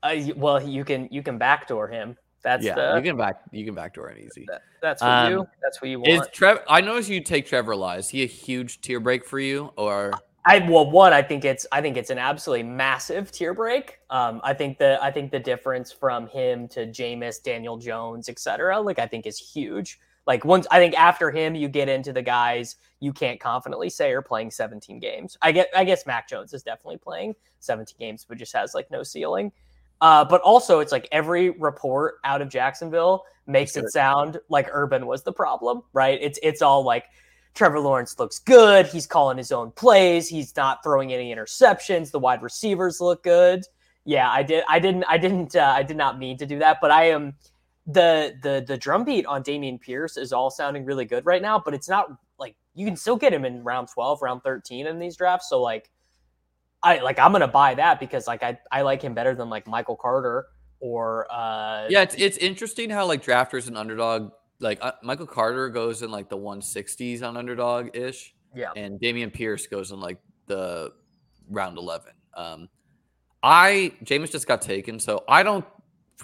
Uh, 0.01 0.15
well, 0.37 0.65
you 0.65 0.85
can 0.85 1.09
you 1.11 1.21
can 1.21 1.37
backdoor 1.37 1.85
him. 1.89 2.15
That's 2.41 2.63
yeah, 2.63 2.73
the 2.75 2.95
you 2.95 3.03
can 3.03 3.17
back 3.17 3.41
you 3.51 3.65
can 3.65 3.75
backdoor 3.75 4.11
it 4.11 4.17
easy. 4.19 4.45
that- 4.47 4.61
that's 4.81 5.01
what 5.01 5.09
Um, 5.11 5.31
you 5.33 5.47
that's 5.61 5.81
what 5.81 5.89
you 5.89 5.99
want. 5.99 6.07
Is 6.07 6.19
want. 6.19 6.31
Trev? 6.31 6.59
I 6.69 6.79
noticed 6.79 7.09
you 7.09 7.21
take 7.21 7.45
Trevor 7.45 7.75
Lie. 7.75 7.97
Is 7.97 8.07
he 8.07 8.23
a 8.23 8.25
huge 8.25 8.79
tier 8.79 9.01
break 9.01 9.25
for 9.25 9.41
you, 9.41 9.73
or 9.75 10.13
I 10.45 10.59
well, 10.59 10.89
one, 10.89 11.11
I 11.11 11.21
think 11.21 11.43
it's 11.43 11.67
I 11.73 11.81
think 11.81 11.97
it's 11.97 12.11
an 12.11 12.17
absolutely 12.17 12.63
massive 12.63 13.29
tier 13.29 13.53
break. 13.53 13.99
Um, 14.09 14.39
I 14.41 14.53
think 14.53 14.77
the 14.77 14.97
I 15.01 15.11
think 15.11 15.31
the 15.31 15.39
difference 15.39 15.91
from 15.91 16.27
him 16.27 16.69
to 16.69 16.87
Jameis, 16.87 17.43
Daniel 17.43 17.75
Jones, 17.77 18.29
etc. 18.29 18.79
Like 18.79 18.99
I 18.99 19.05
think 19.05 19.25
is 19.25 19.37
huge. 19.37 19.99
Like 20.27 20.45
once 20.45 20.67
I 20.69 20.79
think 20.79 20.97
after 20.97 21.32
him, 21.32 21.55
you 21.55 21.67
get 21.67 21.89
into 21.89 22.13
the 22.13 22.21
guys 22.21 22.75
you 22.99 23.13
can't 23.13 23.39
confidently 23.39 23.89
say 23.89 24.12
are 24.12 24.21
playing 24.21 24.51
17 24.51 24.99
games. 24.99 25.38
I 25.41 25.51
get 25.51 25.69
I 25.75 25.84
guess 25.84 26.05
Mac 26.05 26.27
Jones 26.27 26.53
is 26.53 26.63
definitely 26.63 26.97
playing 26.97 27.36
17 27.60 27.95
games, 27.97 28.25
but 28.27 28.38
just 28.38 28.53
has 28.53 28.73
like 28.73 28.91
no 28.91 29.03
ceiling. 29.03 29.51
Uh, 30.01 30.23
but 30.23 30.41
also, 30.41 30.79
it's 30.79 30.91
like 30.91 31.08
every 31.12 31.49
report 31.49 32.15
out 32.23 32.41
of 32.41 32.49
Jacksonville 32.49 33.25
makes 33.47 33.75
it 33.75 33.91
sound 33.91 34.39
like 34.49 34.69
Urban 34.71 35.05
was 35.05 35.23
the 35.23 35.34
problem, 35.34 35.82
right? 35.93 36.17
It's 36.21 36.39
it's 36.41 36.62
all 36.62 36.84
like 36.84 37.05
Trevor 37.53 37.79
Lawrence 37.79 38.17
looks 38.17 38.39
good. 38.39 38.88
He's 38.88 39.05
calling 39.05 39.38
his 39.38 39.51
own 39.51 39.71
plays. 39.71 40.29
He's 40.29 40.55
not 40.55 40.84
throwing 40.84 41.12
any 41.12 41.34
interceptions. 41.34 42.12
The 42.12 42.19
wide 42.19 42.41
receivers 42.41 43.01
look 43.01 43.23
good. 43.23 43.65
Yeah, 44.05 44.29
I 44.32 44.43
did. 44.43 44.63
I 44.69 44.79
didn't. 44.79 45.03
I 45.10 45.17
didn't. 45.17 45.55
Uh, 45.55 45.73
I 45.75 45.84
did 45.84 45.97
not 45.97 46.17
mean 46.17 46.38
to 46.38 46.45
do 46.45 46.60
that. 46.60 46.77
But 46.82 46.91
I 46.91 47.10
am 47.10 47.34
the 47.91 48.36
the 48.43 48.63
the 48.65 48.78
drumbeat 48.78 49.25
on 49.25 49.43
Dameon 49.43 49.82
Pierce 49.82 50.15
is 50.15 50.32
all 50.32 50.49
sounding 50.49 50.86
really 50.86 51.06
good 51.06 51.25
right 51.25 51.41
now. 51.41 51.60
But 51.60 51.73
it's 51.73 51.89
not 51.89 52.08
like 52.38 52.56
you 52.75 52.86
can 52.86 52.95
still 52.95 53.17
get 53.17 53.34
him 53.34 53.45
in 53.45 53.63
round 53.63 53.88
twelve, 53.88 54.21
round 54.21 54.43
thirteen 54.43 54.88
in 54.88 54.99
these 54.99 55.17
drafts. 55.17 55.49
So 55.49 55.62
like, 55.62 55.89
I 56.84 56.99
like 56.99 57.17
I'm 57.17 57.32
gonna 57.32 57.47
buy 57.47 57.75
that 57.75 57.99
because 57.99 58.28
like 58.28 58.43
I 58.43 58.60
I 58.71 58.84
like 58.84 59.02
him 59.02 59.13
better 59.13 59.34
than 59.34 59.49
like 59.49 59.67
Michael 59.67 59.95
Carter 59.95 60.45
or 60.80 61.28
uh 61.32 61.88
yeah, 61.89 62.04
it's 62.04 62.15
it's 62.15 62.38
interesting 62.38 62.89
how 62.89 63.06
like 63.06 63.23
drafters 63.23 63.67
and 63.67 63.78
underdog 63.78 64.32
like 64.60 64.78
uh, 64.82 64.91
Michael 65.02 65.28
Carter 65.28 65.69
goes 65.69 66.02
in 66.02 66.12
like 66.12 66.30
the 66.30 66.38
160s 66.38 67.23
on 67.23 67.38
underdog 67.38 67.95
ish, 67.95 68.34
yeah 68.56 68.71
and 68.75 68.99
Dameon 68.99 69.34
Pierce 69.34 69.67
goes 69.67 69.91
in 69.91 69.99
like 69.99 70.19
the 70.47 70.91
round 71.49 71.78
11. 71.78 72.13
Um, 72.34 72.69
I 73.41 73.93
James 74.04 74.30
just 74.30 74.47
got 74.47 74.62
taken, 74.62 74.99
so 74.99 75.23
I 75.28 75.43
don't. 75.43 75.65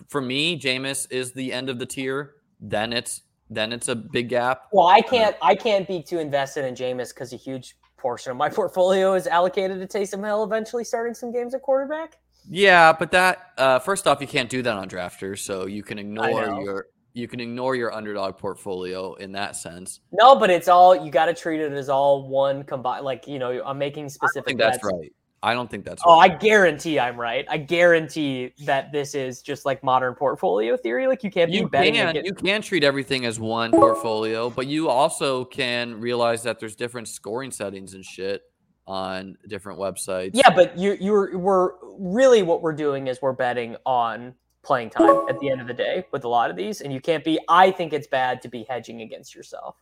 For 0.07 0.21
me, 0.21 0.59
Jameis 0.59 1.07
is 1.11 1.33
the 1.33 1.53
end 1.53 1.69
of 1.69 1.79
the 1.79 1.85
tier. 1.85 2.35
Then 2.59 2.93
it's 2.93 3.21
then 3.49 3.71
it's 3.71 3.87
a 3.87 3.95
big 3.95 4.29
gap. 4.29 4.63
Well, 4.71 4.87
I 4.87 5.01
can't 5.01 5.35
I 5.41 5.55
can't 5.55 5.87
be 5.87 6.01
too 6.01 6.19
invested 6.19 6.65
in 6.65 6.75
Jameis 6.75 7.13
because 7.13 7.33
a 7.33 7.37
huge 7.37 7.77
portion 7.97 8.31
of 8.31 8.37
my 8.37 8.49
portfolio 8.59 9.13
is 9.13 9.27
allocated 9.27 9.79
to 9.79 9.97
Taysom 9.97 10.25
Hill 10.25 10.43
eventually 10.43 10.83
starting 10.83 11.13
some 11.13 11.31
games 11.31 11.53
at 11.53 11.61
quarterback. 11.61 12.17
Yeah, 12.47 12.93
but 12.93 13.11
that 13.11 13.53
uh, 13.57 13.79
first 13.79 14.07
off, 14.07 14.21
you 14.21 14.27
can't 14.27 14.49
do 14.49 14.61
that 14.61 14.77
on 14.77 14.87
drafters, 14.87 15.39
so 15.39 15.65
you 15.65 15.83
can 15.83 15.97
ignore 15.97 16.61
your 16.61 16.87
you 17.13 17.27
can 17.27 17.39
ignore 17.39 17.75
your 17.75 17.93
underdog 17.93 18.37
portfolio 18.37 19.13
in 19.15 19.31
that 19.31 19.55
sense. 19.55 20.01
No, 20.11 20.35
but 20.35 20.49
it's 20.49 20.67
all 20.67 20.95
you 20.95 21.09
got 21.09 21.25
to 21.25 21.33
treat 21.33 21.61
it 21.61 21.71
as 21.71 21.89
all 21.89 22.27
one 22.27 22.63
combined. 22.63 23.05
Like 23.05 23.27
you 23.27 23.39
know, 23.39 23.63
I'm 23.65 23.77
making 23.77 24.05
I 24.05 24.09
specific. 24.09 24.45
think 24.45 24.59
that's 24.59 24.77
bets. 24.77 24.93
right. 24.93 25.13
I 25.45 25.53
don't 25.53 25.69
think 25.69 25.85
that's 25.85 26.01
Oh, 26.05 26.19
right. 26.19 26.31
I 26.31 26.35
guarantee 26.35 26.99
I'm 26.99 27.19
right. 27.19 27.45
I 27.47 27.57
guarantee 27.57 28.51
that 28.65 28.91
this 28.91 29.13
is 29.13 29.43
just 29.43 29.63
like 29.63 29.83
modern 29.83 30.15
portfolio 30.15 30.75
theory. 30.75 31.05
Like 31.05 31.23
you 31.23 31.29
can't 31.29 31.51
be 31.51 31.57
you 31.59 31.69
betting. 31.69 31.93
can 31.93 32.07
against- 32.09 32.25
you 32.27 32.33
can 32.33 32.61
treat 32.63 32.83
everything 32.83 33.25
as 33.25 33.39
one 33.39 33.69
portfolio, 33.71 34.49
but 34.49 34.65
you 34.65 34.89
also 34.89 35.45
can 35.45 35.99
realize 36.01 36.41
that 36.43 36.59
there's 36.59 36.75
different 36.75 37.07
scoring 37.07 37.51
settings 37.51 37.93
and 37.93 38.03
shit 38.03 38.41
on 38.87 39.37
different 39.47 39.77
websites. 39.79 40.31
Yeah, 40.33 40.49
but 40.49 40.75
you 40.77 40.97
you're 40.99 41.37
we're 41.37 41.73
really 41.99 42.41
what 42.41 42.63
we're 42.63 42.73
doing 42.73 43.05
is 43.07 43.21
we're 43.21 43.31
betting 43.33 43.75
on 43.85 44.33
playing 44.63 44.89
time 44.89 45.25
at 45.29 45.39
the 45.39 45.49
end 45.51 45.61
of 45.61 45.67
the 45.67 45.73
day 45.75 46.05
with 46.11 46.23
a 46.23 46.27
lot 46.27 46.49
of 46.49 46.55
these, 46.55 46.81
and 46.81 46.91
you 46.91 46.99
can't 46.99 47.23
be. 47.23 47.39
I 47.47 47.69
think 47.69 47.93
it's 47.93 48.07
bad 48.07 48.41
to 48.41 48.47
be 48.47 48.65
hedging 48.67 49.01
against 49.01 49.35
yourself. 49.35 49.75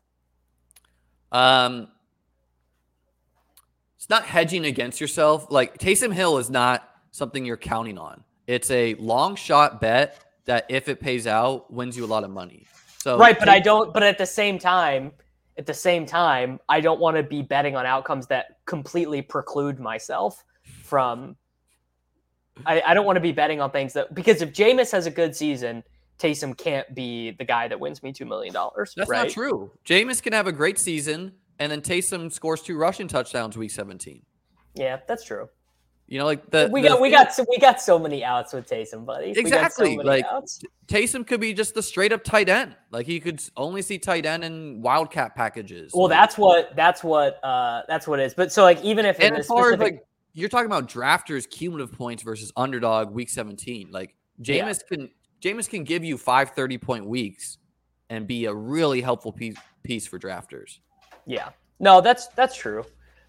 Um, 1.32 1.88
it's 4.03 4.09
not 4.09 4.25
hedging 4.25 4.65
against 4.65 4.99
yourself. 4.99 5.47
Like 5.49 5.77
Taysom 5.77 6.13
Hill 6.13 6.37
is 6.37 6.49
not 6.49 6.89
something 7.11 7.45
you're 7.45 7.55
counting 7.55 7.97
on. 7.97 8.21
It's 8.47 8.69
a 8.69 8.95
long 8.95 9.37
shot 9.37 9.79
bet 9.79 10.25
that 10.43 10.65
if 10.67 10.89
it 10.89 10.99
pays 10.99 11.25
out, 11.25 11.71
wins 11.71 11.95
you 11.95 12.03
a 12.03 12.05
lot 12.05 12.25
of 12.25 12.29
money. 12.29 12.65
So 12.97 13.17
right, 13.17 13.39
but 13.39 13.47
I 13.47 13.61
don't. 13.61 13.93
But 13.93 14.03
at 14.03 14.17
the 14.17 14.25
same 14.25 14.59
time, 14.59 15.13
at 15.57 15.65
the 15.65 15.73
same 15.73 16.05
time, 16.05 16.59
I 16.67 16.81
don't 16.81 16.99
want 16.99 17.15
to 17.15 17.23
be 17.23 17.43
betting 17.43 17.77
on 17.77 17.85
outcomes 17.85 18.27
that 18.27 18.57
completely 18.65 19.21
preclude 19.21 19.79
myself 19.79 20.43
from. 20.83 21.37
I, 22.65 22.81
I 22.81 22.93
don't 22.93 23.05
want 23.05 23.15
to 23.15 23.21
be 23.21 23.31
betting 23.31 23.61
on 23.61 23.71
things 23.71 23.93
that 23.93 24.13
because 24.13 24.41
if 24.41 24.51
Jameis 24.51 24.91
has 24.91 25.05
a 25.05 25.11
good 25.11 25.33
season, 25.33 25.81
Taysom 26.19 26.57
can't 26.57 26.93
be 26.93 27.31
the 27.31 27.45
guy 27.45 27.69
that 27.69 27.79
wins 27.79 28.03
me 28.03 28.11
two 28.11 28.25
million 28.25 28.53
dollars. 28.53 28.93
That's 28.97 29.09
right? 29.09 29.23
not 29.23 29.29
true. 29.29 29.71
Jameis 29.85 30.21
can 30.21 30.33
have 30.33 30.47
a 30.47 30.51
great 30.51 30.77
season, 30.77 31.31
and 31.63 31.71
then 31.71 31.82
Taysom 31.82 32.30
scores 32.30 32.62
two 32.62 32.78
rushing 32.78 33.08
touchdowns 33.08 33.58
week 33.58 33.71
17. 33.71 34.21
Yeah, 34.76 34.99
that's 35.08 35.23
true. 35.23 35.47
You 36.08 36.19
know, 36.19 36.26
like 36.26 36.52
the 36.52 36.69
we 36.71 36.82
the 36.82 36.89
got 36.89 37.02
we 37.02 37.10
got 37.10 37.34
so, 37.34 37.45
we 37.49 37.58
got 37.58 37.82
so 37.82 37.97
many 37.97 38.26
outs 38.26 38.52
with 38.52 38.69
Taysom, 38.69 39.06
buddy. 39.06 39.28
Got 39.28 39.36
so 39.36 39.39
Exactly, 39.39 39.97
like, 39.97 40.26
outs. 40.30 40.62
Taysom 40.88 41.26
could 41.26 41.39
be 41.39 41.54
just 41.54 41.73
the 41.73 41.82
straight 41.82 42.12
up 42.12 42.26
tight 42.26 42.49
end. 42.49 42.76
Like 42.91 43.06
he 43.06 43.21
could 43.21 43.41
only 43.56 43.82
see 43.82 43.97
tight 43.97 44.26
end 44.26 44.43
in 44.43 44.82
wildcat 44.82 45.34
packages. 45.36 45.93
Well, 45.93 46.10
Like- 46.10 46.12
that's 46.12 46.38
what 46.38 46.76
that's 46.76 47.04
what 47.06 47.39
uh 47.43 47.84
that's 47.88 48.06
what 48.06 48.19
it 48.19 48.23
is. 48.23 48.34
But 48.34 48.52
so 48.52 48.63
like 48.63 48.84
even 48.84 49.06
if 49.06 49.17
and 49.21 49.38
as 49.38 49.47
far 49.47 49.71
as 49.71 49.80
like 49.80 50.04
you're 50.34 50.49
talking 50.49 50.65
about 50.65 50.89
drafters 50.89 51.49
cumulative 51.49 51.95
points 51.95 52.21
versus 52.21 52.52
underdog 52.58 53.12
week 53.12 53.30
17. 53.30 53.89
Like 53.89 54.13
Yeah. 54.39 54.73
Can 54.89 55.10
Jameis 55.41 55.69
can 55.69 55.86
give 55.86 56.04
you 56.04 56.17
five 56.17 56.49
30 56.52 56.78
point 56.80 57.06
weeks 57.06 57.60
and 58.10 58.28
be 58.28 58.45
a 58.45 58.54
really 58.54 58.99
helpful 58.99 59.32
piece 59.32 59.56
piece 59.84 60.06
for 60.06 60.19
drafters. 60.19 60.80
Yeah, 61.25 61.49
no, 61.79 62.01
that's 62.01 62.27
that's 62.27 62.55
true. 62.55 62.83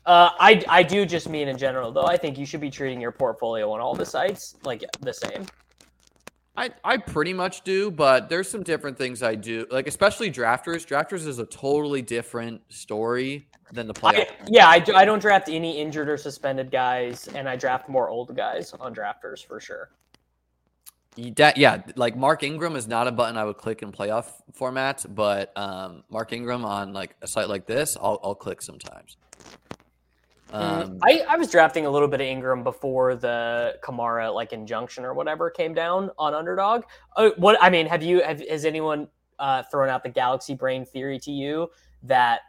Uh, 0.07 0.31
I 0.39 0.65
I 0.69 0.83
do 0.83 1.07
just 1.07 1.29
mean 1.29 1.49
in 1.49 1.57
general 1.57 1.91
though. 1.91 2.07
I 2.07 2.17
think 2.17 2.39
you 2.39 2.47
should 2.47 2.61
be 2.61 2.71
treating 2.71 3.01
your 3.01 3.13
portfolio 3.13 3.71
on 3.73 3.81
all 3.81 3.95
the 3.95 4.07
sites 4.07 4.57
like 4.65 4.85
the 5.01 5.13
same. 5.13 5.47
I, 6.57 6.71
I 6.85 6.99
pretty 6.99 7.33
much 7.33 7.63
do, 7.63 7.91
but 7.91 8.29
there's 8.29 8.49
some 8.49 8.63
different 8.63 8.97
things 8.97 9.25
I 9.25 9.35
do. 9.35 9.67
Like 9.71 9.89
especially 9.89 10.31
drafters. 10.31 10.87
Drafters 10.87 11.27
is 11.27 11.41
a 11.41 11.47
totally 11.47 12.01
different 12.01 12.61
story 12.73 13.49
than 13.73 13.89
the 13.89 13.95
playoff. 13.95 14.21
I, 14.21 14.29
yeah, 14.47 14.69
I, 14.69 14.79
do, 14.79 14.95
I 14.95 15.05
don't 15.05 15.19
draft 15.19 15.49
any 15.49 15.79
injured 15.81 16.09
or 16.09 16.17
suspended 16.17 16.71
guys, 16.71 17.27
and 17.29 17.49
I 17.49 17.57
draft 17.57 17.89
more 17.89 18.09
old 18.09 18.37
guys 18.37 18.73
on 18.79 18.95
drafters 18.95 19.45
for 19.45 19.59
sure. 19.59 19.91
That, 21.37 21.57
yeah, 21.57 21.83
like 21.97 22.17
Mark 22.17 22.43
Ingram 22.43 22.75
is 22.75 22.89
not 22.89 23.07
a 23.07 23.13
button 23.13 23.37
I 23.37 23.45
would 23.45 23.57
click 23.57 23.83
in 23.83 23.93
playoff 23.93 24.27
formats, 24.59 25.07
but 25.13 25.57
um, 25.57 26.03
Mark 26.11 26.33
Ingram 26.33 26.65
on 26.65 26.93
like 26.93 27.15
a 27.23 27.29
site 27.29 27.49
like 27.49 27.67
this, 27.67 27.97
I'll, 28.01 28.19
I'll 28.23 28.35
click 28.35 28.61
sometimes. 28.61 29.17
Um, 30.53 30.99
I, 31.03 31.25
I 31.29 31.37
was 31.37 31.51
drafting 31.51 31.87
a 31.87 31.91
little 31.91 32.07
bit 32.07 32.21
of 32.21 32.27
Ingram 32.27 32.63
before 32.63 33.17
the 33.17 33.77
Kamara 33.83 34.33
like 34.33 34.53
injunction 34.53 35.05
or 35.05 35.13
whatever 35.13 35.51
came 35.51 35.75
down 35.75 36.11
on 36.17 36.33
Underdog. 36.33 36.85
Uh, 37.17 37.31
what 37.37 37.59
I 37.61 37.71
mean, 37.71 37.87
have 37.87 38.03
you 38.03 38.23
have 38.23 38.41
has 38.49 38.65
anyone 38.65 39.09
uh, 39.39 39.65
thrown 39.71 39.89
out 39.89 40.05
the 40.05 40.11
Galaxy 40.11 40.55
Brain 40.55 40.85
theory 40.85 41.19
to 41.21 41.33
you 41.33 41.71
that 42.05 42.41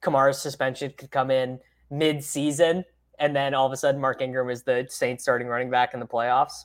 Kamara's 0.00 0.40
suspension 0.40 0.92
could 0.96 1.10
come 1.10 1.30
in 1.30 1.58
mid 1.90 2.22
season 2.22 2.84
and 3.18 3.34
then 3.34 3.54
all 3.54 3.66
of 3.66 3.72
a 3.72 3.76
sudden 3.76 4.00
Mark 4.00 4.20
Ingram 4.20 4.50
is 4.50 4.62
the 4.62 4.86
Saints 4.88 5.22
starting 5.22 5.48
running 5.48 5.70
back 5.70 5.94
in 5.94 6.00
the 6.00 6.06
playoffs? 6.06 6.64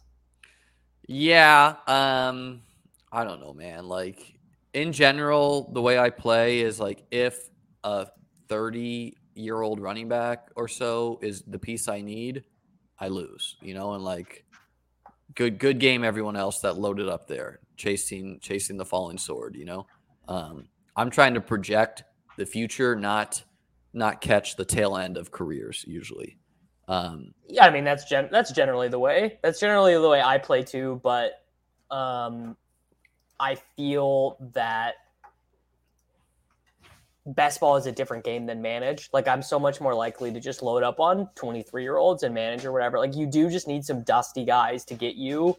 Yeah, 1.07 1.75
um, 1.87 2.61
I 3.11 3.23
don't 3.23 3.39
know, 3.39 3.53
man. 3.53 3.87
Like 3.87 4.37
in 4.73 4.91
general, 4.91 5.69
the 5.73 5.81
way 5.81 5.97
I 5.97 6.09
play 6.09 6.59
is 6.59 6.79
like 6.79 7.03
if 7.11 7.49
a 7.83 8.07
30 8.49 9.15
year 9.35 9.61
old 9.61 9.79
running 9.79 10.07
back 10.07 10.49
or 10.55 10.67
so 10.67 11.19
is 11.21 11.43
the 11.43 11.59
piece 11.59 11.87
I 11.87 12.01
need, 12.01 12.43
I 12.99 13.07
lose, 13.07 13.57
you 13.61 13.73
know, 13.73 13.93
and 13.93 14.03
like 14.03 14.43
good 15.35 15.59
good 15.59 15.79
game 15.79 16.03
everyone 16.03 16.35
else 16.35 16.59
that 16.61 16.77
loaded 16.77 17.07
up 17.07 17.27
there 17.27 17.59
chasing 17.77 18.39
chasing 18.41 18.77
the 18.77 18.85
falling 18.85 19.17
sword, 19.17 19.55
you 19.55 19.65
know. 19.65 19.87
Um, 20.27 20.67
I'm 20.95 21.09
trying 21.09 21.35
to 21.35 21.41
project 21.41 22.03
the 22.37 22.45
future, 22.45 22.95
not 22.95 23.43
not 23.93 24.19
catch 24.19 24.55
the 24.55 24.65
tail 24.65 24.97
end 24.97 25.15
of 25.17 25.31
careers 25.31 25.85
usually. 25.87 26.37
Um, 26.87 27.33
yeah, 27.47 27.65
I 27.65 27.69
mean 27.69 27.83
that's 27.83 28.05
gen- 28.05 28.29
that's 28.31 28.51
generally 28.51 28.87
the 28.87 28.99
way. 28.99 29.39
That's 29.43 29.59
generally 29.59 29.93
the 29.93 30.09
way 30.09 30.21
I 30.21 30.37
play 30.37 30.63
too. 30.63 31.01
But 31.03 31.43
um, 31.91 32.55
I 33.39 33.55
feel 33.75 34.37
that 34.53 34.95
best 37.25 37.59
ball 37.59 37.75
is 37.75 37.85
a 37.85 37.91
different 37.91 38.23
game 38.23 38.45
than 38.45 38.61
manage. 38.61 39.09
Like 39.11 39.27
I'm 39.27 39.41
so 39.41 39.59
much 39.59 39.81
more 39.81 39.93
likely 39.93 40.31
to 40.31 40.39
just 40.39 40.63
load 40.63 40.83
up 40.83 40.99
on 40.99 41.29
23 41.35 41.83
year 41.83 41.97
olds 41.97 42.23
and 42.23 42.33
manage 42.33 42.65
or 42.65 42.71
whatever. 42.71 42.97
Like 42.99 43.15
you 43.15 43.27
do 43.27 43.49
just 43.49 43.67
need 43.67 43.85
some 43.85 44.03
dusty 44.03 44.45
guys 44.45 44.85
to 44.85 44.93
get 44.93 45.15
you 45.15 45.55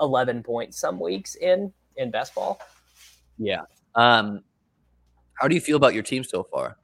11 0.00 0.42
points 0.42 0.78
some 0.78 0.98
weeks 0.98 1.36
in 1.36 1.72
in 1.96 2.10
best 2.10 2.34
ball. 2.34 2.60
Yeah. 3.38 3.62
Um, 3.94 4.42
how 5.34 5.46
do 5.46 5.54
you 5.54 5.60
feel 5.60 5.76
about 5.76 5.94
your 5.94 6.02
team 6.02 6.24
so 6.24 6.42
far? 6.42 6.76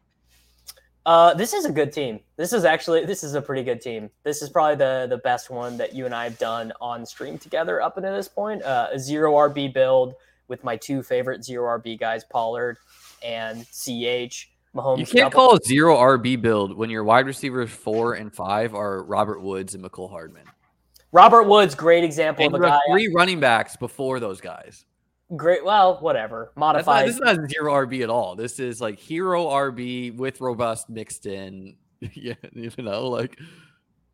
Uh, 1.06 1.34
this 1.34 1.52
is 1.52 1.66
a 1.66 1.72
good 1.72 1.92
team. 1.92 2.20
This 2.36 2.52
is 2.52 2.64
actually 2.64 3.04
this 3.04 3.22
is 3.22 3.34
a 3.34 3.42
pretty 3.42 3.62
good 3.62 3.80
team. 3.80 4.10
This 4.22 4.40
is 4.40 4.48
probably 4.48 4.76
the 4.76 5.06
the 5.08 5.18
best 5.18 5.50
one 5.50 5.76
that 5.76 5.94
you 5.94 6.06
and 6.06 6.14
I 6.14 6.24
have 6.24 6.38
done 6.38 6.72
on 6.80 7.04
stream 7.04 7.36
together 7.36 7.82
up 7.82 7.96
until 7.98 8.14
this 8.14 8.28
point. 8.28 8.62
Uh, 8.62 8.88
a 8.92 8.98
zero 8.98 9.34
RB 9.34 9.72
build 9.72 10.14
with 10.48 10.64
my 10.64 10.76
two 10.76 11.02
favorite 11.02 11.44
zero 11.44 11.78
RB 11.78 11.98
guys, 11.98 12.24
Pollard 12.24 12.78
and 13.22 13.66
CH. 13.66 14.50
Mahomes. 14.74 14.98
You 14.98 15.06
can't 15.06 15.30
double. 15.30 15.48
call 15.48 15.56
a 15.56 15.60
zero 15.64 15.96
RB 15.96 16.40
build 16.40 16.76
when 16.76 16.90
your 16.90 17.04
wide 17.04 17.26
receivers 17.26 17.70
four 17.70 18.14
and 18.14 18.34
five 18.34 18.74
are 18.74 19.04
Robert 19.04 19.40
Woods 19.40 19.74
and 19.74 19.84
Mecole 19.84 20.10
Hardman. 20.10 20.46
Robert 21.12 21.44
Woods, 21.44 21.76
great 21.76 22.02
example 22.02 22.44
and 22.44 22.54
of 22.54 22.60
a 22.60 22.64
guy. 22.64 22.80
Three 22.90 23.08
running 23.14 23.38
backs 23.38 23.76
before 23.76 24.18
those 24.18 24.40
guys. 24.40 24.84
Great. 25.36 25.64
Well, 25.64 25.98
whatever. 26.00 26.52
Modified. 26.56 27.06
Not, 27.06 27.06
this 27.06 27.14
is 27.14 27.20
not 27.20 27.50
zero 27.50 27.72
RB 27.86 28.02
at 28.02 28.10
all. 28.10 28.36
This 28.36 28.58
is 28.58 28.80
like 28.80 28.98
hero 28.98 29.46
RB 29.46 30.14
with 30.16 30.40
robust 30.40 30.90
mixed 30.90 31.26
in. 31.26 31.76
yeah, 32.12 32.34
you 32.52 32.70
know, 32.78 33.08
like 33.08 33.38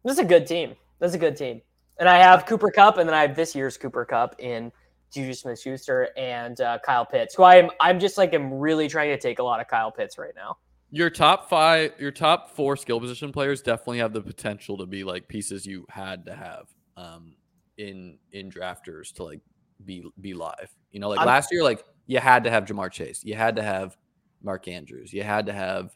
this 0.05 0.15
is 0.15 0.19
a 0.19 0.25
good 0.25 0.47
team. 0.47 0.75
This 1.01 1.11
is 1.11 1.15
a 1.15 1.19
good 1.19 1.37
team. 1.37 1.61
And 1.99 2.09
I 2.09 2.19
have 2.19 2.47
Cooper 2.47 2.71
Kupp, 2.71 2.99
and 2.99 3.09
then 3.09 3.15
I 3.15 3.23
have 3.23 3.37
this 3.37 3.55
year's 3.55 3.77
Cooper 3.77 4.05
Kupp 4.05 4.37
in 4.39 4.73
Juju 5.13 5.35
Smith 5.35 5.61
Schuster 5.61 6.09
and 6.17 6.61
uh, 6.61 6.79
Kyle 6.85 7.05
Pitts, 7.05 7.35
who 7.35 7.43
I'm 7.43 7.71
I'm 7.81 7.99
just 7.99 8.17
like 8.17 8.33
I'm 8.33 8.55
really 8.55 8.89
trying 8.89 9.11
to 9.11 9.19
take 9.19 9.39
a 9.39 9.43
lot 9.43 9.61
of 9.61 9.69
Kyle 9.69 9.91
Pitts 9.91 10.17
right 10.17 10.35
now. 10.37 10.59
Your 10.93 11.11
top 11.11 11.49
five, 11.49 11.93
your 11.99 12.11
top 12.11 12.51
four 12.51 12.77
skill 12.77 13.01
position 13.01 13.33
players 13.33 13.63
definitely 13.63 13.99
have 13.99 14.13
the 14.13 14.23
potential 14.23 14.77
to 14.79 14.87
be 14.87 15.05
like 15.05 15.29
pieces 15.29 15.67
you 15.67 15.87
had 15.89 16.25
to 16.27 16.35
have 16.35 16.69
um, 16.97 17.35
in 17.79 18.19
in 18.33 18.51
drafters 18.51 19.13
to 19.15 19.25
like 19.25 19.41
be 19.85 20.11
be 20.21 20.35
live. 20.35 20.71
You 20.91 21.01
know, 21.01 21.09
like 21.09 21.21
I'm, 21.21 21.27
last 21.27 21.51
year, 21.53 21.63
like 21.63 21.85
you 22.07 22.19
had 22.19 22.45
to 22.45 22.51
have 22.51 22.65
Ja'Marr 22.65 22.91
Chase, 22.91 23.25
you 23.25 23.35
had 23.35 23.57
to 23.57 23.63
have 23.63 23.97
Mark 24.43 24.69
Andrews, 24.69 25.13
you 25.13 25.23
had 25.23 25.47
to 25.47 25.53
have 25.53 25.95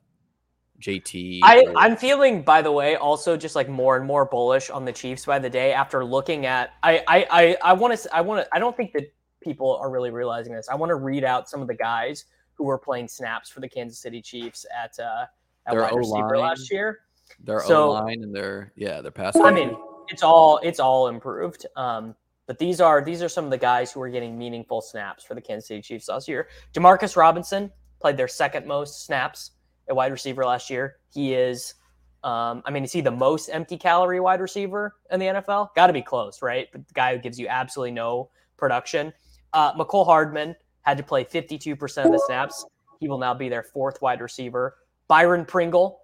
JT. 0.81 1.41
I, 1.43 1.63
or... 1.63 1.73
I'm 1.77 1.97
feeling, 1.97 2.43
by 2.43 2.63
the 2.63 2.73
way, 2.73 2.97
also 2.97 3.37
just 3.37 3.55
like 3.55 3.69
more 3.69 3.97
and 3.97 4.07
more 4.07 4.25
bullish 4.25 4.71
on 4.71 4.85
the 4.85 4.93
Chiefs 4.93 5.25
by 5.25 5.39
the 5.39 5.51
day 5.51 5.73
after 5.73 6.05
looking 6.05 6.47
at. 6.47 6.71
I 6.83 7.03
I 7.09 7.27
I, 7.31 7.57
I 7.63 7.73
want 7.73 7.99
to 7.99 8.15
I 8.15 8.21
want 8.21 8.45
to 8.45 8.55
I 8.55 8.59
don't 8.59 8.77
think 8.77 8.93
that 8.93 9.13
people 9.41 9.77
are 9.77 9.91
really 9.91 10.11
realizing 10.11 10.55
this. 10.55 10.69
I 10.69 10.75
want 10.75 10.91
to 10.91 10.97
read 10.97 11.25
out 11.25 11.49
some 11.49 11.61
of 11.61 11.69
the 11.69 11.75
guys 11.75 12.25
who 12.55 12.65
were 12.65 12.79
playing 12.79 13.09
snaps 13.09 13.51
for 13.51 13.61
the 13.61 13.69
Kansas 13.69 13.99
City 13.99 14.23
Chiefs 14.23 14.65
at 14.75 14.99
uh 14.99 15.27
at 15.67 15.73
their 15.73 15.83
wide 15.83 15.95
receiver 15.95 16.39
last 16.39 16.71
year. 16.71 17.01
Their 17.41 17.61
so, 17.61 17.91
O 17.91 17.93
line 17.93 18.23
and 18.23 18.35
their 18.35 18.73
yeah 18.77 19.01
their 19.01 19.11
pass. 19.11 19.37
I 19.37 19.51
mean, 19.51 19.77
it's 20.09 20.23
all 20.23 20.61
it's 20.63 20.81
all 20.81 21.09
improved. 21.09 21.67
Um, 21.77 22.15
but 22.47 22.59
these 22.59 22.81
are 22.81 23.03
these 23.03 23.23
are 23.23 23.29
some 23.29 23.45
of 23.45 23.51
the 23.51 23.59
guys 23.59 23.93
who 23.93 24.01
are 24.03 24.09
getting 24.09 24.37
meaningful 24.37 24.81
snaps 24.81 25.25
for 25.25 25.35
the 25.35 25.41
Kansas 25.41 25.69
City 25.69 25.81
Chiefs 25.81 26.09
last 26.09 26.29
year. 26.29 26.49
Demarcus 26.75 27.17
Robinson 27.17 27.71
played 28.01 28.17
their 28.17 28.29
second 28.29 28.67
most 28.67 29.07
snaps 29.07 29.53
at 29.89 29.97
wide 29.97 30.13
receiver 30.13 30.45
last 30.45 30.69
year. 30.69 30.97
He 31.13 31.35
is, 31.35 31.75
um, 32.23 32.63
I 32.67 32.71
mean, 32.71 32.85
is 32.85 32.93
he 32.93 33.01
the 33.01 33.11
most 33.11 33.49
empty 33.49 33.77
calorie 33.77 34.21
wide 34.21 34.41
receiver 34.41 34.97
in 35.11 35.21
the 35.21 35.27
NFL? 35.27 35.75
Got 35.75 35.87
to 35.89 35.93
be 35.93 36.03
close, 36.03 36.43
right? 36.43 36.69
But 36.73 36.87
the 36.87 36.95
guy 36.95 37.15
who 37.15 37.23
gives 37.23 37.39
you 37.39 37.49
absolutely 37.49 37.93
no 37.93 38.31
production. 38.57 39.13
Uh, 39.53 39.73
Mecole 39.75 40.05
Hardman 40.05 40.55
had 40.83 40.99
to 40.99 41.03
play 41.03 41.25
52% 41.25 42.05
of 42.05 42.13
the 42.13 42.23
snaps. 42.27 42.65
He 43.01 43.09
will 43.09 43.19
now 43.19 43.35
be 43.35 43.49
their 43.49 43.63
fourth 43.63 44.01
wide 44.03 44.21
receiver. 44.21 44.77
Byron 45.09 45.45
Pringle, 45.45 46.01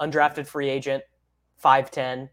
undrafted 0.00 0.46
free 0.46 0.68
agent, 0.68 1.02
5'10. 1.62 2.28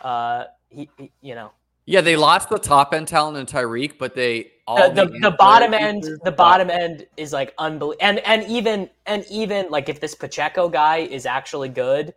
Uh, 0.00 0.44
he, 0.70 0.88
he, 0.98 1.12
you 1.20 1.34
know, 1.34 1.52
yeah, 1.88 2.02
they 2.02 2.16
lost 2.16 2.50
the 2.50 2.58
top 2.58 2.92
end 2.92 3.08
talent 3.08 3.38
in 3.38 3.46
Tyreek, 3.46 3.96
but 3.98 4.14
they 4.14 4.52
all 4.66 4.92
the, 4.92 5.06
the, 5.06 5.18
the 5.20 5.30
bottom 5.38 5.72
end 5.72 6.04
the 6.22 6.30
bottom 6.30 6.68
end 6.68 7.06
is 7.16 7.32
like 7.32 7.54
unbelievable. 7.56 7.96
And 8.02 8.18
and 8.26 8.44
even 8.44 8.90
and 9.06 9.24
even 9.30 9.70
like 9.70 9.88
if 9.88 9.98
this 9.98 10.14
Pacheco 10.14 10.68
guy 10.68 10.98
is 10.98 11.24
actually 11.24 11.70
good, 11.70 12.12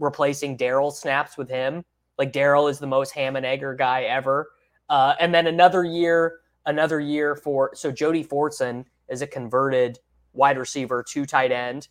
replacing 0.00 0.56
Darrel 0.56 0.90
snaps 0.90 1.38
with 1.38 1.48
him, 1.48 1.84
like 2.18 2.32
Darrel 2.32 2.66
is 2.66 2.80
the 2.80 2.88
most 2.88 3.12
ham 3.12 3.36
and 3.36 3.46
egger 3.46 3.74
guy 3.76 4.02
ever. 4.02 4.50
Uh, 4.88 5.14
and 5.20 5.32
then 5.32 5.46
another 5.46 5.84
year, 5.84 6.40
another 6.66 6.98
year 6.98 7.36
for 7.36 7.70
so 7.74 7.92
Jody 7.92 8.24
Fortson 8.24 8.84
is 9.08 9.22
a 9.22 9.26
converted 9.28 10.00
wide 10.32 10.58
receiver 10.58 11.04
to 11.10 11.26
tight 11.26 11.52
end. 11.52 11.86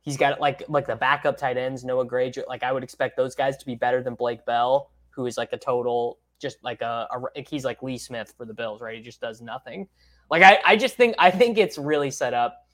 He's 0.00 0.16
got 0.16 0.40
like 0.40 0.62
like 0.68 0.86
the 0.86 0.96
backup 0.96 1.36
tight 1.36 1.58
ends, 1.58 1.84
Noah 1.84 2.06
Gray. 2.06 2.32
Like 2.48 2.62
I 2.62 2.72
would 2.72 2.82
expect 2.82 3.18
those 3.18 3.34
guys 3.34 3.58
to 3.58 3.66
be 3.66 3.74
better 3.74 4.02
than 4.02 4.14
Blake 4.14 4.46
Bell, 4.46 4.90
who 5.14 5.26
is 5.26 5.36
like 5.36 5.52
a 5.52 5.58
total 5.58 6.18
just 6.40 6.58
like 6.62 6.82
a, 6.82 7.06
a 7.36 7.42
he's 7.48 7.64
like 7.64 7.82
Lee 7.82 7.96
Smith 7.96 8.34
for 8.36 8.44
the 8.44 8.54
Bills, 8.54 8.80
right? 8.80 8.96
He 8.96 9.02
just 9.02 9.20
does 9.20 9.40
nothing. 9.40 9.88
Like 10.30 10.42
I, 10.42 10.58
I 10.64 10.76
just 10.76 10.96
think 10.96 11.14
I 11.18 11.30
think 11.30 11.56
it's 11.56 11.78
really 11.78 12.10
set 12.10 12.34
up 12.34 12.66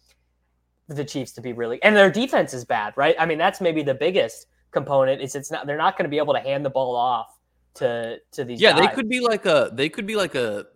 for 0.87 0.95
the 0.95 1.05
Chiefs 1.05 1.33
to 1.33 1.41
be 1.41 1.53
really 1.53 1.83
and 1.83 1.95
their 1.95 2.11
defense 2.11 2.55
is 2.55 2.65
bad, 2.65 2.95
right? 2.97 3.15
I 3.19 3.27
mean, 3.27 3.39
that's 3.39 3.61
maybe 3.61 3.83
the 3.83 3.95
biggest 3.95 4.47
component 4.71 5.21
is 5.21 5.35
it's 5.35 5.51
not 5.51 5.67
they're 5.67 5.77
not 5.77 5.97
going 5.97 6.05
to 6.05 6.11
be 6.11 6.19
able 6.19 6.35
to 6.35 6.41
hand 6.41 6.65
the 6.65 6.71
ball 6.71 6.97
off 6.97 7.39
to 7.75 8.19
to 8.33 8.45
these 8.45 8.61
Yeah, 8.61 8.73
guys. 8.73 8.89
they 8.89 8.95
could 8.95 9.09
be 9.09 9.21
like 9.21 9.47
a 9.47 9.71
they 9.73 9.89
could 9.89 10.07
be 10.07 10.17
like 10.17 10.35
a 10.35 10.67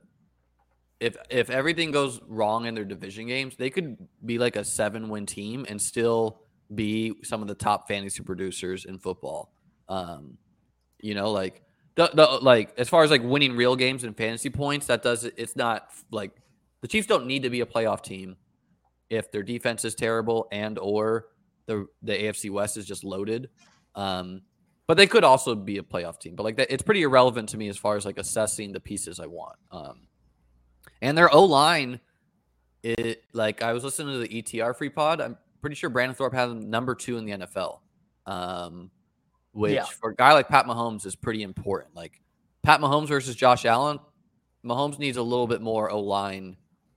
if 1.01 1.17
if 1.31 1.51
everything 1.51 1.91
goes 1.91 2.21
wrong 2.27 2.67
in 2.67 2.75
their 2.75 2.85
division 2.85 3.27
games, 3.27 3.57
they 3.57 3.71
could 3.71 3.97
be 4.25 4.39
like 4.39 4.57
a 4.57 4.65
seven 4.65 5.09
win 5.09 5.27
team 5.27 5.67
and 5.69 5.81
still 5.81 6.43
be 6.75 7.15
some 7.25 7.43
of 7.43 7.49
the 7.49 7.55
top 7.55 7.89
fantasy 7.89 8.23
producers 8.23 8.85
in 8.85 8.99
football. 8.99 9.53
Um, 9.89 10.39
you 11.03 11.15
know, 11.15 11.31
like 11.31 11.63
the, 11.97 12.11
the 12.15 12.27
like 12.41 12.73
as 12.79 12.89
far 12.89 13.05
as 13.05 13.11
like 13.11 13.23
winning 13.23 13.55
real 13.55 13.77
games 13.77 14.05
and 14.05 14.17
fantasy 14.17 14.49
points, 14.49 14.87
that 14.87 15.03
does 15.03 15.25
it's 15.25 15.57
not 15.57 15.91
like 16.11 16.33
the 16.81 16.89
Chiefs 16.89 17.07
don't 17.07 17.27
need 17.27 17.43
to 17.43 17.51
be 17.51 17.61
a 17.61 17.67
playoff 17.67 18.03
team 18.03 18.37
if 19.11 19.31
their 19.31 19.43
defense 19.43 19.85
is 19.85 19.95
terrible 19.95 20.49
and 20.51 20.79
or 20.79 21.27
the 21.67 21.87
the 22.03 22.13
AFC 22.13 22.51
West 22.51 22.79
is 22.79 22.87
just 22.87 23.05
loaded. 23.05 23.51
Um, 23.95 24.43
but 24.87 24.97
they 24.97 25.07
could 25.07 25.25
also 25.25 25.55
be 25.55 25.79
a 25.79 25.83
playoff 25.83 26.19
team. 26.19 26.35
But 26.35 26.45
like 26.45 26.57
that, 26.57 26.73
it's 26.73 26.83
pretty 26.83 27.03
irrelevant 27.03 27.51
to 27.51 27.57
me 27.57 27.69
as 27.69 27.77
far 27.77 27.97
as 27.97 28.05
like 28.05 28.19
assessing 28.19 28.73
the 28.73 28.81
pieces 28.81 29.21
I 29.21 29.27
want. 29.27 29.57
Um, 29.71 30.07
and 31.01 31.17
their 31.17 31.33
O 31.33 31.45
line, 31.45 32.01
it 32.83 33.23
like 33.33 33.63
I 33.63 33.73
was 33.73 33.85
listening 33.85 34.15
to 34.15 34.27
the 34.27 34.43
ETR 34.43 34.77
free 34.77 34.91
pod. 34.91 35.21
I'm 35.21 35.37
pretty 35.61 35.77
sure 35.77 35.91
Brandon 35.91 36.15
Thorpe 36.15 36.35
had 36.35 36.51
number 36.51 36.95
two 36.95 37.17
in 37.17 37.25
the 37.25 37.33
NFL. 37.33 37.81
Um, 38.27 38.91
which 39.53 39.75
yeah. 39.75 39.85
for 39.85 40.11
a 40.11 40.15
guy 40.15 40.33
like 40.33 40.49
Pat 40.49 40.67
Mahomes 40.67 41.07
is 41.07 41.15
pretty 41.15 41.43
important. 41.43 41.95
Like 41.95 42.21
Pat 42.63 42.81
Mahomes 42.81 43.09
versus 43.09 43.35
Josh 43.35 43.65
Allen, 43.65 43.99
Mahomes 44.65 44.99
needs 44.99 45.17
a 45.17 45.23
little 45.23 45.47
bit 45.47 45.63
more 45.63 45.91
O 45.91 46.01
line 46.01 46.57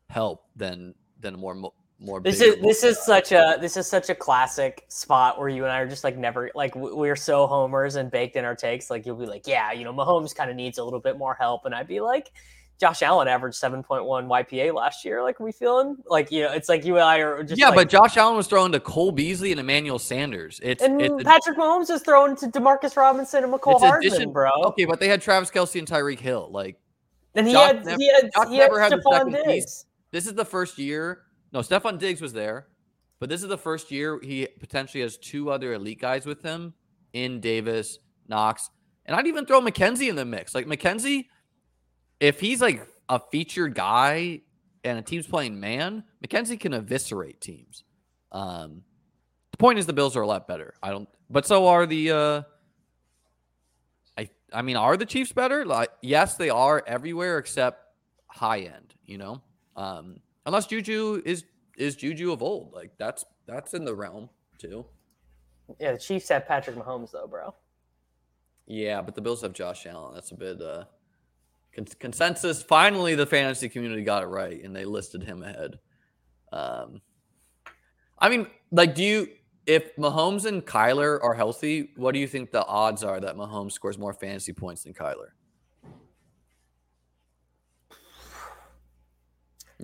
help 0.09 0.45
than 0.55 0.95
than 1.19 1.35
a 1.35 1.37
more 1.37 1.71
more. 1.99 2.21
This 2.21 2.41
is 2.41 2.61
this 2.61 2.83
is 2.83 3.03
such 3.03 3.31
a 3.31 3.57
this 3.59 3.77
is 3.77 3.87
such 3.87 4.09
a 4.09 4.15
classic 4.15 4.85
spot 4.87 5.39
where 5.39 5.49
you 5.49 5.63
and 5.63 5.71
I 5.71 5.79
are 5.79 5.87
just 5.87 6.03
like 6.03 6.17
never 6.17 6.51
like 6.55 6.75
we're 6.75 7.15
so 7.15 7.47
homers 7.47 7.95
and 7.95 8.11
baked 8.11 8.35
in 8.35 8.45
our 8.45 8.55
takes. 8.55 8.89
Like 8.89 9.05
you'll 9.05 9.15
be 9.15 9.25
like, 9.25 9.47
yeah, 9.47 9.71
you 9.71 9.83
know, 9.83 9.93
Mahomes 9.93 10.35
kind 10.35 10.49
of 10.49 10.55
needs 10.55 10.77
a 10.77 10.83
little 10.83 10.99
bit 10.99 11.17
more 11.17 11.35
help, 11.35 11.65
and 11.65 11.73
I'd 11.73 11.87
be 11.87 12.01
like, 12.01 12.31
Josh 12.79 13.01
Allen 13.01 13.27
averaged 13.27 13.61
7.1 13.61 14.05
YPA 14.05 14.73
last 14.73 15.05
year. 15.05 15.23
Like, 15.23 15.39
are 15.39 15.43
we 15.45 15.51
feeling 15.51 15.95
like, 16.07 16.31
you 16.31 16.43
know, 16.43 16.51
it's 16.51 16.67
like 16.67 16.83
you 16.83 16.95
and 16.95 17.03
I 17.03 17.19
are 17.19 17.43
just. 17.43 17.59
Yeah, 17.59 17.69
like, 17.69 17.75
but 17.75 17.89
Josh 17.89 18.17
Allen 18.17 18.35
was 18.35 18.47
throwing 18.47 18.71
to 18.73 18.79
Cole 18.79 19.11
Beasley 19.11 19.51
and 19.51 19.59
Emmanuel 19.59 19.97
Sanders. 19.97 20.59
It's 20.61 20.83
And 20.83 21.01
it's 21.01 21.23
Patrick 21.23 21.57
Mahomes 21.57 21.89
is 21.89 22.01
throwing 22.01 22.35
to 22.37 22.47
Demarcus 22.47 22.97
Robinson 22.97 23.43
and 23.45 23.53
Mecole 23.53 23.79
Hardman, 23.79 24.11
addition, 24.11 24.33
bro. 24.33 24.51
Okay, 24.65 24.85
but 24.85 24.99
they 24.99 25.07
had 25.07 25.21
Travis 25.21 25.49
Kelce 25.51 25.79
and 25.79 25.87
Tyreek 25.87 26.19
Hill. 26.19 26.49
Like, 26.51 26.77
and 27.33 27.47
he 27.47 27.53
Josh 27.53 27.67
had, 27.67 27.85
never, 27.85 27.97
he 27.97 28.13
had, 28.13 28.31
Josh 28.33 28.47
he 28.49 28.57
never 28.57 28.79
had, 28.79 28.91
had 28.91 29.01
the 29.01 29.11
second 29.11 29.33
Diggs. 29.33 29.45
piece. 29.45 29.85
This 30.11 30.27
is 30.27 30.33
the 30.33 30.45
first 30.45 30.77
year. 30.77 31.21
No, 31.53 31.59
Stefon 31.59 31.97
Diggs 31.97 32.19
was 32.19 32.33
there, 32.33 32.67
but 33.19 33.29
this 33.29 33.41
is 33.41 33.47
the 33.47 33.57
first 33.57 33.89
year 33.89 34.19
he 34.21 34.47
potentially 34.59 35.01
has 35.01 35.17
two 35.17 35.49
other 35.49 35.73
elite 35.73 36.01
guys 36.01 36.25
with 36.25 36.41
him 36.41 36.73
in 37.13 37.39
Davis, 37.39 37.99
Knox, 38.27 38.69
and 39.05 39.15
I'd 39.15 39.27
even 39.27 39.45
throw 39.45 39.61
McKenzie 39.61 40.09
in 40.09 40.17
the 40.17 40.25
mix. 40.25 40.53
Like, 40.53 40.65
McKenzie, 40.65 41.27
if 42.19 42.39
he's 42.39 42.61
like 42.61 42.87
a 43.09 43.19
featured 43.19 43.75
guy 43.75 44.41
and 44.83 44.99
a 44.99 45.01
team's 45.01 45.27
playing 45.27 45.59
man, 45.59 46.03
McKenzie 46.25 46.59
can 46.59 46.73
eviscerate 46.73 47.41
teams. 47.41 47.83
Um, 48.31 48.83
the 49.51 49.57
point 49.57 49.79
is 49.79 49.85
the 49.85 49.93
Bills 49.93 50.15
are 50.15 50.21
a 50.21 50.27
lot 50.27 50.47
better. 50.47 50.73
I 50.83 50.91
don't, 50.91 51.09
but 51.29 51.45
so 51.45 51.67
are 51.67 51.85
the. 51.85 52.11
Uh, 52.11 52.41
I 54.17 54.29
I 54.53 54.61
mean, 54.61 54.75
are 54.75 54.97
the 54.97 55.05
Chiefs 55.05 55.31
better? 55.31 55.65
Like, 55.65 55.89
yes, 56.01 56.35
they 56.35 56.49
are 56.49 56.83
everywhere 56.85 57.37
except 57.37 57.81
high 58.27 58.59
end. 58.59 58.93
You 59.05 59.17
know, 59.17 59.41
um, 59.75 60.19
unless 60.45 60.67
Juju 60.67 61.21
is 61.25 61.45
is 61.77 61.95
Juju 61.95 62.31
of 62.31 62.43
old. 62.43 62.73
Like 62.73 62.91
that's 62.97 63.25
that's 63.47 63.73
in 63.73 63.85
the 63.85 63.95
realm 63.95 64.29
too. 64.57 64.85
Yeah, 65.79 65.93
the 65.93 65.97
Chiefs 65.97 66.29
have 66.29 66.47
Patrick 66.47 66.75
Mahomes 66.75 67.11
though, 67.11 67.27
bro. 67.27 67.53
Yeah, 68.67 69.01
but 69.01 69.15
the 69.15 69.21
Bills 69.21 69.41
have 69.41 69.53
Josh 69.53 69.85
Allen. 69.85 70.13
That's 70.13 70.31
a 70.31 70.35
bit 70.35 70.61
uh, 70.61 70.85
con- 71.75 71.85
consensus. 71.99 72.63
Finally, 72.63 73.15
the 73.15 73.25
fantasy 73.25 73.69
community 73.69 74.03
got 74.03 74.23
it 74.23 74.27
right, 74.27 74.63
and 74.63 74.75
they 74.75 74.85
listed 74.85 75.23
him 75.23 75.43
ahead. 75.43 75.79
Um, 76.51 77.01
I 78.17 78.29
mean, 78.29 78.47
like, 78.71 78.95
do 78.95 79.03
you 79.03 79.27
if 79.65 79.95
Mahomes 79.95 80.45
and 80.45 80.65
Kyler 80.65 81.19
are 81.23 81.33
healthy, 81.33 81.91
what 81.95 82.13
do 82.13 82.19
you 82.19 82.27
think 82.27 82.51
the 82.51 82.65
odds 82.65 83.03
are 83.03 83.19
that 83.19 83.35
Mahomes 83.35 83.71
scores 83.71 83.97
more 83.97 84.13
fantasy 84.13 84.53
points 84.53 84.83
than 84.83 84.93
Kyler? 84.93 85.29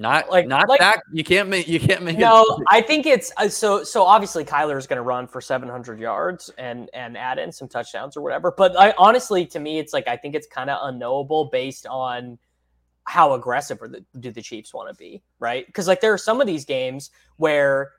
Not 0.01 0.31
like 0.31 0.47
not 0.47 0.67
like, 0.67 0.79
that 0.79 1.03
you 1.13 1.23
can't 1.23 1.47
make 1.47 1.67
you 1.67 1.79
can't 1.79 2.01
make 2.01 2.17
no. 2.17 2.41
It. 2.41 2.63
I 2.71 2.81
think 2.81 3.05
it's 3.05 3.31
uh, 3.37 3.47
so 3.47 3.83
so. 3.83 4.03
Obviously, 4.03 4.43
Kyler 4.43 4.75
is 4.75 4.87
going 4.87 4.97
to 4.97 5.03
run 5.03 5.27
for 5.27 5.41
700 5.41 5.99
yards 5.99 6.49
and 6.57 6.89
and 6.95 7.15
add 7.15 7.37
in 7.37 7.51
some 7.51 7.67
touchdowns 7.67 8.17
or 8.17 8.21
whatever. 8.21 8.51
But 8.51 8.75
I 8.79 8.95
honestly, 8.97 9.45
to 9.45 9.59
me, 9.59 9.77
it's 9.77 9.93
like 9.93 10.07
I 10.07 10.17
think 10.17 10.33
it's 10.33 10.47
kind 10.47 10.71
of 10.71 10.79
unknowable 10.81 11.45
based 11.45 11.85
on 11.85 12.39
how 13.03 13.33
aggressive 13.33 13.77
the, 13.77 14.03
do 14.19 14.31
the 14.31 14.41
Chiefs 14.41 14.73
want 14.73 14.89
to 14.89 14.95
be, 14.95 15.21
right? 15.39 15.67
Because 15.67 15.87
like 15.87 16.01
there 16.01 16.13
are 16.13 16.17
some 16.17 16.41
of 16.41 16.47
these 16.47 16.65
games 16.65 17.11
where 17.37 17.91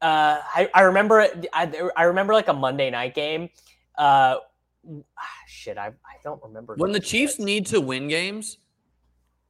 uh, 0.00 0.40
I 0.54 0.70
I 0.72 0.80
remember 0.80 1.28
I, 1.52 1.90
I 1.94 2.04
remember 2.04 2.32
like 2.32 2.48
a 2.48 2.54
Monday 2.54 2.88
night 2.88 3.14
game. 3.14 3.50
Uh, 3.98 4.36
shit, 5.46 5.76
I 5.76 5.88
I 5.88 6.16
don't 6.24 6.42
remember 6.42 6.74
when 6.78 6.92
the 6.92 7.00
Chiefs 7.00 7.38
need 7.38 7.66
to 7.66 7.82
win 7.82 8.08
games 8.08 8.56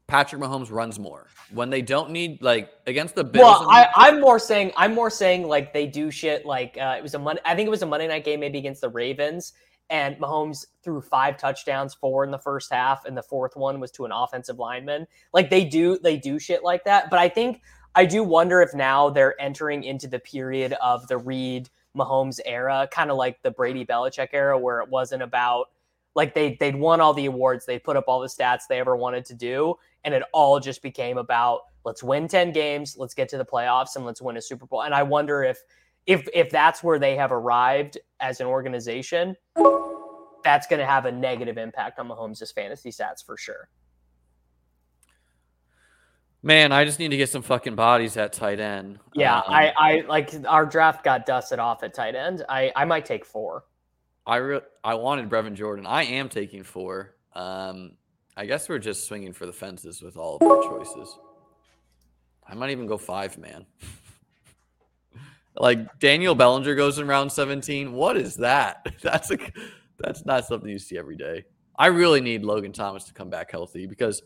Patrick 0.09 0.41
Mahomes 0.41 0.73
runs 0.73 0.99
more 0.99 1.27
when 1.53 1.69
they 1.69 1.83
don't 1.83 2.11
need 2.11 2.43
like 2.43 2.71
against 2.87 3.15
the 3.15 3.23
Bills. 3.23 3.61
Well, 3.61 3.71
I, 3.71 3.89
I'm 3.95 4.21
more 4.21 4.39
saying 4.39 4.73
I'm 4.75 4.95
more 4.95 5.11
saying 5.11 5.47
like 5.47 5.75
they 5.75 5.87
do 5.87 6.11
shit 6.11 6.47
like 6.47 6.79
uh, 6.81 6.95
it 6.97 7.03
was 7.03 7.13
a 7.13 7.19
Monday. 7.19 7.43
I 7.45 7.55
think 7.55 7.67
it 7.67 7.71
was 7.71 7.83
a 7.83 7.87
Monday 7.87 8.09
night 8.09 8.25
game 8.25 8.41
maybe 8.41 8.59
against 8.59 8.81
the 8.81 8.89
Ravens, 8.89 9.53
and 9.91 10.17
Mahomes 10.17 10.65
threw 10.83 11.03
five 11.03 11.37
touchdowns, 11.37 11.93
four 11.93 12.25
in 12.25 12.31
the 12.31 12.39
first 12.39 12.73
half, 12.73 13.05
and 13.05 13.15
the 13.15 13.23
fourth 13.23 13.55
one 13.55 13.81
was 13.81 13.91
to 13.93 14.07
an 14.07 14.13
offensive 14.13 14.59
lineman. 14.59 15.07
Like 15.35 15.51
they 15.51 15.67
do 15.67 15.99
they 15.99 16.17
do 16.17 16.39
shit 16.39 16.65
like 16.65 16.85
that. 16.85 17.11
But 17.11 17.19
I 17.19 17.29
think 17.29 17.61
I 17.95 18.07
do 18.07 18.25
wonder 18.25 18.63
if 18.63 18.73
now 18.73 19.11
they're 19.11 19.39
entering 19.39 19.85
into 19.85 20.09
the 20.09 20.21
period 20.21 20.73
of 20.83 21.07
the 21.09 21.19
Reid 21.19 21.69
Mahomes 21.95 22.41
era, 22.47 22.89
kind 22.91 23.11
of 23.11 23.19
like 23.19 23.43
the 23.43 23.51
Brady 23.51 23.85
Belichick 23.85 24.29
era, 24.33 24.59
where 24.59 24.81
it 24.81 24.89
wasn't 24.89 25.23
about 25.23 25.67
like 26.15 26.35
they 26.35 26.57
they'd 26.59 26.77
won 26.77 27.01
all 27.01 27.15
the 27.15 27.27
awards, 27.27 27.65
they 27.65 27.79
put 27.79 27.97
up 27.97 28.05
all 28.09 28.21
the 28.21 28.27
stats 28.27 28.63
they 28.69 28.81
ever 28.81 28.97
wanted 28.97 29.25
to 29.27 29.35
do, 29.35 29.77
and 30.09 30.15
it 30.15 30.23
all 30.33 30.59
just 30.59 30.83
became 30.83 31.19
about 31.19 31.61
let's 31.85 32.03
win 32.03 32.29
10 32.29 32.53
games, 32.53 32.97
let's 32.99 33.13
get 33.13 33.29
to 33.29 33.37
the 33.37 33.45
playoffs 33.45 33.95
and 33.97 34.07
let's 34.07 34.23
win 34.23 34.39
a 34.39 34.41
Super 34.41 34.65
Bowl. 34.65 34.83
And 34.83 34.95
I 34.95 35.03
wonder 35.03 35.43
if 35.43 35.59
if 36.07 36.27
if 36.33 36.49
that's 36.49 36.83
where 36.83 36.99
they 36.99 37.15
have 37.17 37.31
arrived 37.31 37.99
as 38.21 38.41
an 38.41 38.47
organization, 38.47 39.37
that's 40.43 40.67
going 40.67 40.81
to 40.81 40.87
have 40.87 41.05
a 41.05 41.13
negative 41.13 41.59
impact 41.59 41.99
on 41.99 42.09
Mahomes' 42.09 42.55
fantasy 42.55 42.89
stats 42.89 43.23
for 43.23 43.37
sure. 43.37 43.69
Man, 46.43 46.73
I 46.73 46.87
just 46.87 46.99
need 46.99 47.09
to 47.09 47.19
get 47.19 47.29
some 47.29 47.43
fucking 47.43 47.75
bodies 47.75 48.17
at 48.17 48.33
tight 48.33 48.61
end. 48.61 49.01
Yeah, 49.15 49.37
um, 49.37 49.45
I, 49.49 49.73
I 49.77 50.05
like 50.09 50.33
our 50.47 50.65
draft 50.65 51.05
got 51.05 51.27
dusted 51.27 51.59
off 51.59 51.83
at 51.83 51.93
tight 51.93 52.15
end. 52.15 52.45
I, 52.49 52.73
I 52.75 52.87
might 52.87 53.05
take 53.05 53.27
four. 53.27 53.65
I 54.27 54.37
re- 54.37 54.61
I 54.83 54.95
wanted 54.95 55.29
Brevin 55.29 55.53
Jordan. 55.53 55.85
I 55.85 56.05
am 56.05 56.31
taking 56.31 56.63
four. 56.63 57.17
Um, 57.35 57.98
I 58.39 58.47
guess 58.47 58.69
we're 58.69 58.79
just 58.79 59.09
swinging 59.09 59.33
for 59.33 59.47
the 59.47 59.53
fences 59.53 60.01
with 60.01 60.17
all 60.17 60.37
of 60.37 60.43
our 60.43 60.63
choices. 60.63 61.19
I 62.47 62.55
might 62.55 62.71
even 62.71 62.87
go 62.87 62.97
five, 62.97 63.37
man. 63.37 63.67
like 65.57 65.99
Daniel 65.99 66.37
Bellinger 66.37 66.77
goes 66.77 67.01
in 67.01 67.09
round 67.09 67.33
17. 67.33 67.93
What 67.93 68.17
is 68.17 68.37
that? 68.37 68.95
That's 69.03 69.33
a 69.33 69.39
that's 69.99 70.25
not 70.25 70.47
something 70.47 70.71
you 70.71 70.79
see 70.79 70.97
every 70.97 71.17
day. 71.17 71.45
I 71.77 71.89
really 71.89 72.21
need 72.21 72.45
Logan 72.45 72.73
Thomas 72.73 73.03
to 73.07 73.13
come 73.13 73.29
back 73.29 73.51
healthy 73.51 73.87
because 73.87 74.23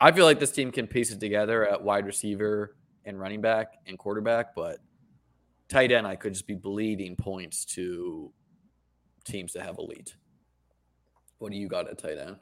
I 0.00 0.12
feel 0.12 0.24
like 0.24 0.38
this 0.38 0.52
team 0.52 0.70
can 0.70 0.86
piece 0.86 1.10
it 1.10 1.18
together 1.18 1.68
at 1.68 1.82
wide 1.82 2.06
receiver 2.06 2.76
and 3.04 3.18
running 3.18 3.40
back 3.40 3.72
and 3.88 3.98
quarterback, 3.98 4.54
but 4.54 4.78
tight 5.68 5.90
end 5.90 6.06
I 6.06 6.14
could 6.14 6.34
just 6.34 6.46
be 6.46 6.54
bleeding 6.54 7.16
points 7.16 7.64
to 7.74 8.32
teams 9.24 9.54
that 9.54 9.64
have 9.64 9.78
elite. 9.78 10.14
What 11.38 11.50
do 11.50 11.58
you 11.58 11.66
got 11.66 11.88
at 11.88 11.98
tight 11.98 12.18
end? 12.18 12.36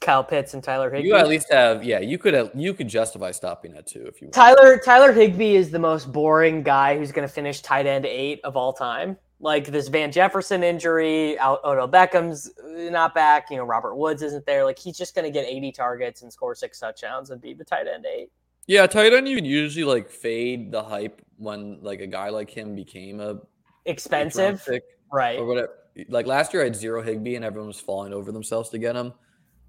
Kyle 0.00 0.22
Pitts 0.22 0.54
and 0.54 0.62
Tyler 0.62 0.90
Higbee. 0.90 1.08
You 1.08 1.16
at 1.16 1.28
least 1.28 1.50
have, 1.50 1.82
yeah. 1.82 2.00
You 2.00 2.18
could 2.18 2.34
have, 2.34 2.50
you 2.54 2.74
could 2.74 2.88
justify 2.88 3.30
stopping 3.30 3.74
at 3.74 3.86
two 3.86 4.06
if 4.06 4.20
you. 4.20 4.26
Want. 4.26 4.34
Tyler 4.34 4.78
Tyler 4.78 5.12
Higbee 5.12 5.56
is 5.56 5.70
the 5.70 5.78
most 5.78 6.12
boring 6.12 6.62
guy 6.62 6.98
who's 6.98 7.12
going 7.12 7.26
to 7.26 7.32
finish 7.32 7.60
tight 7.60 7.86
end 7.86 8.04
eight 8.06 8.40
of 8.44 8.56
all 8.56 8.72
time. 8.72 9.16
Like 9.40 9.66
this 9.66 9.88
Van 9.88 10.12
Jefferson 10.12 10.62
injury, 10.62 11.38
out. 11.38 11.60
Odell 11.64 11.88
Beckham's 11.88 12.50
uh, 12.62 12.90
not 12.90 13.14
back. 13.14 13.50
You 13.50 13.56
know 13.56 13.64
Robert 13.64 13.96
Woods 13.96 14.22
isn't 14.22 14.46
there. 14.46 14.64
Like 14.64 14.78
he's 14.78 14.96
just 14.96 15.14
going 15.14 15.24
to 15.24 15.30
get 15.30 15.46
80 15.46 15.72
targets 15.72 16.22
and 16.22 16.32
score 16.32 16.54
six 16.54 16.78
touchdowns 16.78 17.30
and 17.30 17.40
be 17.40 17.52
the 17.52 17.64
tight 17.64 17.86
end 17.86 18.06
eight. 18.06 18.30
Yeah, 18.66 18.86
tight 18.86 19.12
end 19.12 19.28
you 19.28 19.38
usually 19.38 19.84
like 19.84 20.10
fade 20.10 20.72
the 20.72 20.82
hype 20.82 21.22
when 21.36 21.78
like 21.82 22.00
a 22.00 22.06
guy 22.06 22.30
like 22.30 22.50
him 22.50 22.74
became 22.74 23.20
a 23.20 23.38
expensive, 23.84 24.66
right? 25.12 25.38
Or 25.38 25.46
whatever. 25.46 25.72
Like 26.08 26.26
last 26.26 26.52
year, 26.52 26.62
I 26.62 26.66
had 26.66 26.76
zero 26.76 27.02
Higbee 27.02 27.36
and 27.36 27.44
everyone 27.44 27.68
was 27.68 27.80
falling 27.80 28.12
over 28.12 28.32
themselves 28.32 28.68
to 28.70 28.78
get 28.78 28.96
him. 28.96 29.12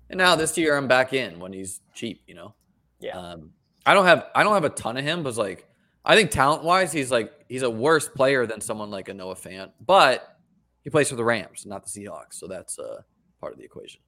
And 0.09 0.17
now 0.17 0.35
this 0.35 0.57
year 0.57 0.77
I'm 0.77 0.87
back 0.87 1.13
in 1.13 1.39
when 1.39 1.53
he's 1.53 1.81
cheap, 1.93 2.21
you 2.27 2.35
know. 2.35 2.53
Yeah. 2.99 3.17
Um, 3.17 3.51
I 3.85 3.93
don't 3.93 4.05
have 4.05 4.27
I 4.35 4.43
don't 4.43 4.53
have 4.53 4.63
a 4.63 4.69
ton 4.69 4.97
of 4.97 5.03
him, 5.03 5.23
but 5.23 5.35
like 5.37 5.67
I 6.03 6.15
think 6.15 6.31
talent 6.31 6.63
wise, 6.63 6.91
he's 6.91 7.11
like 7.11 7.33
he's 7.47 7.63
a 7.63 7.69
worse 7.69 8.07
player 8.07 8.45
than 8.45 8.61
someone 8.61 8.89
like 8.89 9.09
a 9.09 9.13
Noah 9.13 9.35
Fant, 9.35 9.71
but 9.85 10.37
he 10.83 10.89
plays 10.89 11.09
for 11.09 11.15
the 11.15 11.23
Rams, 11.23 11.65
not 11.65 11.85
the 11.85 11.89
Seahawks, 11.89 12.33
so 12.33 12.47
that's 12.47 12.79
uh, 12.79 13.01
part 13.41 13.53
of 13.53 13.59
the 13.59 13.65
equation. 13.65 14.01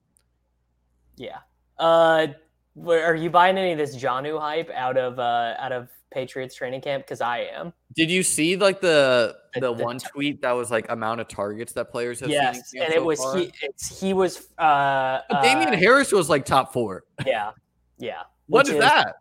Yeah. 1.16 1.38
Uh, 1.78 2.28
are 2.76 3.14
you 3.14 3.30
buying 3.30 3.58
any 3.58 3.72
of 3.72 3.78
this 3.78 3.96
Jonnu 3.96 4.40
hype 4.40 4.70
out 4.70 4.96
of 4.96 5.18
uh, 5.18 5.54
out 5.58 5.72
of 5.72 5.88
Patriots 6.12 6.54
training 6.54 6.80
camp? 6.80 7.04
Because 7.04 7.20
I 7.20 7.48
am. 7.54 7.72
Did 7.94 8.10
you 8.10 8.22
see 8.22 8.56
like 8.56 8.80
the 8.80 9.36
the, 9.54 9.60
the 9.60 9.72
one 9.72 9.98
t- 9.98 10.06
tweet 10.10 10.42
that 10.42 10.52
was 10.52 10.70
like 10.70 10.90
amount 10.90 11.20
of 11.20 11.28
targets 11.28 11.72
that 11.72 11.90
players 11.90 12.20
have? 12.20 12.30
Yes, 12.30 12.72
and 12.74 12.92
so 12.92 12.94
it 12.94 13.04
was 13.04 13.18
far? 13.20 13.36
he. 13.36 13.52
he 14.00 14.12
was. 14.12 14.48
Uh, 14.58 15.20
Damien 15.42 15.74
uh, 15.74 15.76
Harris 15.76 16.12
was 16.12 16.28
like 16.28 16.44
top 16.44 16.72
four. 16.72 17.04
Yeah, 17.26 17.50
yeah. 17.98 18.22
what 18.46 18.66
is, 18.66 18.74
is, 18.74 18.80
that? 18.80 19.16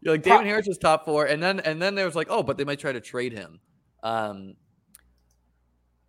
You're 0.00 0.14
like 0.14 0.22
Damien 0.22 0.46
Harris 0.46 0.66
was 0.66 0.78
top 0.78 1.04
four, 1.04 1.26
and 1.26 1.42
then 1.42 1.60
and 1.60 1.80
then 1.80 1.94
there 1.94 2.06
was 2.06 2.14
like, 2.14 2.28
oh, 2.30 2.42
but 2.42 2.56
they 2.56 2.64
might 2.64 2.78
try 2.78 2.92
to 2.92 3.00
trade 3.00 3.32
him. 3.32 3.60
Um, 4.02 4.54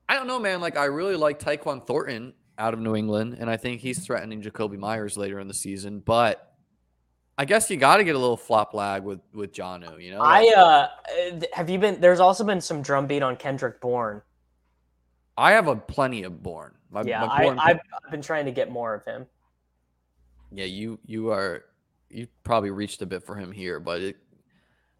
I 0.08 0.16
don't 0.16 0.28
know, 0.28 0.39
man. 0.39 0.62
Like 0.62 0.78
I 0.78 0.86
really 0.86 1.16
like 1.16 1.39
Tyquan 1.39 1.86
Thornton 1.86 2.34
out 2.58 2.74
of 2.74 2.80
New 2.80 2.96
England, 2.96 3.38
and 3.39 3.50
I 3.50 3.58
think 3.58 3.82
he's 3.82 4.00
threatening 4.00 4.41
Jakobi 4.41 4.78
Meyers 4.78 5.18
later 5.18 5.39
in 5.39 5.48
the 5.48 5.54
season, 5.54 6.00
but 6.00 6.55
I 7.38 7.45
guess 7.45 7.69
you 7.69 7.77
got 7.77 7.97
to 7.97 8.03
get 8.03 8.15
a 8.15 8.19
little 8.19 8.38
flop 8.38 8.73
lag 8.73 9.03
with 9.03 9.19
with 9.33 9.51
Jonnu. 9.51 10.01
You 10.01 10.11
know, 10.11 10.21
I 10.21 10.53
uh, 10.55 11.39
have 11.53 11.69
you 11.69 11.77
been? 11.77 11.99
There's 11.99 12.19
also 12.19 12.43
been 12.43 12.61
some 12.61 12.81
drumbeat 12.81 13.23
on 13.23 13.36
Kendrick 13.36 13.81
Bourne. 13.81 14.21
I 15.38 15.51
have 15.51 15.67
a 15.67 15.75
plenty 15.75 16.23
of 16.23 16.41
Bourne. 16.41 16.73
My, 16.89 17.01
yeah, 17.01 17.25
my 17.25 17.43
Bourne 17.43 17.59
I, 17.59 17.67
have 17.69 17.81
been 18.09 18.21
trying 18.21 18.45
to 18.45 18.51
get 18.51 18.71
more 18.71 18.93
of 18.93 19.03
him. 19.03 19.25
Yeah, 20.51 20.65
you 20.65 20.97
you 21.05 21.31
are 21.31 21.65
you 22.09 22.27
probably 22.43 22.71
reached 22.71 23.01
a 23.01 23.05
bit 23.05 23.23
for 23.23 23.36
him 23.36 23.51
here, 23.51 23.81
but 23.81 24.01
it, 24.01 24.17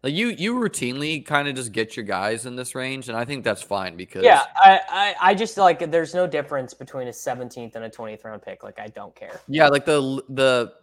like 0.02 0.12
you 0.12 0.28
you 0.28 0.54
routinely 0.56 1.24
kind 1.24 1.48
of 1.48 1.54
just 1.54 1.72
get 1.72 1.96
your 1.96 2.04
guys 2.04 2.44
in 2.44 2.54
this 2.54 2.74
range, 2.74 3.08
and 3.08 3.16
I 3.16 3.24
think 3.24 3.44
that's 3.44 3.62
fine 3.62 3.96
because 3.96 4.24
yeah, 4.24 4.42
I, 4.56 4.80
I 4.90 5.14
I 5.30 5.34
just 5.34 5.56
like 5.56 5.90
there's 5.90 6.14
no 6.14 6.26
difference 6.26 6.74
between 6.74 7.08
a 7.08 7.12
17th 7.12 7.76
and 7.76 7.84
a 7.84 7.88
20th 7.88 8.24
round 8.24 8.42
pick. 8.42 8.62
Like 8.62 8.78
I 8.78 8.88
don't 8.88 9.14
care. 9.14 9.40
Yeah, 9.48 9.68
like 9.68 9.86
the 9.86 10.22
the 10.28 10.74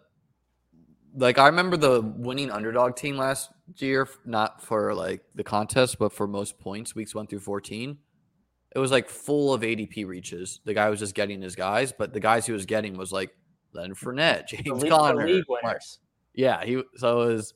like 1.16 1.38
I 1.38 1.46
remember 1.46 1.76
the 1.76 2.00
winning 2.00 2.50
underdog 2.50 2.96
team 2.96 3.16
last 3.16 3.50
year, 3.76 4.08
not 4.24 4.62
for 4.62 4.94
like 4.94 5.22
the 5.34 5.44
contest, 5.44 5.98
but 5.98 6.12
for 6.12 6.26
most 6.26 6.58
points, 6.58 6.94
weeks 6.94 7.14
one 7.14 7.26
through 7.26 7.40
fourteen. 7.40 7.98
It 8.74 8.78
was 8.80 8.90
like 8.90 9.08
full 9.08 9.54
of 9.54 9.62
ADP 9.62 10.06
reaches. 10.06 10.60
The 10.64 10.74
guy 10.74 10.90
was 10.90 10.98
just 10.98 11.14
getting 11.14 11.40
his 11.40 11.54
guys, 11.54 11.92
but 11.92 12.12
the 12.12 12.18
guys 12.18 12.44
he 12.44 12.52
was 12.52 12.66
getting 12.66 12.96
was 12.96 13.12
like 13.12 13.30
Len 13.72 13.94
Fournette, 13.94 14.48
James 14.48 14.82
the 14.82 14.88
Conner. 14.88 15.26
League 15.26 15.44
winners. 15.48 16.00
Yeah, 16.34 16.64
he 16.64 16.82
so 16.96 17.22
it 17.22 17.34
was 17.34 17.54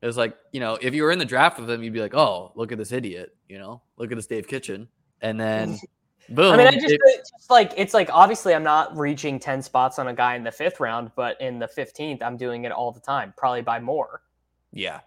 it 0.00 0.06
was 0.06 0.16
like, 0.16 0.36
you 0.52 0.60
know, 0.60 0.78
if 0.80 0.94
you 0.94 1.02
were 1.02 1.10
in 1.10 1.18
the 1.18 1.24
draft 1.24 1.58
with 1.58 1.70
him, 1.70 1.82
you'd 1.82 1.92
be 1.92 2.00
like, 2.00 2.14
Oh, 2.14 2.52
look 2.54 2.72
at 2.72 2.78
this 2.78 2.92
idiot, 2.92 3.36
you 3.48 3.58
know, 3.58 3.82
look 3.98 4.10
at 4.10 4.16
this 4.16 4.26
Dave 4.26 4.48
Kitchen. 4.48 4.88
And 5.20 5.38
then 5.38 5.78
Boom. 6.30 6.54
I 6.54 6.56
mean, 6.56 6.66
I 6.66 6.72
just, 6.72 6.86
it, 6.86 7.00
it's 7.04 7.30
just 7.30 7.50
like 7.50 7.72
it's 7.76 7.92
like 7.92 8.08
obviously 8.12 8.54
I'm 8.54 8.62
not 8.62 8.96
reaching 8.96 9.38
ten 9.38 9.62
spots 9.62 9.98
on 9.98 10.08
a 10.08 10.14
guy 10.14 10.36
in 10.36 10.44
the 10.44 10.52
fifth 10.52 10.80
round, 10.80 11.10
but 11.16 11.40
in 11.40 11.58
the 11.58 11.68
fifteenth, 11.68 12.22
I'm 12.22 12.36
doing 12.36 12.64
it 12.64 12.72
all 12.72 12.92
the 12.92 13.00
time, 13.00 13.34
probably 13.36 13.62
by 13.62 13.80
more. 13.80 14.22
Yeah. 14.72 15.00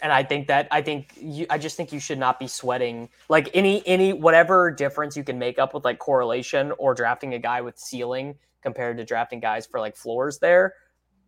And 0.00 0.12
I 0.12 0.22
think 0.22 0.46
that 0.46 0.68
I 0.70 0.80
think 0.80 1.12
you 1.20 1.46
I 1.50 1.58
just 1.58 1.76
think 1.76 1.92
you 1.92 2.00
should 2.00 2.18
not 2.18 2.38
be 2.38 2.46
sweating 2.46 3.08
like 3.28 3.50
any 3.52 3.86
any 3.86 4.12
whatever 4.12 4.70
difference 4.70 5.16
you 5.16 5.24
can 5.24 5.38
make 5.38 5.58
up 5.58 5.74
with 5.74 5.84
like 5.84 5.98
correlation 5.98 6.72
or 6.78 6.94
drafting 6.94 7.34
a 7.34 7.38
guy 7.38 7.60
with 7.60 7.78
ceiling 7.78 8.36
compared 8.62 8.96
to 8.98 9.04
drafting 9.04 9.40
guys 9.40 9.66
for 9.66 9.80
like 9.80 9.96
floors 9.96 10.38
there, 10.38 10.74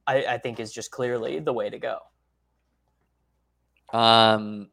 I, 0.06 0.24
I 0.24 0.38
think 0.38 0.60
is 0.60 0.72
just 0.72 0.90
clearly 0.90 1.40
the 1.40 1.52
way 1.52 1.68
to 1.68 1.78
go. 1.78 1.98
Um 3.92 4.68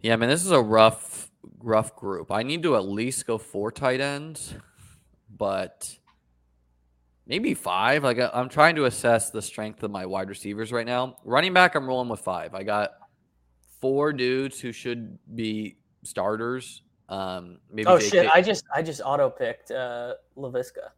yeah, 0.00 0.14
I 0.14 0.16
mean 0.16 0.28
this 0.28 0.44
is 0.44 0.50
a 0.50 0.60
rough 0.60 1.23
rough 1.64 1.96
group. 1.96 2.30
I 2.30 2.42
need 2.42 2.62
to 2.62 2.76
at 2.76 2.86
least 2.86 3.26
go 3.26 3.38
four 3.38 3.72
tight 3.72 4.00
ends, 4.00 4.54
but 5.36 5.88
maybe 7.26 7.54
five. 7.54 8.04
Like 8.04 8.18
I'm 8.18 8.48
trying 8.48 8.76
to 8.76 8.84
assess 8.84 9.30
the 9.30 9.42
strength 9.42 9.82
of 9.82 9.90
my 9.90 10.06
wide 10.06 10.28
receivers 10.28 10.70
right 10.72 10.86
now. 10.86 11.16
Running 11.24 11.52
back, 11.52 11.74
I'm 11.74 11.86
rolling 11.86 12.08
with 12.08 12.20
five. 12.20 12.54
I 12.54 12.62
got 12.62 12.92
four 13.80 14.12
dudes 14.12 14.60
who 14.60 14.72
should 14.72 15.18
be 15.34 15.78
starters. 16.02 16.82
Um, 17.08 17.58
maybe. 17.72 17.86
Oh 17.86 17.98
JK 17.98 18.10
shit! 18.10 18.30
I 18.32 18.40
just 18.40 18.64
I 18.74 18.82
just 18.82 19.00
auto 19.04 19.30
picked 19.30 19.70
uh 19.70 20.14
Laviska. 20.36 20.90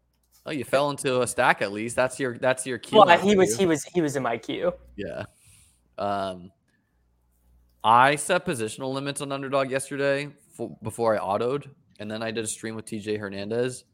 Oh, 0.44 0.52
you 0.52 0.64
fell 0.64 0.90
into 0.90 1.22
a 1.22 1.26
stack 1.26 1.62
at 1.62 1.72
least. 1.72 1.96
That's 1.96 2.20
your 2.20 2.38
that's 2.38 2.66
your 2.66 2.78
cue. 2.78 2.98
Well, 2.98 3.18
he 3.18 3.34
was 3.34 3.56
he 3.56 3.66
was 3.66 3.84
he 3.84 4.00
was 4.00 4.14
in 4.14 4.22
my 4.22 4.36
queue. 4.36 4.72
Yeah. 4.96 5.24
Um, 5.98 6.52
I 7.82 8.16
set 8.16 8.44
positional 8.44 8.92
limits 8.92 9.20
on 9.20 9.32
underdog 9.32 9.70
yesterday 9.70 10.28
for, 10.56 10.76
before 10.82 11.14
I 11.14 11.18
autoed, 11.18 11.68
and 11.98 12.10
then 12.10 12.22
I 12.22 12.30
did 12.30 12.44
a 12.44 12.48
stream 12.48 12.74
with 12.74 12.86
TJ 12.86 13.18
Hernandez, 13.18 13.84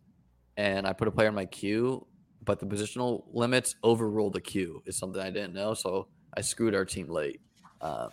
and 0.56 0.86
I 0.86 0.92
put 0.92 1.08
a 1.08 1.10
player 1.10 1.28
in 1.28 1.34
my 1.34 1.46
queue, 1.46 2.06
but 2.44 2.60
the 2.60 2.66
positional 2.66 3.24
limits 3.32 3.76
overruled 3.84 4.34
the 4.34 4.40
queue 4.40 4.82
is 4.86 4.96
something 4.96 5.20
I 5.20 5.30
didn't 5.30 5.54
know, 5.54 5.74
so 5.74 6.08
I 6.36 6.40
screwed 6.40 6.74
our 6.74 6.84
team 6.84 7.08
late. 7.08 7.40
Um, 7.80 8.10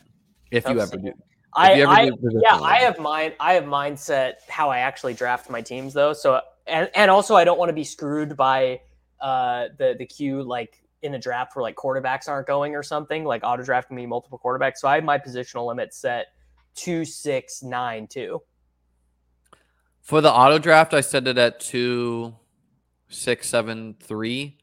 if 0.51 0.67
you 0.67 0.79
ever 0.79 0.97
do, 0.97 1.13
I, 1.55 1.83
I 1.83 2.11
yeah, 2.41 2.55
I 2.55 2.77
have 2.77 2.99
mine. 2.99 3.33
I 3.39 3.53
have 3.53 3.63
mindset 3.63 4.33
how 4.47 4.69
I 4.69 4.79
actually 4.79 5.13
draft 5.13 5.49
my 5.49 5.61
teams 5.61 5.93
though. 5.93 6.13
So 6.13 6.41
and 6.67 6.89
and 6.95 7.09
also 7.09 7.35
I 7.35 7.43
don't 7.43 7.57
want 7.57 7.69
to 7.69 7.73
be 7.73 7.83
screwed 7.83 8.35
by 8.37 8.81
uh 9.19 9.65
the 9.77 9.95
the 9.97 10.05
queue 10.05 10.43
like 10.43 10.81
in 11.01 11.13
a 11.15 11.19
draft 11.19 11.55
where 11.55 11.63
like 11.63 11.75
quarterbacks 11.75 12.27
aren't 12.27 12.47
going 12.47 12.75
or 12.75 12.83
something 12.83 13.23
like 13.23 13.41
auto 13.43 13.63
drafting 13.63 13.95
me 13.95 14.05
multiple 14.05 14.39
quarterbacks. 14.43 14.77
So 14.77 14.87
I 14.87 14.95
have 14.95 15.03
my 15.03 15.17
positional 15.17 15.67
limit 15.67 15.93
set 15.93 16.27
two 16.75 17.05
six 17.05 17.61
nine 17.63 18.07
two. 18.07 18.41
For 20.01 20.21
the 20.21 20.31
auto 20.31 20.57
draft, 20.57 20.93
I 20.93 21.01
set 21.01 21.27
it 21.27 21.37
at 21.37 21.59
two, 21.59 22.35
six, 23.09 23.47
seven, 23.47 23.95
three, 23.99 24.57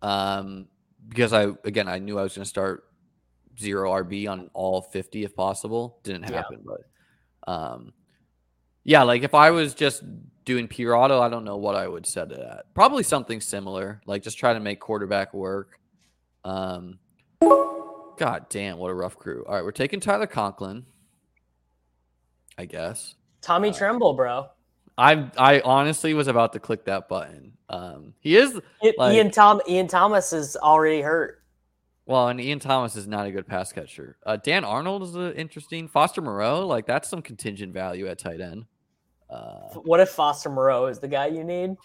um, 0.00 0.68
because 1.08 1.32
I 1.32 1.48
again 1.64 1.88
I 1.88 1.98
knew 1.98 2.18
I 2.18 2.22
was 2.22 2.34
going 2.34 2.44
to 2.44 2.48
start 2.48 2.84
zero 3.58 3.90
RB 3.90 4.28
on 4.30 4.48
all 4.54 4.80
fifty 4.82 5.24
if 5.24 5.34
possible. 5.34 5.98
Didn't 6.04 6.24
Yeah. 6.30 6.36
happen, 6.36 6.64
but 6.64 7.50
um, 7.52 7.92
yeah, 8.84 9.02
like 9.02 9.22
if 9.22 9.34
I 9.34 9.50
was 9.50 9.74
just 9.74 10.02
doing 10.44 10.68
pure 10.68 10.96
auto, 10.96 11.20
I 11.20 11.28
don't 11.28 11.44
know 11.44 11.56
what 11.56 11.74
I 11.76 11.86
would 11.88 12.06
set 12.06 12.30
it 12.32 12.38
at. 12.40 12.72
Probably 12.74 13.02
something 13.02 13.40
similar, 13.40 14.00
like 14.06 14.22
just 14.22 14.38
try 14.38 14.52
to 14.52 14.60
make 14.60 14.80
quarterback 14.80 15.34
work. 15.34 15.78
Um, 16.44 16.98
God 17.40 18.46
damn, 18.48 18.78
what 18.78 18.90
a 18.90 18.94
rough 18.94 19.16
crew. 19.18 19.44
All 19.48 19.54
right, 19.54 19.64
we're 19.64 19.72
taking 19.72 20.00
Tyler 20.00 20.26
Conklin. 20.26 20.84
I 22.58 22.64
guess. 22.66 23.14
Tommy 23.40 23.70
Uh, 23.70 23.74
Tremble, 23.74 24.14
bro. 24.14 24.46
I 24.98 25.30
I 25.38 25.60
honestly 25.60 26.12
was 26.14 26.28
about 26.28 26.52
to 26.52 26.60
click 26.60 26.84
that 26.84 27.08
button. 27.08 27.56
Um, 27.68 28.14
he 28.20 28.36
is 28.36 28.60
I- 28.82 28.94
like- 28.98 29.14
Ian 29.14 29.30
Tom 29.30 29.60
Ian 29.68 29.86
Thomas 29.88 30.32
is 30.32 30.56
already 30.56 31.00
hurt. 31.00 31.42
well, 32.04 32.28
and 32.28 32.40
Ian 32.40 32.58
Thomas 32.58 32.94
is 32.96 33.06
not 33.08 33.26
a 33.26 33.32
good 33.32 33.46
pass 33.46 33.72
catcher. 33.72 34.16
Uh, 34.26 34.36
Dan 34.36 34.64
Arnold 34.64 35.02
is 35.04 35.16
a 35.16 35.34
interesting. 35.34 35.88
Foster 35.88 36.20
Moreau, 36.20 36.66
like 36.66 36.86
that's 36.86 37.08
some 37.08 37.22
contingent 37.22 37.72
value 37.72 38.06
at 38.06 38.18
tight 38.18 38.40
end. 38.40 38.66
Uh, 39.30 39.70
What 39.84 40.00
if 40.00 40.10
Foster 40.10 40.50
Moreau 40.50 40.86
is 40.86 40.98
the 40.98 41.08
guy 41.08 41.26
you 41.28 41.42
need? 41.42 41.76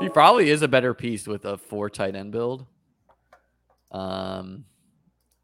he 0.00 0.08
probably 0.08 0.48
is 0.50 0.62
a 0.62 0.68
better 0.68 0.94
piece 0.94 1.28
with 1.28 1.44
a 1.44 1.58
four 1.58 1.90
tight 1.90 2.16
end 2.16 2.32
build. 2.32 2.66
Um, 3.92 4.64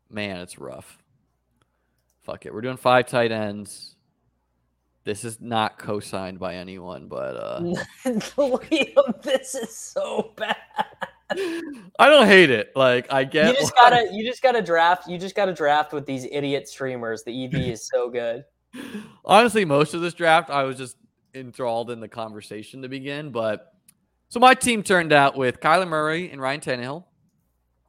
man, 0.09 0.39
it's 0.41 0.59
rough. 0.59 0.99
Fuck 2.27 2.45
it, 2.45 2.53
we're 2.53 2.61
doing 2.61 2.77
five 2.77 3.07
tight 3.07 3.33
ends. 3.33 3.97
This 5.05 5.25
is 5.25 5.41
not 5.41 5.79
co-signed 5.79 6.41
by 6.41 6.57
anyone, 6.57 7.07
but 7.07 7.37
uh, 7.37 7.61
Liam, 8.05 9.23
this 9.23 9.55
is 9.55 9.75
so 9.75 10.33
bad. 10.37 10.57
I 11.31 12.09
don't 12.09 12.27
hate 12.27 12.51
it. 12.51 12.73
Like 12.77 13.13
I 13.13 13.25
get 13.25 13.49
you 13.49 13.55
just 13.55 13.73
why- 13.77 13.91
gotta 13.91 14.09
you 14.13 14.25
just 14.29 14.43
gotta 14.43 14.61
draft 14.61 15.09
you 15.09 15.17
just 15.17 15.35
gotta 15.35 15.55
draft 15.55 15.93
with 15.93 16.07
these 16.07 16.27
idiot 16.31 16.69
streamers 16.69 17.25
the 17.25 17.45
ev 17.45 17.55
is 17.55 17.89
so 17.89 18.09
good 18.11 18.45
Honestly, 19.25 19.65
most 19.65 19.95
of 19.95 20.01
this 20.01 20.15
draft, 20.15 20.51
I 20.51 20.65
was 20.65 20.77
just 20.77 20.97
enthralled 21.35 21.91
in 21.91 22.01
the 22.01 22.09
conversation 22.09 22.83
to 22.83 22.89
begin. 22.89 23.31
But 23.31 23.73
so 24.29 24.41
my 24.41 24.55
team 24.55 24.83
turned 24.83 25.13
out 25.13 25.37
with 25.37 25.61
Kyler 25.61 25.89
Murray 25.89 26.31
and 26.31 26.41
Ryan 26.41 26.61
Tannehill. 26.61 27.05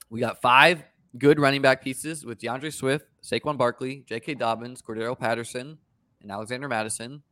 We 0.10 0.20
got 0.20 0.42
five 0.42 0.84
good 1.18 1.40
running 1.40 1.62
back 1.62 1.82
pieces 1.84 2.26
with 2.26 2.40
D'Andre 2.40 2.70
Swift, 2.70 3.06
Saquon 3.24 3.58
Barkley, 3.58 4.04
J.K. 4.06 4.36
Dobbins, 4.36 4.82
Cordarrelle 4.82 5.18
Patterson, 5.18 5.78
and 6.22 6.32
Alexander 6.32 6.68
Mattison. 6.68 7.24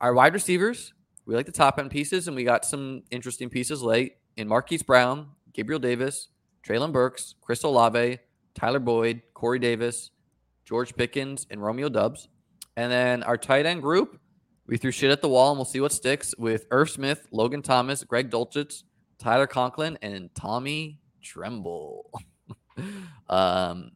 Our 0.00 0.14
wide 0.14 0.32
receivers, 0.32 0.94
we 1.26 1.34
like 1.34 1.46
the 1.46 1.52
top 1.52 1.78
end 1.78 1.90
pieces, 1.90 2.26
and 2.26 2.36
we 2.36 2.44
got 2.44 2.64
some 2.64 3.02
interesting 3.10 3.50
pieces 3.50 3.82
late 3.82 4.16
in 4.36 4.48
Marquise 4.48 4.82
Brown, 4.82 5.28
Gabriel 5.52 5.80
Davis, 5.80 6.28
Treylon 6.66 6.92
Burks, 6.92 7.34
Chris 7.40 7.62
Olave, 7.64 8.18
Tyler 8.54 8.78
Boyd, 8.78 9.22
Corey 9.34 9.58
Davis, 9.58 10.10
George 10.64 10.94
Pickens, 10.96 11.46
and 11.50 11.62
Romeo 11.62 11.88
Doubs. 11.88 12.28
And 12.76 12.90
then 12.90 13.22
our 13.24 13.36
tight 13.36 13.66
end 13.66 13.82
group, 13.82 14.20
we 14.66 14.76
threw 14.76 14.90
shit 14.90 15.10
at 15.10 15.22
the 15.22 15.28
wall 15.28 15.50
and 15.50 15.58
we'll 15.58 15.64
see 15.64 15.80
what 15.80 15.92
sticks 15.92 16.34
with 16.38 16.66
Irv 16.70 16.90
Smith, 16.90 17.26
Logan 17.30 17.62
Thomas, 17.62 18.04
Greg 18.04 18.30
Dulcich, 18.30 18.84
Tyler 19.18 19.46
Conklin, 19.46 19.98
and 20.02 20.34
Tommy 20.34 21.00
Tremble. 21.22 22.10
um, 23.28 23.92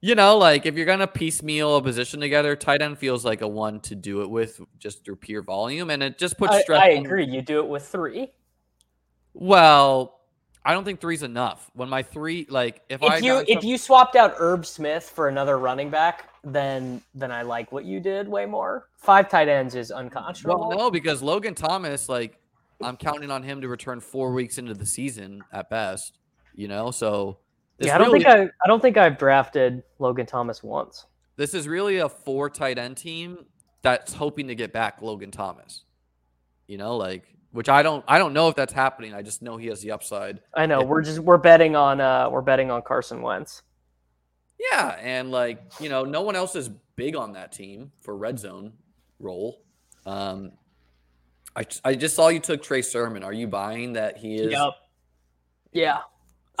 you 0.00 0.14
know, 0.14 0.38
like 0.38 0.66
if 0.66 0.76
you're 0.76 0.86
gonna 0.86 1.06
piecemeal 1.06 1.76
a 1.76 1.82
position 1.82 2.20
together, 2.20 2.56
tight 2.56 2.82
end 2.82 2.98
feels 2.98 3.24
like 3.24 3.42
a 3.42 3.48
one 3.48 3.80
to 3.80 3.94
do 3.94 4.22
it 4.22 4.30
with 4.30 4.60
just 4.78 5.04
through 5.04 5.16
pure 5.16 5.42
volume, 5.42 5.90
and 5.90 6.02
it 6.02 6.18
just 6.18 6.38
puts 6.38 6.54
I, 6.54 6.62
stress. 6.62 6.82
I 6.82 6.96
on- 6.96 7.04
agree 7.04 7.26
you 7.26 7.42
do 7.42 7.60
it 7.60 7.68
with 7.68 7.86
three 7.86 8.32
Well, 9.34 10.20
I 10.64 10.72
don't 10.72 10.84
think 10.84 11.00
three's 11.00 11.22
enough. 11.22 11.70
When 11.74 11.88
my 11.88 12.02
three, 12.02 12.46
like 12.48 12.82
if, 12.88 13.02
I 13.02 13.18
if 13.18 13.22
you 13.22 13.38
if 13.46 13.60
some- 13.60 13.68
you 13.68 13.78
swapped 13.78 14.16
out 14.16 14.34
Irv 14.38 14.66
Smith 14.66 15.08
for 15.08 15.28
another 15.28 15.58
running 15.58 15.90
back 15.90 16.30
then 16.42 17.02
then 17.14 17.30
i 17.30 17.42
like 17.42 17.70
what 17.70 17.84
you 17.84 18.00
did 18.00 18.26
way 18.26 18.46
more 18.46 18.88
five 18.96 19.28
tight 19.28 19.48
ends 19.48 19.74
is 19.74 19.90
unconscionable 19.90 20.68
Well, 20.68 20.78
no, 20.78 20.90
because 20.90 21.22
Logan 21.22 21.54
Thomas, 21.54 22.08
like, 22.08 22.38
I'm 22.82 22.96
counting 22.96 23.30
on 23.30 23.42
him 23.42 23.60
to 23.60 23.68
return 23.68 24.00
four 24.00 24.32
weeks 24.32 24.56
into 24.58 24.72
the 24.74 24.86
season 24.86 25.42
at 25.52 25.68
best. 25.68 26.18
You 26.54 26.68
know, 26.68 26.90
so 26.90 27.38
this 27.80 27.88
yeah 27.88 27.96
i 27.96 27.98
don't 27.98 28.12
really, 28.12 28.22
think 28.24 28.32
i 28.32 28.42
i 28.64 28.68
don't 28.68 28.80
think 28.80 28.96
i've 28.96 29.18
drafted 29.18 29.82
logan 29.98 30.26
thomas 30.26 30.62
once 30.62 31.06
this 31.36 31.54
is 31.54 31.66
really 31.66 31.96
a 31.96 32.08
four 32.08 32.48
tight 32.48 32.78
end 32.78 32.96
team 32.96 33.46
that's 33.82 34.12
hoping 34.12 34.48
to 34.48 34.54
get 34.54 34.72
back 34.72 35.00
Logan 35.00 35.30
Thomas. 35.30 35.84
You 36.66 36.78
know, 36.78 36.96
like, 36.96 37.34
which 37.52 37.68
I 37.68 37.82
don't, 37.82 38.04
I 38.06 38.18
don't 38.18 38.32
know 38.32 38.48
if 38.48 38.54
that's 38.54 38.72
happening. 38.72 39.14
I 39.14 39.22
just 39.22 39.42
know 39.42 39.56
he 39.56 39.68
has 39.68 39.80
the 39.80 39.90
upside. 39.90 40.40
i 40.54 40.66
know 40.66 40.80
Yeah. 40.80 40.86
we're 40.86 41.02
just 41.02 41.18
we're 41.20 41.38
betting 41.38 41.74
on 41.74 42.00
uh 42.00 42.28
we're 42.30 42.42
betting 42.42 42.70
on 42.70 42.82
carson 42.82 43.22
wentz 43.22 43.62
Yeah, 44.70 44.96
and 45.00 45.30
like 45.30 45.62
you 45.80 45.88
know, 45.88 46.04
no 46.04 46.20
one 46.20 46.36
else 46.36 46.54
is 46.54 46.68
big 46.96 47.16
on 47.16 47.32
that 47.32 47.52
team 47.52 47.90
for 48.00 48.16
red 48.16 48.38
zone 48.38 48.74
role. 49.18 49.62
Um, 50.04 50.52
I 51.56 51.64
I 51.84 51.94
just 51.94 52.14
saw 52.14 52.28
you 52.28 52.40
took 52.40 52.62
Trey 52.62 52.82
Sermon. 52.82 53.22
Are 53.24 53.32
you 53.32 53.46
buying 53.48 53.94
that 53.94 54.18
he 54.18 54.36
is? 54.36 54.52
Yep. 54.52 54.72
Yeah. 55.72 55.98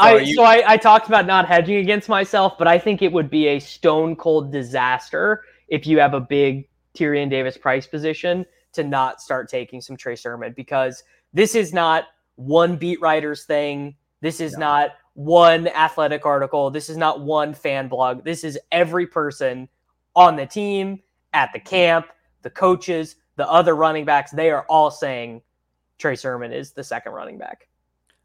So 0.00 0.06
I 0.16 0.18
you- 0.20 0.34
so 0.34 0.42
I, 0.42 0.62
I 0.66 0.76
talked 0.76 1.06
about 1.08 1.26
not 1.26 1.46
hedging 1.46 1.76
against 1.76 2.08
myself, 2.08 2.56
but 2.58 2.66
I 2.68 2.78
think 2.78 3.02
it 3.02 3.12
would 3.12 3.30
be 3.30 3.48
a 3.48 3.58
stone 3.58 4.16
cold 4.16 4.52
disaster 4.52 5.44
if 5.68 5.86
you 5.86 5.98
have 5.98 6.14
a 6.14 6.20
big 6.20 6.68
Tyrion 6.94 7.30
Davis 7.30 7.56
price 7.56 7.86
position 7.86 8.44
to 8.72 8.84
not 8.84 9.20
start 9.20 9.48
taking 9.48 9.80
some 9.80 9.96
Trey 9.96 10.16
Sermon 10.16 10.52
because 10.56 11.02
this 11.32 11.54
is 11.54 11.72
not 11.72 12.04
one 12.36 12.76
beat 12.76 13.00
writer's 13.00 13.44
thing. 13.44 13.94
This 14.20 14.40
is 14.40 14.52
No. 14.54 14.66
not 14.66 14.90
one 15.14 15.68
athletic 15.68 16.24
article. 16.26 16.70
This 16.70 16.88
is 16.88 16.96
not 16.96 17.20
one 17.20 17.52
fan 17.54 17.88
blog. 17.88 18.24
This 18.24 18.44
is 18.44 18.58
every 18.72 19.06
person 19.06 19.68
on 20.16 20.36
the 20.36 20.46
team, 20.46 21.00
at 21.32 21.52
the 21.52 21.60
camp, 21.60 22.06
the 22.42 22.50
coaches, 22.50 23.16
the 23.36 23.48
other 23.48 23.76
running 23.76 24.04
backs. 24.04 24.30
They 24.32 24.50
are 24.50 24.64
all 24.68 24.90
saying 24.90 25.42
Trey 25.98 26.16
Sermon 26.16 26.52
is 26.52 26.72
the 26.72 26.82
second 26.84 27.12
running 27.12 27.38
back. 27.38 27.68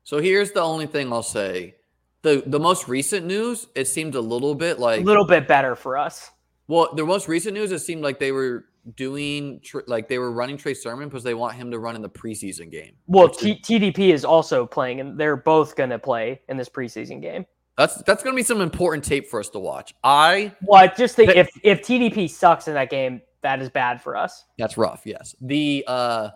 So 0.05 0.19
here's 0.19 0.51
the 0.51 0.61
only 0.61 0.85
thing 0.85 1.11
I'll 1.11 1.23
say. 1.23 1.75
The 2.21 2.43
the 2.45 2.59
most 2.59 2.87
recent 2.87 3.25
news, 3.25 3.67
it 3.75 3.85
seemed 3.87 4.15
a 4.15 4.21
little 4.21 4.55
bit 4.55 4.79
like 4.79 5.01
a 5.01 5.03
little 5.03 5.25
bit 5.25 5.47
better 5.47 5.75
for 5.75 5.97
us. 5.97 6.31
well, 6.67 6.89
the 6.95 7.03
most 7.05 7.27
recent 7.27 7.53
news, 7.55 7.71
it 7.71 7.79
seemed 7.79 8.01
like 8.03 8.19
they 8.19 8.31
were 8.31 8.65
doing 8.95 9.61
like 9.87 10.07
they 10.07 10.19
were 10.19 10.31
running 10.31 10.57
Trey 10.57 10.73
Sermon 10.75 11.09
because 11.09 11.23
they 11.23 11.33
want 11.33 11.55
him 11.55 11.71
to 11.71 11.79
run 11.79 11.95
in 11.95 12.01
the 12.03 12.09
preseason 12.09 12.71
game. 12.71 12.93
Well, 13.07 13.29
T- 13.29 13.59
TDP 13.59 14.13
is 14.13 14.23
also 14.23 14.65
playing, 14.65 14.99
and 14.99 15.19
they're 15.19 15.35
both 15.35 15.75
going 15.75 15.89
to 15.89 15.99
play 15.99 16.39
in 16.49 16.57
this 16.57 16.69
preseason 16.69 17.19
game. 17.21 17.45
that's 17.77 17.95
that's 18.03 18.23
gonna 18.23 18.35
be 18.35 18.43
some 18.43 18.61
important 18.61 19.03
tape 19.03 19.27
for 19.27 19.39
us 19.39 19.49
to 19.49 19.59
watch. 19.59 19.93
I 20.03 20.53
Well, 20.61 20.79
I 20.81 20.87
just 20.87 21.15
think 21.15 21.29
But- 21.29 21.37
if 21.37 21.49
if 21.63 21.81
TDP 21.81 22.27
sucks 22.29 22.67
in 22.67 22.75
that 22.75 22.89
game, 22.91 23.21
that 23.41 23.59
is 23.61 23.69
bad 23.69 24.01
for 24.01 24.15
us. 24.15 24.45
That's 24.57 24.77
rough. 24.77 25.01
Yes. 25.05 25.35
The 25.41 25.83
uh 25.87 26.29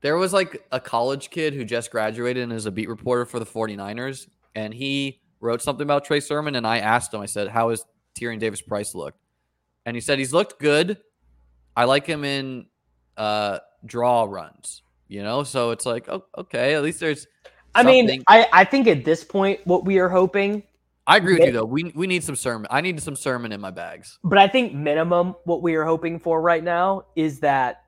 there 0.00 0.16
was 0.16 0.32
like 0.32 0.64
a 0.72 0.80
college 0.80 1.30
kid 1.30 1.54
who 1.54 1.64
just 1.64 1.90
graduated 1.90 2.42
and 2.42 2.52
is 2.52 2.66
a 2.66 2.70
beat 2.70 2.88
reporter 2.88 3.24
for 3.24 3.38
the 3.38 3.46
49ers 3.46 4.28
and 4.54 4.74
he 4.74 5.20
wrote 5.40 5.62
something 5.62 5.82
about 5.82 6.04
Trey 6.04 6.20
Sermon 6.20 6.54
and 6.54 6.66
I 6.66 6.78
asked 6.78 7.14
him 7.14 7.20
I 7.20 7.26
said 7.26 7.48
How 7.48 7.70
is 7.70 7.80
has 7.80 7.86
Tyrion 8.18 8.38
Davis 8.38 8.60
Price 8.60 8.94
looked? 8.94 9.18
And 9.86 9.96
he 9.96 10.00
said 10.00 10.18
he's 10.18 10.32
looked 10.32 10.58
good. 10.58 10.98
I 11.76 11.84
like 11.84 12.06
him 12.06 12.24
in 12.24 12.66
uh 13.16 13.58
draw 13.84 14.24
runs. 14.24 14.82
You 15.08 15.24
know, 15.24 15.42
so 15.42 15.72
it's 15.72 15.86
like 15.86 16.08
oh, 16.08 16.24
okay, 16.38 16.74
at 16.74 16.82
least 16.82 17.00
there's. 17.00 17.26
I 17.74 17.82
mean, 17.82 18.22
I, 18.28 18.46
I 18.52 18.64
think 18.64 18.86
at 18.88 19.04
this 19.04 19.22
point, 19.22 19.60
what 19.64 19.84
we 19.84 19.98
are 19.98 20.08
hoping, 20.08 20.62
I 21.06 21.16
agree 21.16 21.34
with 21.34 21.46
you 21.46 21.52
though. 21.52 21.64
We 21.64 21.92
we 21.96 22.06
need 22.06 22.22
some 22.22 22.36
sermon. 22.36 22.68
I 22.70 22.80
need 22.80 23.00
some 23.02 23.16
sermon 23.16 23.50
in 23.50 23.60
my 23.60 23.72
bags. 23.72 24.20
but 24.22 24.38
I 24.38 24.46
think 24.46 24.72
minimum 24.72 25.34
what 25.44 25.62
we 25.62 25.74
are 25.74 25.84
hoping 25.84 26.20
for 26.20 26.40
right 26.40 26.62
now 26.62 27.06
is 27.16 27.40
that 27.40 27.82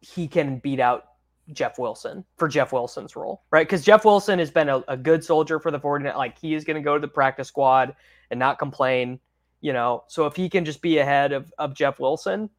he 0.00 0.28
can 0.28 0.58
beat 0.58 0.80
out 0.80 1.04
Jeff 1.52 1.78
Wilson 1.78 2.24
for 2.36 2.48
Jeff 2.48 2.72
Wilson's 2.72 3.16
role, 3.16 3.42
right? 3.50 3.66
Because 3.66 3.84
Jeff 3.84 4.04
Wilson 4.04 4.38
has 4.38 4.50
been 4.50 4.68
a, 4.68 4.82
a 4.88 4.96
good 4.96 5.24
soldier 5.24 5.58
for 5.58 5.70
the 5.70 5.80
49. 5.80 6.16
Like 6.16 6.38
he 6.38 6.54
is 6.54 6.64
going 6.64 6.76
to 6.76 6.82
go 6.82 6.94
to 6.94 7.00
the 7.00 7.08
practice 7.08 7.48
squad 7.48 7.94
and 8.30 8.38
not 8.38 8.58
complain, 8.58 9.18
you 9.60 9.72
know. 9.72 10.04
So 10.08 10.26
if 10.26 10.36
he 10.36 10.48
can 10.48 10.64
just 10.64 10.80
be 10.80 10.98
ahead 10.98 11.32
of, 11.32 11.52
of 11.58 11.74
Jeff 11.74 11.98
Wilson, 11.98 12.50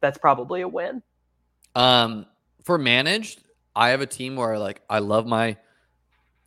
that's 0.00 0.18
probably 0.18 0.60
a 0.60 0.68
win. 0.68 1.02
Um, 1.74 2.26
for 2.62 2.78
managed, 2.78 3.42
I 3.74 3.90
have 3.90 4.00
a 4.00 4.06
team 4.06 4.36
where 4.36 4.58
like 4.58 4.82
I 4.88 4.98
love 4.98 5.26
my. 5.26 5.56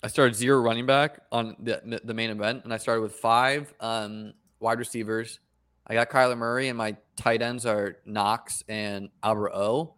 I 0.03 0.07
started 0.07 0.35
zero 0.35 0.61
running 0.61 0.85
back 0.85 1.21
on 1.31 1.55
the 1.59 1.99
the 2.03 2.13
main 2.13 2.29
event, 2.29 2.63
and 2.63 2.73
I 2.73 2.77
started 2.77 3.01
with 3.01 3.15
five 3.15 3.73
um 3.79 4.33
wide 4.59 4.77
receivers. 4.77 5.39
I 5.87 5.93
got 5.93 6.09
Kyler 6.09 6.37
Murray, 6.37 6.67
and 6.67 6.77
my 6.77 6.95
tight 7.15 7.41
ends 7.41 7.65
are 7.65 7.97
Knox 8.05 8.63
and 8.67 9.09
Albert 9.23 9.51
O. 9.53 9.94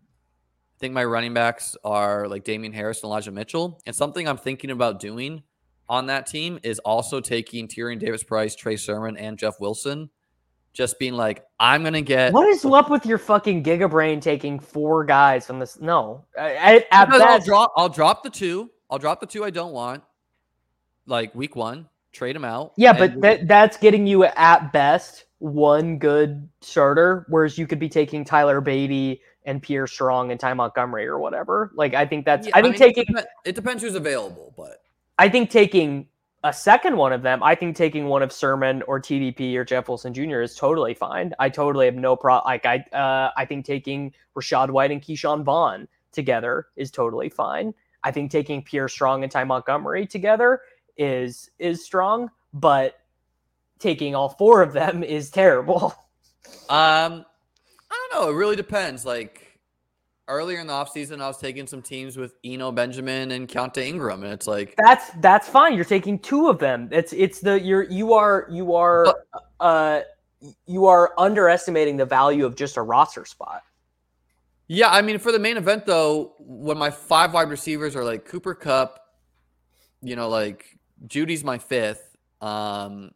I 0.78 0.80
think 0.80 0.93
my 0.93 1.05
running 1.05 1.34
backs 1.34 1.75
are 1.84 2.28
like 2.28 2.43
Damien 2.43 2.71
Harris 2.71 2.99
and 2.99 3.05
Elijah 3.05 3.32
Mitchell. 3.32 3.82
And 3.88 3.95
something 3.95 4.28
I'm 4.28 4.38
thinking 4.38 4.69
about 4.69 4.99
doing 4.99 5.41
on 5.89 6.05
that 6.05 6.28
team 6.28 6.59
is 6.61 6.78
also 6.80 7.19
taking 7.19 7.67
Tyrion 7.67 7.97
Davis 7.97 8.23
Price, 8.23 8.55
Trey 8.55 8.75
Sermon, 8.75 9.17
and 9.17 9.39
Jeff 9.39 9.59
Wilson. 9.59 10.11
Just 10.73 10.99
being 10.99 11.13
like, 11.13 11.43
I'm 11.59 11.84
gonna 11.84 12.03
get 12.03 12.32
What 12.32 12.47
is 12.47 12.63
up 12.63 12.91
with 12.91 13.07
your 13.07 13.17
fucking 13.17 13.63
gigabrain 13.63 14.21
taking 14.21 14.59
four 14.59 15.03
guys 15.03 15.47
from 15.47 15.57
this? 15.57 15.80
No, 15.82 16.25
I, 16.39 16.51
I, 16.55 16.86
at 16.91 17.05
Because 17.05 17.21
I'll 17.21 17.38
best, 17.38 17.47
drop. 17.47 17.73
I'll 17.75 17.89
drop 17.89 18.21
the 18.21 18.30
two. 18.30 18.69
I'll 18.91 18.99
drop 18.99 19.19
the 19.19 19.25
two 19.25 19.43
I 19.43 19.49
don't 19.49 19.71
want. 19.71 20.03
Like 21.07 21.34
week 21.34 21.55
one, 21.55 21.89
trade 22.11 22.36
them 22.36 22.45
out. 22.45 22.73
yeah, 22.78 22.93
but 22.93 23.19
that 23.21 23.47
that's 23.47 23.78
getting 23.78 24.05
you 24.05 24.25
at 24.25 24.71
best 24.71 25.25
one 25.39 25.97
good 25.97 26.47
starter, 26.61 27.25
whereas 27.30 27.57
you 27.57 27.65
could 27.65 27.80
be 27.80 27.89
taking 27.89 28.23
Tyler 28.23 28.61
Badie 28.61 29.21
and 29.48 29.64
Pierre 29.64 29.88
Strong 29.88 30.30
and 30.30 30.39
Ty 30.39 30.54
Montgomery 30.54 31.08
or 31.08 31.18
whatever. 31.18 31.72
Like 31.74 31.95
I 31.95 32.06
think 32.06 32.26
that's 32.26 32.48
Yeah, 32.48 32.58
I 32.58 32.62
think 32.62 32.74
mean, 32.74 32.93
taking 32.93 33.16
It 33.45 33.56
depends, 33.56 33.82
who's 33.82 33.95
available, 33.95 34.54
but 34.56 34.84
I 35.18 35.30
think 35.30 35.50
taking 35.50 36.08
a 36.43 36.54
second 36.54 36.98
one 36.98 37.14
of 37.14 37.24
them, 37.24 37.41
I 37.41 37.56
think 37.56 37.76
taking 37.76 38.06
one 38.06 38.22
of 38.22 38.32
Sermon 38.32 38.84
or 38.84 39.00
TDP 39.00 39.56
or 39.56 39.66
Jeff 39.66 39.88
Wilson 39.88 40.14
Jr. 40.14 40.41
is 40.41 40.54
totally 40.56 40.93
fine. 40.93 41.34
I 41.39 41.50
totally 41.50 41.86
have 41.86 41.95
no 41.95 42.16
problem. 42.16 42.43
Like 42.45 42.66
I, 42.66 42.78
uh, 42.95 43.32
I 43.36 43.45
think 43.45 43.66
taking 43.66 44.14
Rachaad 44.36 44.70
White 44.70 44.91
and 44.91 45.02
Ke'Shawn 45.02 45.43
Vaughn 45.43 45.88
together 46.12 46.68
is 46.76 46.91
totally 46.91 47.30
fine. 47.30 47.74
I 48.04 48.12
think 48.12 48.30
taking 48.30 48.62
Pierre 48.62 48.88
Strong 48.88 49.24
and 49.24 49.32
Ty 49.32 49.45
Montgomery 49.45 50.06
together 50.06 50.62
is 50.98 51.50
is 51.58 51.84
strong, 51.84 52.30
but 52.54 53.00
taking 53.80 54.14
all 54.14 54.30
four 54.30 54.62
of 54.62 54.74
them 54.74 55.04
is 55.18 55.30
terrible. 55.30 55.95
um, 56.70 57.24
I 57.24 57.24
don't 58.10 58.22
know. 58.22 58.32
It 58.32 58.36
really 58.36 58.55
depends. 58.55 59.05
Like 59.05 59.60
earlier 60.28 60.60
in 60.60 60.68
the 60.68 60.74
offseason, 60.74 61.22
I 61.22 61.28
was 61.28 61.38
taking 61.38 61.68
some 61.68 61.82
teams 61.82 62.18
with 62.18 62.36
Eno 62.43 62.72
Benjamin 62.72 63.32
and 63.32 63.47
Keaontay 63.47 63.86
Ingram, 63.88 64.24
and 64.24 64.34
it's 64.34 64.47
like 64.47 64.76
That's 64.78 65.12
that's 65.20 65.47
fine. 65.47 65.76
You're 65.76 65.86
taking 65.86 66.20
two 66.20 66.47
of 66.47 66.60
them. 66.60 66.89
It's 66.91 67.14
it's 67.14 67.39
the 67.39 67.60
you're 67.60 67.84
you 67.84 68.14
are 68.14 68.47
you 68.49 68.76
are 68.76 69.16
uh 69.60 70.01
you 70.66 70.86
are 70.86 71.14
underestimating 71.18 71.97
the 71.97 72.05
value 72.05 72.45
of 72.45 72.55
just 72.55 72.78
a 72.78 72.82
roster 72.82 73.26
spot. 73.26 73.64
Yeah, 74.68 74.89
I 74.89 75.01
mean, 75.01 75.18
for 75.18 75.32
the 75.32 75.39
main 75.39 75.58
event 75.58 75.86
though, 75.86 76.34
when 76.39 76.78
my 76.78 76.89
five 76.89 77.34
wide 77.34 77.49
receivers 77.49 77.95
are 77.95 78.03
like 78.03 78.26
Cooper 78.26 78.53
Kupp, 78.53 78.99
you 80.01 80.16
know, 80.16 80.30
like 80.30 80.78
JuJu's 81.08 81.43
my 81.43 81.58
fifth. 81.58 82.16
Um, 82.41 83.12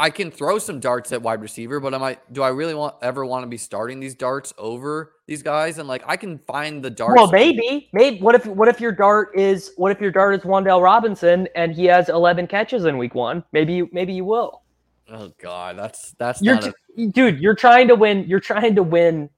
I 0.00 0.10
can 0.10 0.30
throw 0.30 0.60
some 0.60 0.78
darts 0.78 1.10
at 1.10 1.20
wide 1.20 1.42
receiver, 1.42 1.80
but 1.80 1.92
am 1.92 2.04
I? 2.04 2.18
Do 2.30 2.44
I 2.44 2.50
really 2.50 2.72
want 2.72 2.94
ever 3.02 3.26
want 3.26 3.42
to 3.42 3.48
be 3.48 3.56
starting 3.56 3.98
these 3.98 4.14
darts 4.14 4.54
over 4.56 5.14
these 5.26 5.42
guys? 5.42 5.78
And 5.78 5.88
like, 5.88 6.04
I 6.06 6.16
can 6.16 6.38
find 6.38 6.84
the 6.84 6.88
darts. 6.88 7.16
Well, 7.16 7.32
maybe, 7.32 7.90
maybe. 7.92 8.20
What 8.20 8.36
if 8.36 8.46
what 8.46 8.68
if 8.68 8.80
your 8.80 8.92
dart 8.92 9.36
is 9.36 9.72
what 9.76 9.90
if 9.90 10.00
your 10.00 10.12
dart 10.12 10.36
is 10.36 10.42
Wan'Dale 10.42 10.80
Robinson 10.80 11.48
and 11.56 11.74
he 11.74 11.84
has 11.86 12.08
11 12.08 12.46
catches 12.46 12.84
in 12.84 12.96
week 12.96 13.16
one? 13.16 13.42
Maybe 13.50 13.72
you 13.72 13.88
maybe 13.92 14.12
you 14.12 14.24
will. 14.24 14.62
Oh 15.10 15.32
God, 15.42 15.76
that's 15.76 16.12
that's 16.12 16.40
You're 16.40 16.54
not 16.54 16.68
a, 16.68 16.74
t- 16.96 17.06
dude. 17.08 17.40
You're 17.40 17.56
trying 17.56 17.88
to 17.88 17.96
win. 17.96 18.24
You're 18.28 18.38
trying 18.38 18.76
to 18.76 18.84
win 18.84 19.28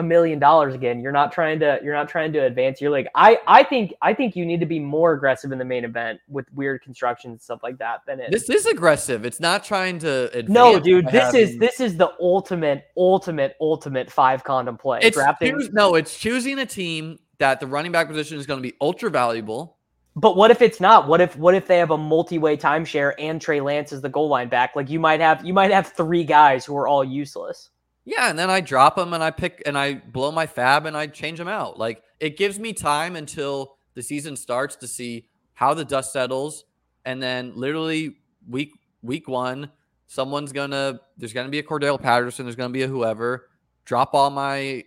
a 0.00 0.02
million 0.02 0.38
dollars 0.38 0.74
again. 0.74 1.00
You're 1.00 1.12
not 1.12 1.30
trying 1.30 1.60
to. 1.60 1.78
You're 1.84 1.94
not 1.94 2.08
trying 2.08 2.32
to 2.32 2.38
advance 2.40 2.80
your 2.80 2.90
league. 2.90 3.06
I 3.14 3.38
I 3.46 3.62
think 3.62 3.94
I 4.02 4.12
think 4.12 4.34
you 4.34 4.44
need 4.44 4.58
to 4.60 4.66
be 4.66 4.80
more 4.80 5.12
aggressive 5.12 5.52
in 5.52 5.58
the 5.58 5.64
main 5.64 5.84
event 5.84 6.20
with 6.28 6.46
weird 6.54 6.82
construction 6.82 7.30
and 7.32 7.40
stuff 7.40 7.62
like 7.62 7.78
that 7.78 8.00
than 8.06 8.18
it. 8.18 8.32
this 8.32 8.50
is 8.50 8.66
aggressive. 8.66 9.24
It's 9.24 9.38
not 9.38 9.62
trying 9.62 10.00
to. 10.00 10.26
Advance 10.36 10.48
no, 10.48 10.80
dude. 10.80 11.06
This 11.08 11.34
is 11.34 11.58
this 11.58 11.78
is 11.78 11.96
the 11.96 12.12
ultimate, 12.18 12.86
ultimate, 12.96 13.56
ultimate 13.60 14.10
five 14.10 14.42
condom 14.42 14.76
play. 14.76 15.00
It's 15.02 15.16
drafting. 15.16 15.52
choose- 15.58 15.72
no, 15.72 15.94
it's 15.94 16.18
choosing 16.18 16.58
a 16.58 16.66
team 16.66 17.18
that 17.38 17.60
the 17.60 17.66
running 17.66 17.92
back 17.92 18.08
position 18.08 18.38
is 18.38 18.46
going 18.46 18.58
to 18.58 18.68
be 18.68 18.74
ultra 18.80 19.10
valuable. 19.10 19.76
But 20.16 20.36
what 20.36 20.50
if 20.50 20.60
it's 20.60 20.80
not? 20.80 21.06
What 21.06 21.20
if 21.20 21.36
what 21.36 21.54
if 21.54 21.66
they 21.66 21.78
have 21.78 21.90
a 21.90 21.98
multi-way 21.98 22.56
timeshare 22.56 23.12
and 23.18 23.40
Trey 23.40 23.60
Lance 23.60 23.92
is 23.92 24.00
the 24.00 24.08
goal 24.08 24.28
line 24.28 24.48
back? 24.48 24.74
Like 24.74 24.90
you 24.90 24.98
might 24.98 25.20
have 25.20 25.44
you 25.44 25.54
might 25.54 25.70
have 25.70 25.92
three 25.92 26.24
guys 26.24 26.64
who 26.64 26.76
are 26.76 26.88
all 26.88 27.04
useless. 27.04 27.70
Yeah, 28.04 28.30
and 28.30 28.38
then 28.38 28.50
I 28.50 28.60
drop 28.60 28.96
them 28.96 29.12
and 29.12 29.22
I 29.22 29.30
pick 29.30 29.62
and 29.66 29.76
I 29.76 29.94
blow 29.94 30.32
my 30.32 30.46
fab 30.46 30.86
and 30.86 30.96
I 30.96 31.06
change 31.06 31.38
them 31.38 31.48
out. 31.48 31.78
Like 31.78 32.02
it 32.18 32.36
gives 32.36 32.58
me 32.58 32.72
time 32.72 33.16
until 33.16 33.76
the 33.94 34.02
season 34.02 34.36
starts 34.36 34.76
to 34.76 34.88
see 34.88 35.26
how 35.54 35.74
the 35.74 35.84
dust 35.84 36.12
settles, 36.12 36.64
and 37.04 37.22
then 37.22 37.52
literally 37.54 38.16
week 38.48 38.72
week 39.02 39.28
one, 39.28 39.70
someone's 40.06 40.52
gonna 40.52 41.00
there's 41.18 41.32
gonna 41.32 41.50
be 41.50 41.58
a 41.58 41.62
Cordarrelle 41.62 42.00
Patterson, 42.00 42.46
there's 42.46 42.56
gonna 42.56 42.70
be 42.70 42.82
a 42.82 42.88
whoever. 42.88 43.48
Drop 43.84 44.14
all 44.14 44.30
my 44.30 44.84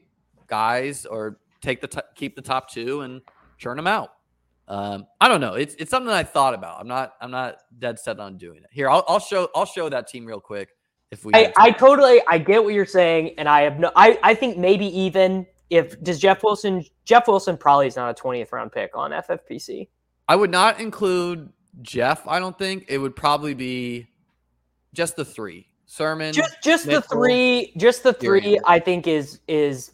guys 0.47 1.05
or 1.05 1.39
take 1.61 1.82
the 1.82 1.88
t- 1.88 1.99
keep 2.16 2.36
the 2.36 2.41
top 2.41 2.70
two 2.70 3.01
and 3.01 3.22
churn 3.57 3.78
them 3.78 3.88
out. 3.88 4.09
Um, 4.68 5.05
I 5.22 5.28
don't 5.28 5.41
know. 5.41 5.53
It's 5.53 5.76
it's 5.76 5.91
something 5.91 6.11
I 6.11 6.24
thought 6.24 6.53
about. 6.53 6.80
I'm 6.80 6.88
not 6.88 7.14
I'm 7.22 7.32
not 7.32 7.57
dead 7.78 7.99
set 7.99 8.20
on 8.20 8.38
doing 8.38 8.64
it. 8.64 8.70
Here, 8.72 8.89
I'll, 8.89 9.03
I'll 9.07 9.20
show 9.20 9.49
I'll 9.55 9.66
show 9.66 9.88
that 9.89 10.07
team 10.07 10.26
real 10.26 10.39
quick 10.39 10.70
if 11.14 11.24
we. 11.24 11.34
I, 11.34 11.43
have 11.43 11.53
I 11.57 11.72
totally 11.72 12.22
I 12.28 12.38
get 12.38 12.64
what 12.64 12.74
you're 12.74 12.86
saying, 12.86 13.36
and 13.38 13.47
I 13.47 13.61
have 13.61 13.80
no 13.80 13.91
I, 13.95 14.20
I 14.22 14.34
think 14.34 14.57
maybe 14.57 14.86
even 14.99 15.45
if 15.70 16.01
does 16.03 16.20
Jeff 16.20 16.43
Wilson 16.43 16.84
Jeff 17.05 17.28
Wilson 17.28 17.55
probably 17.55 17.88
is 17.88 17.95
not 17.95 18.20
a 18.20 18.22
20th 18.22 18.51
round 18.51 18.72
pick 18.72 18.95
on 18.95 19.11
FFPC. 19.11 19.88
I 20.28 20.36
would 20.36 20.51
not 20.51 20.80
include 20.80 21.51
Jeff. 21.82 22.28
I 22.28 22.39
don't 22.39 22.57
think 22.57 22.86
it 22.89 22.97
would 22.97 23.16
probably 23.16 23.53
be 23.53 24.07
just 24.93 25.16
the 25.16 25.26
three. 25.26 25.68
Sermon. 25.86 26.34
Just 26.34 26.61
just 26.64 26.86
the 26.86 27.01
three 27.01 27.74
just 27.78 28.03
the 28.03 28.14
three. 28.14 28.59
I 28.66 28.80
think 28.80 29.07
is 29.07 29.39
is 29.47 29.91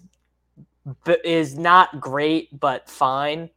is 1.23 1.57
not 1.57 1.99
great 1.99 2.57
but 2.59 2.89
fine. 2.89 3.49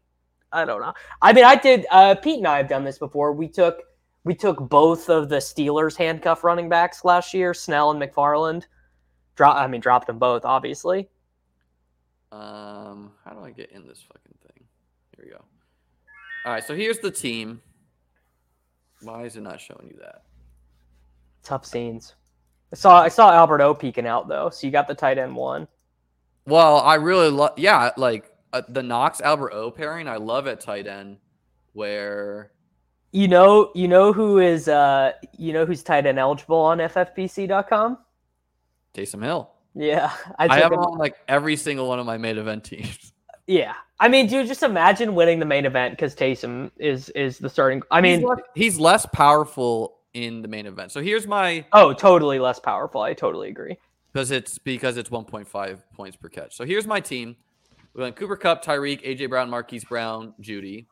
I 0.52 0.64
don't 0.66 0.82
know. 0.82 0.92
I 1.22 1.32
mean, 1.32 1.44
I 1.44 1.56
did. 1.56 1.86
Uh, 1.90 2.14
Pete 2.14 2.38
and 2.38 2.46
I 2.46 2.58
have 2.58 2.68
done 2.68 2.84
this 2.84 2.98
before. 2.98 3.32
We 3.32 3.48
took 3.48 3.82
we 4.24 4.34
took 4.34 4.68
both 4.68 5.08
of 5.08 5.28
the 5.28 5.36
Steelers 5.36 5.96
handcuff 5.96 6.44
running 6.44 6.68
backs 6.68 7.04
last 7.04 7.34
year, 7.34 7.52
Snell 7.54 7.90
and 7.90 8.00
McFarland. 8.00 8.64
Drop. 9.34 9.56
I 9.56 9.66
mean, 9.66 9.80
dropped 9.80 10.06
them 10.06 10.18
both, 10.18 10.44
obviously. 10.44 11.08
Um, 12.30 13.12
how 13.24 13.32
do 13.32 13.40
I 13.44 13.50
get 13.50 13.72
in 13.72 13.86
this 13.86 14.00
fucking 14.00 14.38
thing? 14.42 14.64
Here 15.16 15.24
we 15.24 15.30
go. 15.30 15.44
All 16.44 16.52
right, 16.52 16.64
so 16.64 16.74
here's 16.74 16.98
the 16.98 17.10
team. 17.10 17.60
Why 19.02 19.24
is 19.24 19.36
it 19.36 19.42
not 19.42 19.60
showing 19.60 19.88
you 19.90 19.98
that? 20.00 20.22
Tough 21.42 21.66
scenes. 21.66 22.14
I 22.72 22.76
saw 22.76 23.02
I 23.02 23.08
saw 23.08 23.32
Albert 23.32 23.60
O 23.60 23.74
peeking 23.74 24.06
out 24.06 24.28
though, 24.28 24.48
so 24.48 24.66
you 24.66 24.70
got 24.70 24.88
the 24.88 24.94
tight 24.94 25.18
end 25.18 25.34
one. 25.34 25.68
Well, 26.46 26.78
I 26.78 26.94
really 26.94 27.28
love. 27.28 27.52
Yeah, 27.58 27.90
like 27.96 28.30
uh, 28.52 28.62
the 28.68 28.82
Knox 28.82 29.20
Albert 29.20 29.52
O 29.52 29.70
pairing. 29.70 30.08
I 30.08 30.16
love 30.16 30.46
at 30.46 30.60
tight 30.60 30.86
end, 30.86 31.18
where 31.72 32.52
You 33.12 33.28
know, 33.28 33.70
you 33.74 33.88
know 33.88 34.12
who 34.12 34.38
is 34.38 34.68
uh 34.68 35.12
you 35.36 35.52
know 35.52 35.66
who's 35.66 35.82
tight 35.82 36.06
end 36.06 36.18
eligible 36.18 36.58
on 36.58 36.78
FFPC.com? 36.78 37.98
Taysom 38.94 39.22
Hill. 39.22 39.50
Yeah, 39.74 40.12
I, 40.38 40.48
I, 40.48 40.58
have 40.60 40.72
him- 40.72 40.80
on 40.80 40.98
like 40.98 41.16
every 41.28 41.56
single 41.56 41.88
one 41.88 41.98
of 41.98 42.06
my 42.06 42.18
main 42.18 42.38
event 42.38 42.64
teams. 42.64 43.12
Yeah, 43.48 43.74
I 43.98 44.08
mean, 44.08 44.28
dude, 44.28 44.46
just 44.46 44.62
imagine 44.62 45.16
winning 45.16 45.40
the 45.40 45.44
main 45.44 45.66
event 45.66 45.94
because 45.94 46.14
Taysom 46.14 46.70
is 46.78 47.08
is 47.10 47.38
the 47.38 47.50
starting. 47.50 47.82
I 47.90 48.00
mean, 48.00 48.20
he's 48.20 48.28
less, 48.28 48.38
he's 48.54 48.78
less 48.78 49.06
powerful 49.06 49.98
in 50.14 50.42
the 50.42 50.48
main 50.48 50.64
event. 50.64 50.92
So 50.92 51.02
here's 51.02 51.26
my 51.26 51.64
oh, 51.72 51.92
totally 51.92 52.38
less 52.38 52.60
powerful. 52.60 53.00
I 53.00 53.14
totally 53.14 53.48
agree. 53.48 53.76
because 54.12 54.30
it's 54.30 54.58
because 54.58 54.96
it's 54.96 55.10
1.5 55.10 55.78
points 55.94 56.16
per 56.16 56.28
catch. 56.28 56.56
So 56.56 56.64
here's 56.64 56.86
my 56.86 57.00
team. 57.00 57.34
We 57.94 58.02
went 58.02 58.14
Cooper 58.16 58.36
Kupp, 58.36 58.64
Tyreek, 58.64 59.02
AJ 59.04 59.28
Brown, 59.28 59.50
Marquise 59.50 59.84
Brown, 59.84 60.34
JuJu. 60.40 60.86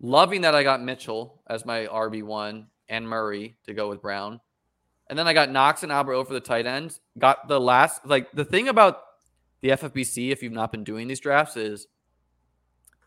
Loving 0.00 0.42
that 0.42 0.54
I 0.54 0.62
got 0.62 0.82
Mitchell 0.82 1.40
as 1.48 1.64
my 1.64 1.86
RB 1.86 2.22
one 2.22 2.66
and 2.88 3.08
Murray 3.08 3.56
to 3.66 3.74
go 3.74 3.88
with 3.88 4.02
Brown. 4.02 4.40
And 5.08 5.18
then 5.18 5.26
I 5.26 5.32
got 5.32 5.50
Knox 5.50 5.82
and 5.82 5.92
Albert 5.92 6.14
O 6.14 6.24
for 6.24 6.34
the 6.34 6.40
tight 6.40 6.66
ends. 6.66 7.00
Got 7.18 7.48
the 7.48 7.60
last 7.60 8.06
like 8.06 8.32
the 8.32 8.44
thing 8.44 8.68
about 8.68 9.00
the 9.60 9.70
FFPC, 9.70 10.30
if 10.30 10.42
you've 10.42 10.52
not 10.52 10.72
been 10.72 10.84
doing 10.84 11.08
these 11.08 11.20
drafts, 11.20 11.56
is 11.56 11.86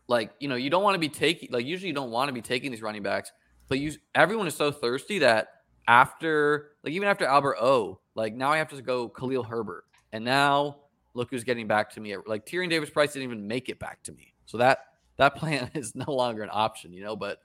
like 0.08 0.32
you 0.40 0.48
know 0.48 0.56
you 0.56 0.70
don't 0.70 0.82
want 0.82 0.94
to 0.94 0.98
be 0.98 1.08
taking 1.08 1.50
like 1.52 1.66
usually 1.66 1.88
you 1.88 1.94
don't 1.94 2.10
want 2.10 2.28
to 2.28 2.32
be 2.32 2.42
taking 2.42 2.70
these 2.70 2.82
running 2.82 3.02
backs, 3.02 3.30
but 3.68 3.78
you 3.78 3.92
everyone 4.14 4.46
is 4.46 4.54
so 4.54 4.72
thirsty 4.72 5.20
that 5.20 5.48
after 5.86 6.70
like 6.82 6.92
even 6.92 7.08
after 7.08 7.24
Albert 7.24 7.56
O, 7.60 8.00
like 8.14 8.34
now 8.34 8.50
I 8.50 8.58
have 8.58 8.68
to 8.70 8.82
go 8.82 9.08
Khalil 9.08 9.42
Herbert, 9.44 9.84
and 10.12 10.24
now 10.24 10.78
look 11.14 11.30
who's 11.30 11.44
getting 11.44 11.66
back 11.66 11.90
to 11.94 12.00
me. 12.00 12.16
Like 12.26 12.46
Tyrion 12.46 12.70
Davis 12.70 12.90
Price 12.90 13.12
didn't 13.12 13.24
even 13.24 13.46
make 13.46 13.68
it 13.68 13.78
back 13.78 14.02
to 14.04 14.12
me, 14.12 14.34
so 14.46 14.58
that 14.58 14.80
that 15.18 15.36
plan 15.36 15.70
is 15.74 15.94
no 15.94 16.12
longer 16.12 16.42
an 16.42 16.50
option, 16.52 16.92
you 16.92 17.02
know. 17.02 17.14
But 17.14 17.40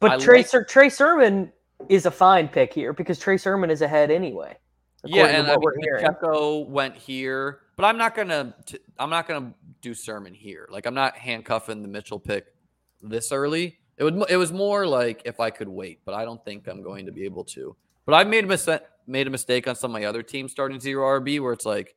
But 0.00 0.10
I 0.12 0.18
Trey, 0.18 0.44
like- 0.52 0.68
Trey 0.68 0.88
Sermon 0.88 1.52
is 1.88 2.04
a 2.06 2.10
fine 2.10 2.48
pick 2.48 2.74
here 2.74 2.92
because 2.92 3.18
Trey 3.18 3.36
Sermon 3.36 3.70
is 3.70 3.80
ahead 3.80 4.10
anyway. 4.10 4.56
yeah, 5.04 5.26
and 5.26 5.46
I 5.46 5.56
mean. 5.56 5.70
Pacheco 5.96 6.60
went 6.64 6.96
here, 6.96 7.60
but 7.76 7.84
I'm 7.84 7.96
not 7.96 8.14
gonna 8.14 8.54
t- 8.66 8.80
I'm 8.98 9.08
not 9.08 9.26
gonna 9.26 9.54
do 9.80 9.94
Sermon 9.94 10.34
here. 10.34 10.68
Like 10.70 10.84
I'm 10.86 10.94
not 10.94 11.16
handcuffing 11.16 11.80
the 11.80 11.88
Mitchell 11.88 12.18
pick 12.20 12.46
this 13.00 13.32
early. 13.32 13.78
It 13.96 14.04
would 14.04 14.30
it 14.30 14.36
was 14.36 14.52
more 14.52 14.86
like 14.86 15.22
if 15.24 15.40
I 15.40 15.48
could 15.50 15.68
wait, 15.68 16.00
but 16.04 16.14
I 16.14 16.24
don't 16.24 16.42
think 16.44 16.66
I'm 16.66 16.82
going 16.82 17.06
to 17.06 17.12
be 17.12 17.24
able 17.24 17.44
to. 17.44 17.74
But 18.04 18.14
I've 18.14 18.28
made 18.28 18.44
a 18.44 18.46
mis- 18.46 18.68
made 19.06 19.26
a 19.26 19.30
mistake 19.30 19.66
on 19.68 19.74
some 19.74 19.90
of 19.94 20.00
my 20.00 20.06
other 20.06 20.22
teams 20.22 20.52
starting 20.52 20.80
zero 20.80 21.20
RB 21.20 21.40
where 21.40 21.52
it's 21.52 21.66
like 21.66 21.94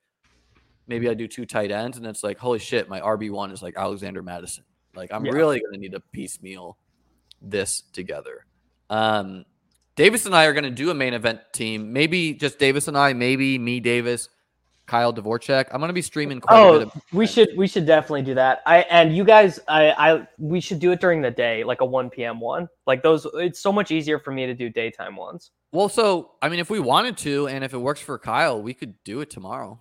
maybe 0.87 1.09
I 1.09 1.13
do 1.13 1.27
two 1.27 1.45
tight 1.45 1.71
ends 1.71 1.97
and 1.97 2.05
it's 2.05 2.23
like 2.23 2.37
holy 2.37 2.59
shit, 2.59 2.87
my 2.87 3.01
RB 3.01 3.31
one 3.31 3.51
is 3.51 3.61
like 3.61 3.75
Alexander 3.77 4.21
Mattison. 4.21 4.63
Like 4.95 5.11
I'm 5.13 5.25
Yeah. 5.25 5.31
really 5.33 5.59
gonna 5.59 5.77
need 5.77 5.91
to 5.93 5.99
piecemeal 5.99 6.77
this 7.41 7.81
together. 7.93 8.45
Um, 8.89 9.45
Davis 9.95 10.25
and 10.25 10.35
I 10.35 10.45
are 10.45 10.53
going 10.53 10.63
to 10.63 10.71
do 10.71 10.89
a 10.89 10.93
main 10.93 11.13
event 11.13 11.39
team. 11.51 11.93
Maybe 11.93 12.33
just 12.33 12.57
Davis 12.57 12.87
and 12.87 12.97
I. 12.97 13.13
Maybe 13.13 13.59
me, 13.59 13.79
Davis, 13.79 14.27
Kyle 14.87 15.13
Dvorchak. 15.13 15.67
I'm 15.71 15.79
going 15.79 15.89
to 15.89 15.93
be 15.93 16.01
streaming 16.01 16.41
quite 16.41 16.59
a 16.59 16.79
bit. 16.79 16.87
Oh, 16.87 16.97
Of, 16.97 17.01
we 17.11 17.27
should 17.27 17.49
we 17.55 17.67
should 17.67 17.85
definitely 17.85 18.23
do 18.23 18.33
that. 18.33 18.61
I 18.65 18.79
and 18.89 19.15
you 19.15 19.23
guys, 19.23 19.59
I 19.67 19.91
I 19.91 20.27
we 20.39 20.59
should 20.59 20.79
do 20.79 20.91
it 20.91 20.99
during 20.99 21.21
the 21.21 21.29
day, 21.31 21.63
like 21.63 21.81
a 21.81 21.85
one 21.85 22.09
p.m. 22.09 22.39
one. 22.39 22.67
Like 22.87 23.03
those, 23.03 23.27
it's 23.35 23.59
so 23.59 23.71
much 23.71 23.91
easier 23.91 24.17
for 24.19 24.31
me 24.31 24.45
to 24.47 24.55
do 24.55 24.69
daytime 24.69 25.15
ones. 25.15 25.51
well, 25.71 25.89
so 25.89 26.31
I 26.41 26.49
mean, 26.49 26.59
if 26.59 26.69
we 26.71 26.79
wanted 26.79 27.15
to, 27.19 27.47
and 27.47 27.63
if 27.63 27.73
it 27.73 27.77
works 27.79 28.01
for 28.01 28.17
Kyle, 28.17 28.61
we 28.61 28.73
could 28.73 28.95
do 29.03 29.21
it 29.21 29.29
tomorrow. 29.29 29.79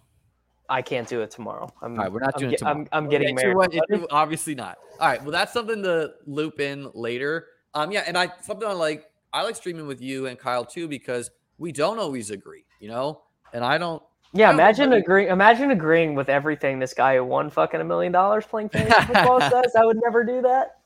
I 0.72 0.82
can't 0.82 1.06
do 1.06 1.20
it 1.20 1.30
tomorrow. 1.30 1.68
I'm, 1.82 1.92
All 1.92 2.04
right, 2.04 2.12
we're 2.12 2.20
not 2.20 2.34
I'm 2.34 2.40
doing 2.40 2.50
ge- 2.50 2.54
it 2.54 2.58
tomorrow. 2.58 2.76
I'm, 2.78 2.88
I'm 2.92 3.08
getting 3.08 3.28
It's 3.34 3.42
married. 3.44 3.56
what- 3.56 4.06
obviously 4.10 4.54
not. 4.54 4.78
All 4.98 5.08
right. 5.08 5.22
Well, 5.22 5.30
that's 5.32 5.52
something 5.52 5.82
to 5.82 6.12
loop 6.26 6.60
in 6.60 6.90
later. 6.94 7.46
Um, 7.74 7.90
yeah, 7.92 8.04
and 8.06 8.16
I 8.16 8.30
something 8.42 8.66
I 8.68 8.72
like. 8.72 9.10
I 9.34 9.42
like 9.42 9.56
streaming 9.56 9.86
with 9.86 10.00
you 10.02 10.26
and 10.26 10.38
Kyle 10.38 10.64
too 10.64 10.88
because 10.88 11.30
we 11.58 11.72
don't 11.72 11.98
always 11.98 12.30
agree, 12.30 12.64
you 12.80 12.88
know. 12.88 13.22
And 13.52 13.64
I 13.64 13.78
don't. 13.78 14.02
Yeah, 14.34 14.46
I 14.48 14.52
don't 14.52 14.60
imagine 14.60 14.90
know. 14.90 14.96
agreeing. 14.96 15.28
Imagine 15.30 15.70
agreeing 15.72 16.14
with 16.14 16.28
everything 16.28 16.78
this 16.78 16.94
guy 16.94 17.16
who 17.16 17.24
won 17.24 17.50
fucking 17.50 17.80
a 17.80 17.84
million 17.84 18.12
dollars 18.12 18.44
playing 18.46 18.70
fantasy 18.70 19.02
football 19.12 19.40
says. 19.50 19.74
I 19.78 19.84
would 19.84 19.98
never 20.02 20.24
do 20.24 20.40
that, 20.42 20.78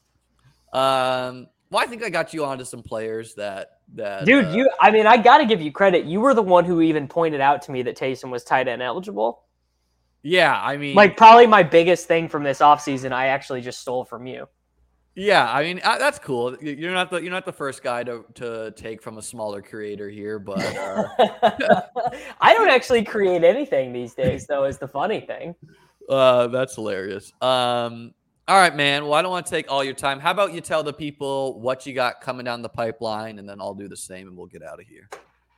Um, 0.73 1.47
well, 1.71 1.83
I 1.83 1.87
think 1.87 2.03
I 2.05 2.11
got 2.11 2.33
you 2.35 2.45
onto 2.45 2.65
some 2.65 2.83
players 2.83 3.35
that 3.35 3.79
that 3.95 4.25
dude. 4.25 4.47
uh, 4.47 4.51
You, 4.51 4.71
I 4.81 4.91
mean, 4.91 5.07
I 5.07 5.17
got 5.17 5.39
to 5.39 5.47
give 5.47 5.61
you 5.61 5.71
credit. 5.73 6.05
You 6.05 6.21
were 6.21 6.35
the 6.35 6.43
one 6.43 6.65
who 6.65 6.81
even 6.81 7.09
pointed 7.09 7.41
out 7.41 7.63
to 7.63 7.73
me 7.73 7.83
that 7.83 7.97
Taysom 7.97 8.31
was 8.31 8.45
tight 8.45 8.69
end 8.69 8.83
eligible. 8.83 9.43
Yeah, 10.27 10.61
I 10.61 10.77
mean, 10.77 10.97
Like, 10.97 11.17
probably 11.17 11.47
my 11.47 11.63
biggest 11.63 12.09
thing 12.09 12.29
from 12.29 12.43
this 12.43 12.59
offseason, 12.59 13.13
I 13.13 13.29
actually 13.29 13.61
just 13.61 13.81
stole 13.81 14.05
from 14.05 14.27
you. 14.27 14.49
Yeah, 15.15 15.51
I 15.51 15.63
mean 15.63 15.81
uh, 15.83 15.97
that's 15.97 16.19
cool. 16.19 16.55
You're 16.61 16.93
not 16.93 17.09
the 17.09 17.23
you're 17.23 17.31
not 17.31 17.47
the 17.47 17.53
first 17.53 17.83
guy 17.83 18.05
to 18.05 18.23
to 18.35 18.71
take 18.73 19.01
from 19.01 19.17
a 19.17 19.23
smaller 19.23 19.63
creator 19.63 20.11
here, 20.11 20.39
but 20.39 20.77
uh, 20.77 21.05
I 22.41 22.53
don't 22.53 22.69
actually 22.69 23.03
create 23.03 23.43
anything 23.43 23.95
these 23.95 24.13
days, 24.13 24.47
though. 24.47 24.65
Is 24.65 24.77
the 24.77 24.89
funny 24.89 25.21
thing. 25.21 25.55
uh, 26.11 26.49
that's 26.49 26.75
hilarious. 26.75 27.33
Um, 27.41 28.13
all 28.47 28.59
right, 28.59 28.77
man. 28.77 29.05
Well, 29.05 29.15
I 29.15 29.23
don't 29.23 29.31
want 29.31 29.47
to 29.47 29.51
take 29.51 29.73
all 29.73 29.83
your 29.83 29.95
time. 29.95 30.21
How 30.21 30.33
about 30.33 30.53
you 30.53 30.61
tell 30.61 30.83
the 30.83 30.93
people 30.93 31.61
what 31.61 31.87
you 31.87 31.95
got 31.95 32.21
coming 32.21 32.45
down 32.45 32.61
the 32.61 32.69
pipeline, 32.69 33.39
and 33.39 33.49
then 33.49 33.59
I'll 33.59 33.75
do 33.75 33.89
the 33.89 33.97
same, 33.97 34.29
and 34.29 34.37
we'll 34.37 34.49
get 34.49 34.63
out 34.63 34.81
of 34.81 34.87
here. 34.87 35.09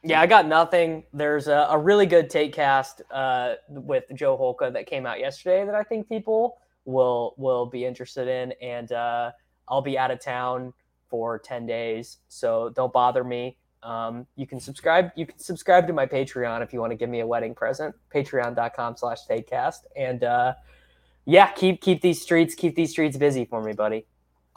Yeah, 0.04 0.20
I 0.20 0.26
got 0.26 0.46
nothing. 0.46 1.04
There's 1.12 1.48
a, 1.48 1.66
a 1.70 1.78
really 1.78 2.06
good 2.06 2.30
take 2.30 2.52
cast 2.52 3.02
uh, 3.10 3.54
with 3.68 4.04
Joe 4.14 4.36
Holka 4.38 4.72
that 4.72 4.86
came 4.86 5.06
out 5.06 5.18
yesterday 5.18 5.64
that 5.64 5.74
I 5.74 5.82
think 5.82 6.08
people 6.08 6.58
will 6.84 7.34
will 7.36 7.66
be 7.66 7.84
interested 7.84 8.28
in, 8.28 8.52
and 8.62 8.92
uh, 8.92 9.32
I'll 9.68 9.82
be 9.82 9.98
out 9.98 10.10
of 10.10 10.20
town 10.20 10.72
for 11.08 11.38
ten 11.38 11.66
days, 11.66 12.18
so 12.28 12.70
don't 12.76 12.92
bother 12.92 13.24
me. 13.24 13.58
Um, 13.82 14.26
you 14.36 14.46
can 14.46 14.60
subscribe. 14.60 15.10
You 15.16 15.26
can 15.26 15.38
subscribe 15.38 15.86
to 15.88 15.92
my 15.92 16.06
Patreon 16.06 16.62
if 16.62 16.72
you 16.72 16.80
want 16.80 16.92
to 16.92 16.96
give 16.96 17.10
me 17.10 17.20
a 17.20 17.26
wedding 17.26 17.54
present. 17.54 17.94
Patreon.com/slash 18.14 19.26
takecast, 19.28 19.80
and 19.96 20.22
uh, 20.22 20.54
yeah, 21.24 21.50
keep 21.52 21.80
keep 21.80 22.02
these 22.02 22.22
streets 22.22 22.54
keep 22.54 22.76
these 22.76 22.90
streets 22.90 23.16
busy 23.16 23.44
for 23.44 23.62
me, 23.62 23.72
buddy. 23.72 24.06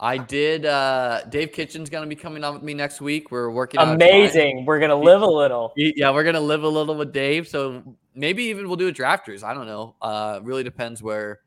I 0.00 0.18
did. 0.18 0.66
Uh, 0.66 1.22
Dave 1.28 1.52
Kitchen's 1.52 1.88
gonna 1.88 2.06
be 2.08 2.16
coming 2.16 2.42
on 2.42 2.54
with 2.54 2.62
me 2.62 2.74
next 2.74 3.00
week. 3.00 3.30
We're 3.30 3.50
working. 3.50 3.78
out. 3.78 3.94
Amazing. 3.94 4.64
We're 4.66 4.80
gonna 4.80 4.96
live 4.96 5.22
a 5.22 5.26
little. 5.26 5.72
Yeah, 5.76 6.10
we're 6.10 6.24
gonna 6.24 6.40
live 6.40 6.64
a 6.64 6.68
little 6.68 6.96
with 6.96 7.12
Dave. 7.12 7.46
So 7.46 7.96
maybe 8.14 8.44
even 8.44 8.66
we'll 8.66 8.76
do 8.76 8.88
a 8.88 8.92
drafters. 8.92 9.44
I 9.44 9.54
don't 9.54 9.66
know. 9.66 9.94
Uh, 10.02 10.40
really 10.42 10.64
depends 10.64 11.02
where. 11.02 11.40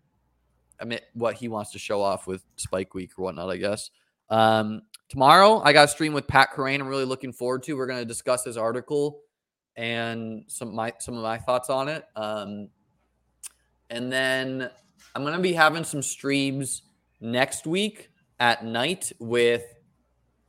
I 0.80 0.86
mean, 0.86 1.00
what 1.14 1.36
he 1.36 1.48
wants 1.48 1.72
to 1.72 1.80
show 1.80 2.02
off 2.02 2.28
with 2.28 2.43
Spike 2.58 2.93
Week 2.93 3.12
or 3.18 3.24
whatnot. 3.24 3.50
I 3.50 3.58
guess. 3.58 3.91
Um, 4.30 4.84
tomorrow 5.10 5.62
I 5.64 5.74
got 5.74 5.86
a 5.86 5.88
stream 5.89 6.14
with 6.14 6.28
Pat 6.28 6.50
Kerrane. 6.54 6.80
I'm 6.80 6.88
really 6.88 7.06
looking 7.06 7.34
forward 7.34 7.64
to. 7.64 7.76
We're 7.76 7.88
gonna 7.88 8.06
discuss 8.06 8.46
his 8.46 8.58
article 8.58 9.20
and 9.76 10.43
some 10.48 10.70
of 10.70 10.74
my 10.74 10.93
some 11.00 11.16
of 11.16 11.24
my 11.24 11.38
thoughts 11.38 11.70
on 11.70 11.89
it. 11.89 12.06
Um, 12.16 12.70
and 13.89 14.12
then 14.12 14.70
I'm 15.14 15.24
gonna 15.24 15.39
be 15.39 15.54
having 15.54 15.84
some 15.84 16.02
streams 16.02 16.84
next 17.20 17.68
week 17.68 18.10
at 18.40 18.66
night 18.66 19.12
with 19.20 19.64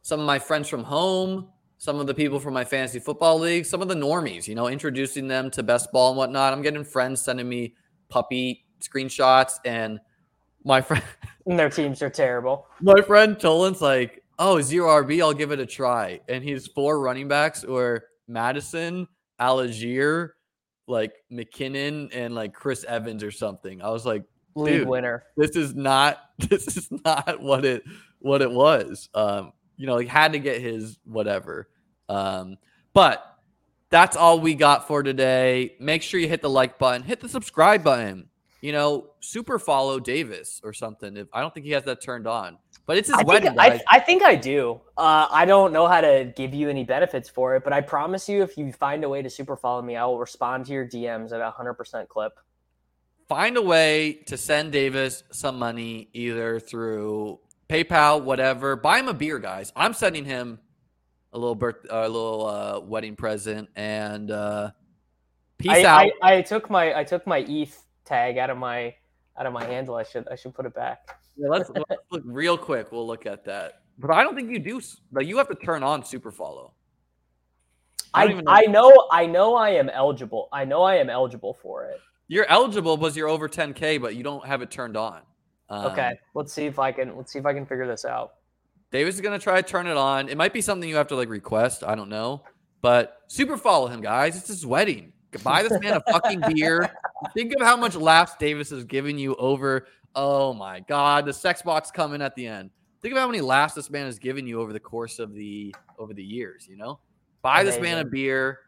some 0.02 0.20
of 0.20 0.26
my 0.26 0.38
friends 0.38 0.68
from 0.68 0.84
home, 0.84 1.48
some 1.78 1.98
of 2.00 2.06
the 2.06 2.14
people 2.14 2.40
from 2.40 2.54
my 2.54 2.64
fantasy 2.64 2.98
football 2.98 3.38
league, 3.38 3.66
some 3.66 3.82
of 3.82 3.88
the 3.88 3.94
normies, 3.94 4.48
you 4.48 4.54
know, 4.54 4.68
introducing 4.68 5.28
them 5.28 5.50
to 5.50 5.62
best 5.62 5.92
ball 5.92 6.10
and 6.10 6.18
whatnot. 6.18 6.52
I'm 6.52 6.62
getting 6.62 6.84
friends 6.84 7.20
sending 7.20 7.48
me 7.48 7.74
puppy 8.08 8.64
screenshots 8.80 9.54
and 9.64 10.00
my 10.64 10.80
friend 10.80 11.02
And 11.46 11.58
their 11.58 11.70
teams 11.70 12.02
are 12.02 12.10
terrible. 12.10 12.66
my 12.80 13.00
friend 13.02 13.38
Tolan's 13.38 13.80
like, 13.80 14.24
oh, 14.38 14.60
zero 14.60 14.88
RB, 15.02 15.20
I'll 15.20 15.32
give 15.32 15.52
it 15.52 15.60
a 15.60 15.66
try. 15.66 16.20
And 16.28 16.42
his 16.42 16.66
four 16.66 17.00
running 17.00 17.28
backs 17.28 17.64
were 17.64 18.06
Mattison, 18.26 19.06
Allgeier, 19.40 20.30
like 20.88 21.12
McKinnon, 21.32 22.10
and 22.12 22.34
like 22.34 22.52
Chris 22.52 22.84
Evans 22.84 23.22
or 23.22 23.30
something. 23.30 23.80
I 23.80 23.90
was 23.90 24.04
like, 24.04 24.24
League 24.56 24.80
Dude. 24.80 24.88
winner. 24.88 25.24
this 25.36 25.54
is 25.56 25.74
not 25.74 26.18
this 26.38 26.76
is 26.76 26.88
not 27.04 27.40
what 27.40 27.64
it 27.64 27.84
what 28.18 28.42
it 28.42 28.50
was. 28.50 29.08
Um, 29.14 29.52
you 29.76 29.86
know, 29.86 29.98
he 29.98 30.06
had 30.06 30.32
to 30.32 30.38
get 30.38 30.60
his 30.60 30.98
whatever. 31.04 31.68
Um, 32.08 32.56
but 32.94 33.24
that's 33.90 34.16
all 34.16 34.40
we 34.40 34.54
got 34.54 34.86
for 34.86 35.02
today. 35.02 35.74
Make 35.78 36.02
sure 36.02 36.18
you 36.18 36.28
hit 36.28 36.42
the 36.42 36.50
like 36.50 36.78
button, 36.78 37.02
hit 37.02 37.20
the 37.20 37.28
subscribe 37.28 37.84
button. 37.84 38.28
You 38.62 38.72
know, 38.72 39.10
super 39.20 39.58
follow 39.58 40.00
Davis 40.00 40.60
or 40.64 40.72
something. 40.72 41.16
If 41.16 41.28
I 41.32 41.40
don't 41.40 41.52
think 41.52 41.66
he 41.66 41.72
has 41.72 41.84
that 41.84 42.02
turned 42.02 42.26
on, 42.26 42.58
but 42.86 42.96
it's 42.96 43.08
his 43.08 43.18
I 43.18 43.22
wedding, 43.22 43.50
think, 43.50 43.60
I. 43.60 43.80
I 43.90 44.00
think 44.00 44.22
I 44.22 44.34
do. 44.34 44.80
Uh, 44.96 45.28
I 45.30 45.44
don't 45.44 45.72
know 45.72 45.86
how 45.86 46.00
to 46.00 46.32
give 46.34 46.54
you 46.54 46.68
any 46.68 46.82
benefits 46.82 47.28
for 47.28 47.54
it, 47.54 47.64
but 47.64 47.72
I 47.72 47.80
promise 47.80 48.28
you, 48.28 48.42
if 48.42 48.56
you 48.56 48.72
find 48.72 49.04
a 49.04 49.08
way 49.08 49.22
to 49.22 49.30
super 49.30 49.56
follow 49.56 49.82
me, 49.82 49.94
I 49.96 50.04
will 50.06 50.18
respond 50.18 50.66
to 50.66 50.72
your 50.72 50.86
DMs 50.86 51.32
at 51.32 51.40
a 51.40 51.50
hundred 51.50 51.74
percent 51.74 52.08
clip. 52.08 52.32
Find 53.28 53.56
a 53.56 53.62
way 53.62 54.20
to 54.26 54.36
send 54.36 54.72
Davis 54.72 55.24
some 55.32 55.58
money, 55.58 56.08
either 56.12 56.60
through 56.60 57.40
PayPal, 57.68 58.22
whatever. 58.22 58.76
Buy 58.76 59.00
him 59.00 59.08
a 59.08 59.14
beer, 59.14 59.40
guys. 59.40 59.72
I'm 59.74 59.94
sending 59.94 60.24
him 60.24 60.60
a 61.32 61.38
little 61.38 61.56
birth, 61.56 61.86
a 61.90 62.08
little 62.08 62.46
uh, 62.46 62.80
wedding 62.80 63.16
present, 63.16 63.68
and 63.74 64.30
uh, 64.30 64.70
peace 65.58 65.72
I, 65.72 65.84
out. 65.84 66.12
I, 66.22 66.36
I 66.36 66.42
took 66.42 66.70
my 66.70 66.96
I 66.96 67.02
took 67.02 67.26
my 67.26 67.38
ETH 67.48 67.76
tag 68.04 68.38
out 68.38 68.50
of 68.50 68.58
my 68.58 68.94
out 69.36 69.46
of 69.46 69.52
my 69.52 69.64
handle. 69.64 69.96
I 69.96 70.04
should 70.04 70.28
I 70.28 70.36
should 70.36 70.54
put 70.54 70.64
it 70.64 70.74
back. 70.74 71.18
Yeah, 71.36 71.48
let's, 71.48 71.68
let's 71.70 72.02
look 72.10 72.22
real 72.24 72.56
quick. 72.56 72.92
We'll 72.92 73.06
look 73.06 73.26
at 73.26 73.44
that. 73.44 73.82
But 73.98 74.12
I 74.12 74.22
don't 74.22 74.34
think 74.36 74.50
you 74.50 74.58
do. 74.58 74.80
Like 75.12 75.26
you 75.26 75.36
have 75.38 75.48
to 75.48 75.54
turn 75.54 75.82
on 75.82 76.04
super 76.04 76.30
follow. 76.30 76.74
I 78.14 78.24
I 78.24 78.42
I 78.46 78.60
know 78.66 79.08
I 79.10 79.26
know 79.26 79.56
I 79.56 79.70
am 79.70 79.88
eligible. 79.90 80.48
I 80.52 80.64
know 80.64 80.82
I 80.82 80.94
am 80.94 81.10
eligible 81.10 81.58
for 81.60 81.86
it. 81.86 82.00
You're 82.28 82.46
eligible 82.46 82.96
because 82.96 83.16
you're 83.16 83.28
over 83.28 83.48
10k, 83.48 84.00
but 84.00 84.16
you 84.16 84.22
don't 84.22 84.44
have 84.44 84.62
it 84.62 84.70
turned 84.70 84.96
on. 84.96 85.22
Um, 85.68 85.86
Okay, 85.86 86.12
let's 86.34 86.52
see 86.52 86.66
if 86.66 86.78
I 86.78 86.92
can 86.92 87.16
let's 87.16 87.32
see 87.32 87.38
if 87.38 87.46
I 87.46 87.52
can 87.52 87.66
figure 87.66 87.86
this 87.86 88.04
out. 88.04 88.34
Davis 88.92 89.16
is 89.16 89.20
gonna 89.20 89.38
try 89.38 89.60
to 89.60 89.68
turn 89.68 89.86
it 89.86 89.96
on. 89.96 90.28
It 90.28 90.36
might 90.36 90.52
be 90.52 90.60
something 90.60 90.88
you 90.88 90.96
have 90.96 91.08
to 91.08 91.16
like 91.16 91.28
request. 91.28 91.82
I 91.84 91.94
don't 91.94 92.08
know, 92.08 92.42
but 92.82 93.18
super 93.26 93.56
follow 93.56 93.88
him, 93.88 94.00
guys. 94.00 94.36
It's 94.36 94.48
his 94.48 94.64
wedding. 94.64 95.12
Buy 95.42 95.62
this 95.62 95.78
man 95.80 95.94
a 95.94 96.12
fucking 96.12 96.42
beer. 96.54 96.90
Think 97.34 97.52
of 97.54 97.60
how 97.60 97.76
much 97.76 97.94
laughs 97.94 98.34
Davis 98.38 98.70
has 98.70 98.84
given 98.84 99.18
you 99.18 99.34
over. 99.36 99.86
Oh 100.14 100.54
my 100.54 100.80
god, 100.80 101.26
the 101.26 101.32
sex 101.32 101.62
box 101.62 101.90
coming 101.90 102.22
at 102.22 102.34
the 102.36 102.46
end. 102.46 102.70
Think 103.02 103.12
of 103.12 103.18
how 103.18 103.26
many 103.26 103.40
laughs 103.40 103.74
this 103.74 103.90
man 103.90 104.06
has 104.06 104.18
given 104.18 104.46
you 104.46 104.60
over 104.60 104.72
the 104.72 104.80
course 104.80 105.18
of 105.18 105.34
the 105.34 105.74
over 105.98 106.14
the 106.14 106.24
years. 106.24 106.66
You 106.68 106.76
know, 106.76 107.00
buy 107.42 107.64
this 107.64 107.78
man 107.78 107.98
a 107.98 108.04
beer. 108.04 108.60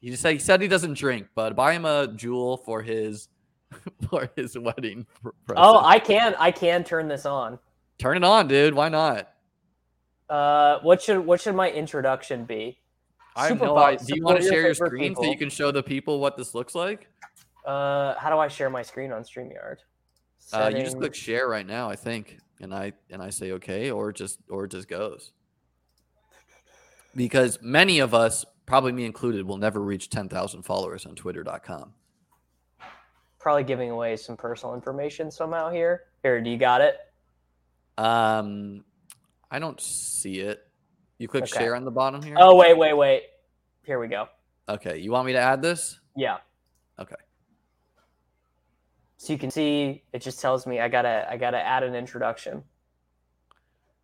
He 0.00 0.10
just 0.10 0.22
said 0.22 0.32
he 0.32 0.38
said 0.38 0.62
he 0.62 0.68
doesn't 0.68 0.94
drink, 0.94 1.28
but 1.34 1.54
buy 1.54 1.74
him 1.74 1.84
a 1.84 2.08
jewel 2.08 2.56
for 2.56 2.82
his 2.82 3.28
for 4.10 4.30
his 4.36 4.58
wedding. 4.58 5.06
pr- 5.22 5.30
Oh. 5.56 5.84
I 5.84 5.98
can 5.98 6.34
I 6.38 6.50
can 6.50 6.84
turn 6.84 7.08
this 7.08 7.26
on. 7.26 7.58
turn 7.98 8.16
it 8.16 8.24
on, 8.24 8.48
dude. 8.48 8.74
Why 8.74 8.88
not? 8.88 9.28
Uh, 10.28 10.78
what 10.80 11.02
should 11.02 11.18
what 11.18 11.40
should 11.40 11.54
my 11.54 11.70
introduction 11.70 12.44
be? 12.44 12.78
I 13.36 13.48
Super 13.48 13.66
no. 13.66 13.96
Do 13.96 14.14
you 14.14 14.24
want 14.24 14.40
to 14.40 14.48
share 14.48 14.62
your 14.62 14.74
screen 14.74 15.14
so 15.14 15.24
you 15.24 15.36
can 15.36 15.50
show 15.50 15.70
the 15.70 15.82
people 15.82 16.18
what 16.20 16.36
this 16.36 16.54
looks 16.54 16.74
like? 16.74 17.08
Uh, 17.64 18.14
how 18.16 18.30
do 18.30 18.38
I 18.38 18.48
share 18.48 18.70
my 18.70 18.82
screen 18.82 19.12
on 19.12 19.22
Streamyard? 19.22 19.76
Uh, 20.52 20.70
you 20.74 20.82
just 20.82 20.98
click 20.98 21.14
share 21.14 21.48
right 21.48 21.66
now, 21.66 21.88
I 21.90 21.94
think, 21.94 22.38
and 22.60 22.74
I 22.74 22.92
and 23.10 23.22
I 23.22 23.30
say 23.30 23.52
okay, 23.52 23.90
or 23.90 24.12
just 24.12 24.38
or 24.48 24.64
it 24.64 24.70
just 24.70 24.88
goes. 24.88 25.32
Because 27.14 27.58
many 27.60 27.98
of 27.98 28.14
us, 28.14 28.44
probably 28.70 28.92
me 28.92 29.04
included, 29.04 29.44
will 29.46 29.56
never 29.58 29.80
reach 29.80 30.08
ten 30.10 30.28
thousand 30.28 30.62
followers 30.62 31.04
on 31.04 31.14
Twitter.com. 31.16 31.92
Probably 33.40 33.64
giving 33.64 33.90
away 33.90 34.16
some 34.16 34.36
personal 34.36 34.74
information 34.74 35.30
somehow 35.30 35.70
here. 35.70 36.04
Here, 36.22 36.40
do 36.40 36.48
you 36.48 36.56
got 36.56 36.80
it? 36.80 36.96
Um, 37.98 38.84
I 39.50 39.58
don't 39.58 39.80
see 39.80 40.40
it. 40.40 40.60
You 41.18 41.26
click 41.26 41.44
Okay. 41.44 41.58
share 41.58 41.74
on 41.74 41.84
the 41.84 41.90
bottom 41.90 42.22
here. 42.22 42.36
Oh 42.38 42.54
wait, 42.54 42.76
wait, 42.78 42.94
wait. 42.94 43.22
Here 43.84 43.98
we 43.98 44.06
go. 44.08 44.28
okay. 44.68 44.98
You 44.98 45.10
want 45.10 45.26
me 45.26 45.32
to 45.32 45.40
add 45.40 45.60
this? 45.60 45.98
Yeah. 46.16 46.38
Okay. 46.98 47.16
So 49.16 49.32
you 49.32 49.38
can 49.38 49.50
see 49.50 50.04
it 50.12 50.20
just 50.20 50.40
tells 50.40 50.66
me 50.66 50.78
I 50.80 50.88
gotta 50.88 51.26
I 51.28 51.36
gotta 51.36 51.58
add 51.60 51.82
an 51.82 51.94
introduction. 51.94 52.62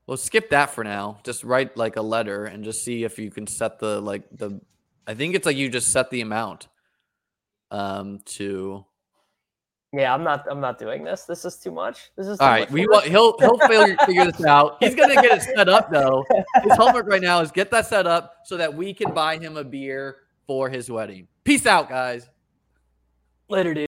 Well, 0.07 0.17
skip 0.17 0.51
that 0.51 0.71
for 0.71 0.85
now. 0.85 1.19
Just 1.25 1.43
write 1.43 1.77
like 1.77 1.97
a 1.97 2.03
letter 2.03 2.45
and 2.45 2.63
just 2.63 2.85
see 2.85 3.05
if 3.05 3.19
you 3.19 3.31
can 3.31 3.47
set 3.47 3.79
the 3.79 4.01
like 4.01 4.25
the. 4.31 4.61
I 5.07 5.15
think 5.15 5.35
it's 5.35 5.47
like 5.47 5.57
you 5.57 5.69
just 5.69 5.93
set 5.93 6.11
the 6.11 6.21
amount. 6.21 6.69
Um. 7.71 8.21
To 8.27 8.85
Yeah, 9.93 10.15
I'm 10.15 10.23
not 10.23 10.47
I'm 10.49 10.61
not 10.61 10.79
doing 10.79 11.03
this. 11.03 11.25
This 11.25 11.45
is 11.45 11.57
too 11.57 11.73
much. 11.73 12.13
This 12.17 12.29
is 12.29 12.39
too 12.39 12.45
all 12.45 12.51
right. 12.51 12.71
We 12.71 12.87
want 12.87 13.07
he'll 13.07 13.37
he'll 13.39 13.59
figure, 13.69 13.97
figure 14.07 14.25
this 14.25 14.45
out. 14.45 14.77
He's 14.79 14.95
gonna 14.95 15.15
get 15.15 15.39
it 15.39 15.43
set 15.43 15.69
up 15.69 15.91
though. 15.91 16.25
His 16.63 16.77
homework 16.77 17.09
right 17.09 17.23
now 17.23 17.41
is 17.41 17.51
get 17.51 17.73
that 17.73 17.87
set 17.87 18.07
up 18.07 18.37
so 18.45 18.57
that 18.57 18.73
we 18.73 18.95
can 18.95 19.13
buy 19.13 19.39
him 19.39 19.57
a 19.57 19.65
beer 19.65 20.19
for 20.47 20.71
his 20.71 20.89
wedding. 20.89 21.27
Peace 21.43 21.67
out, 21.67 21.89
guys. 21.89 22.29
later, 23.49 23.75
dude. 23.75 23.89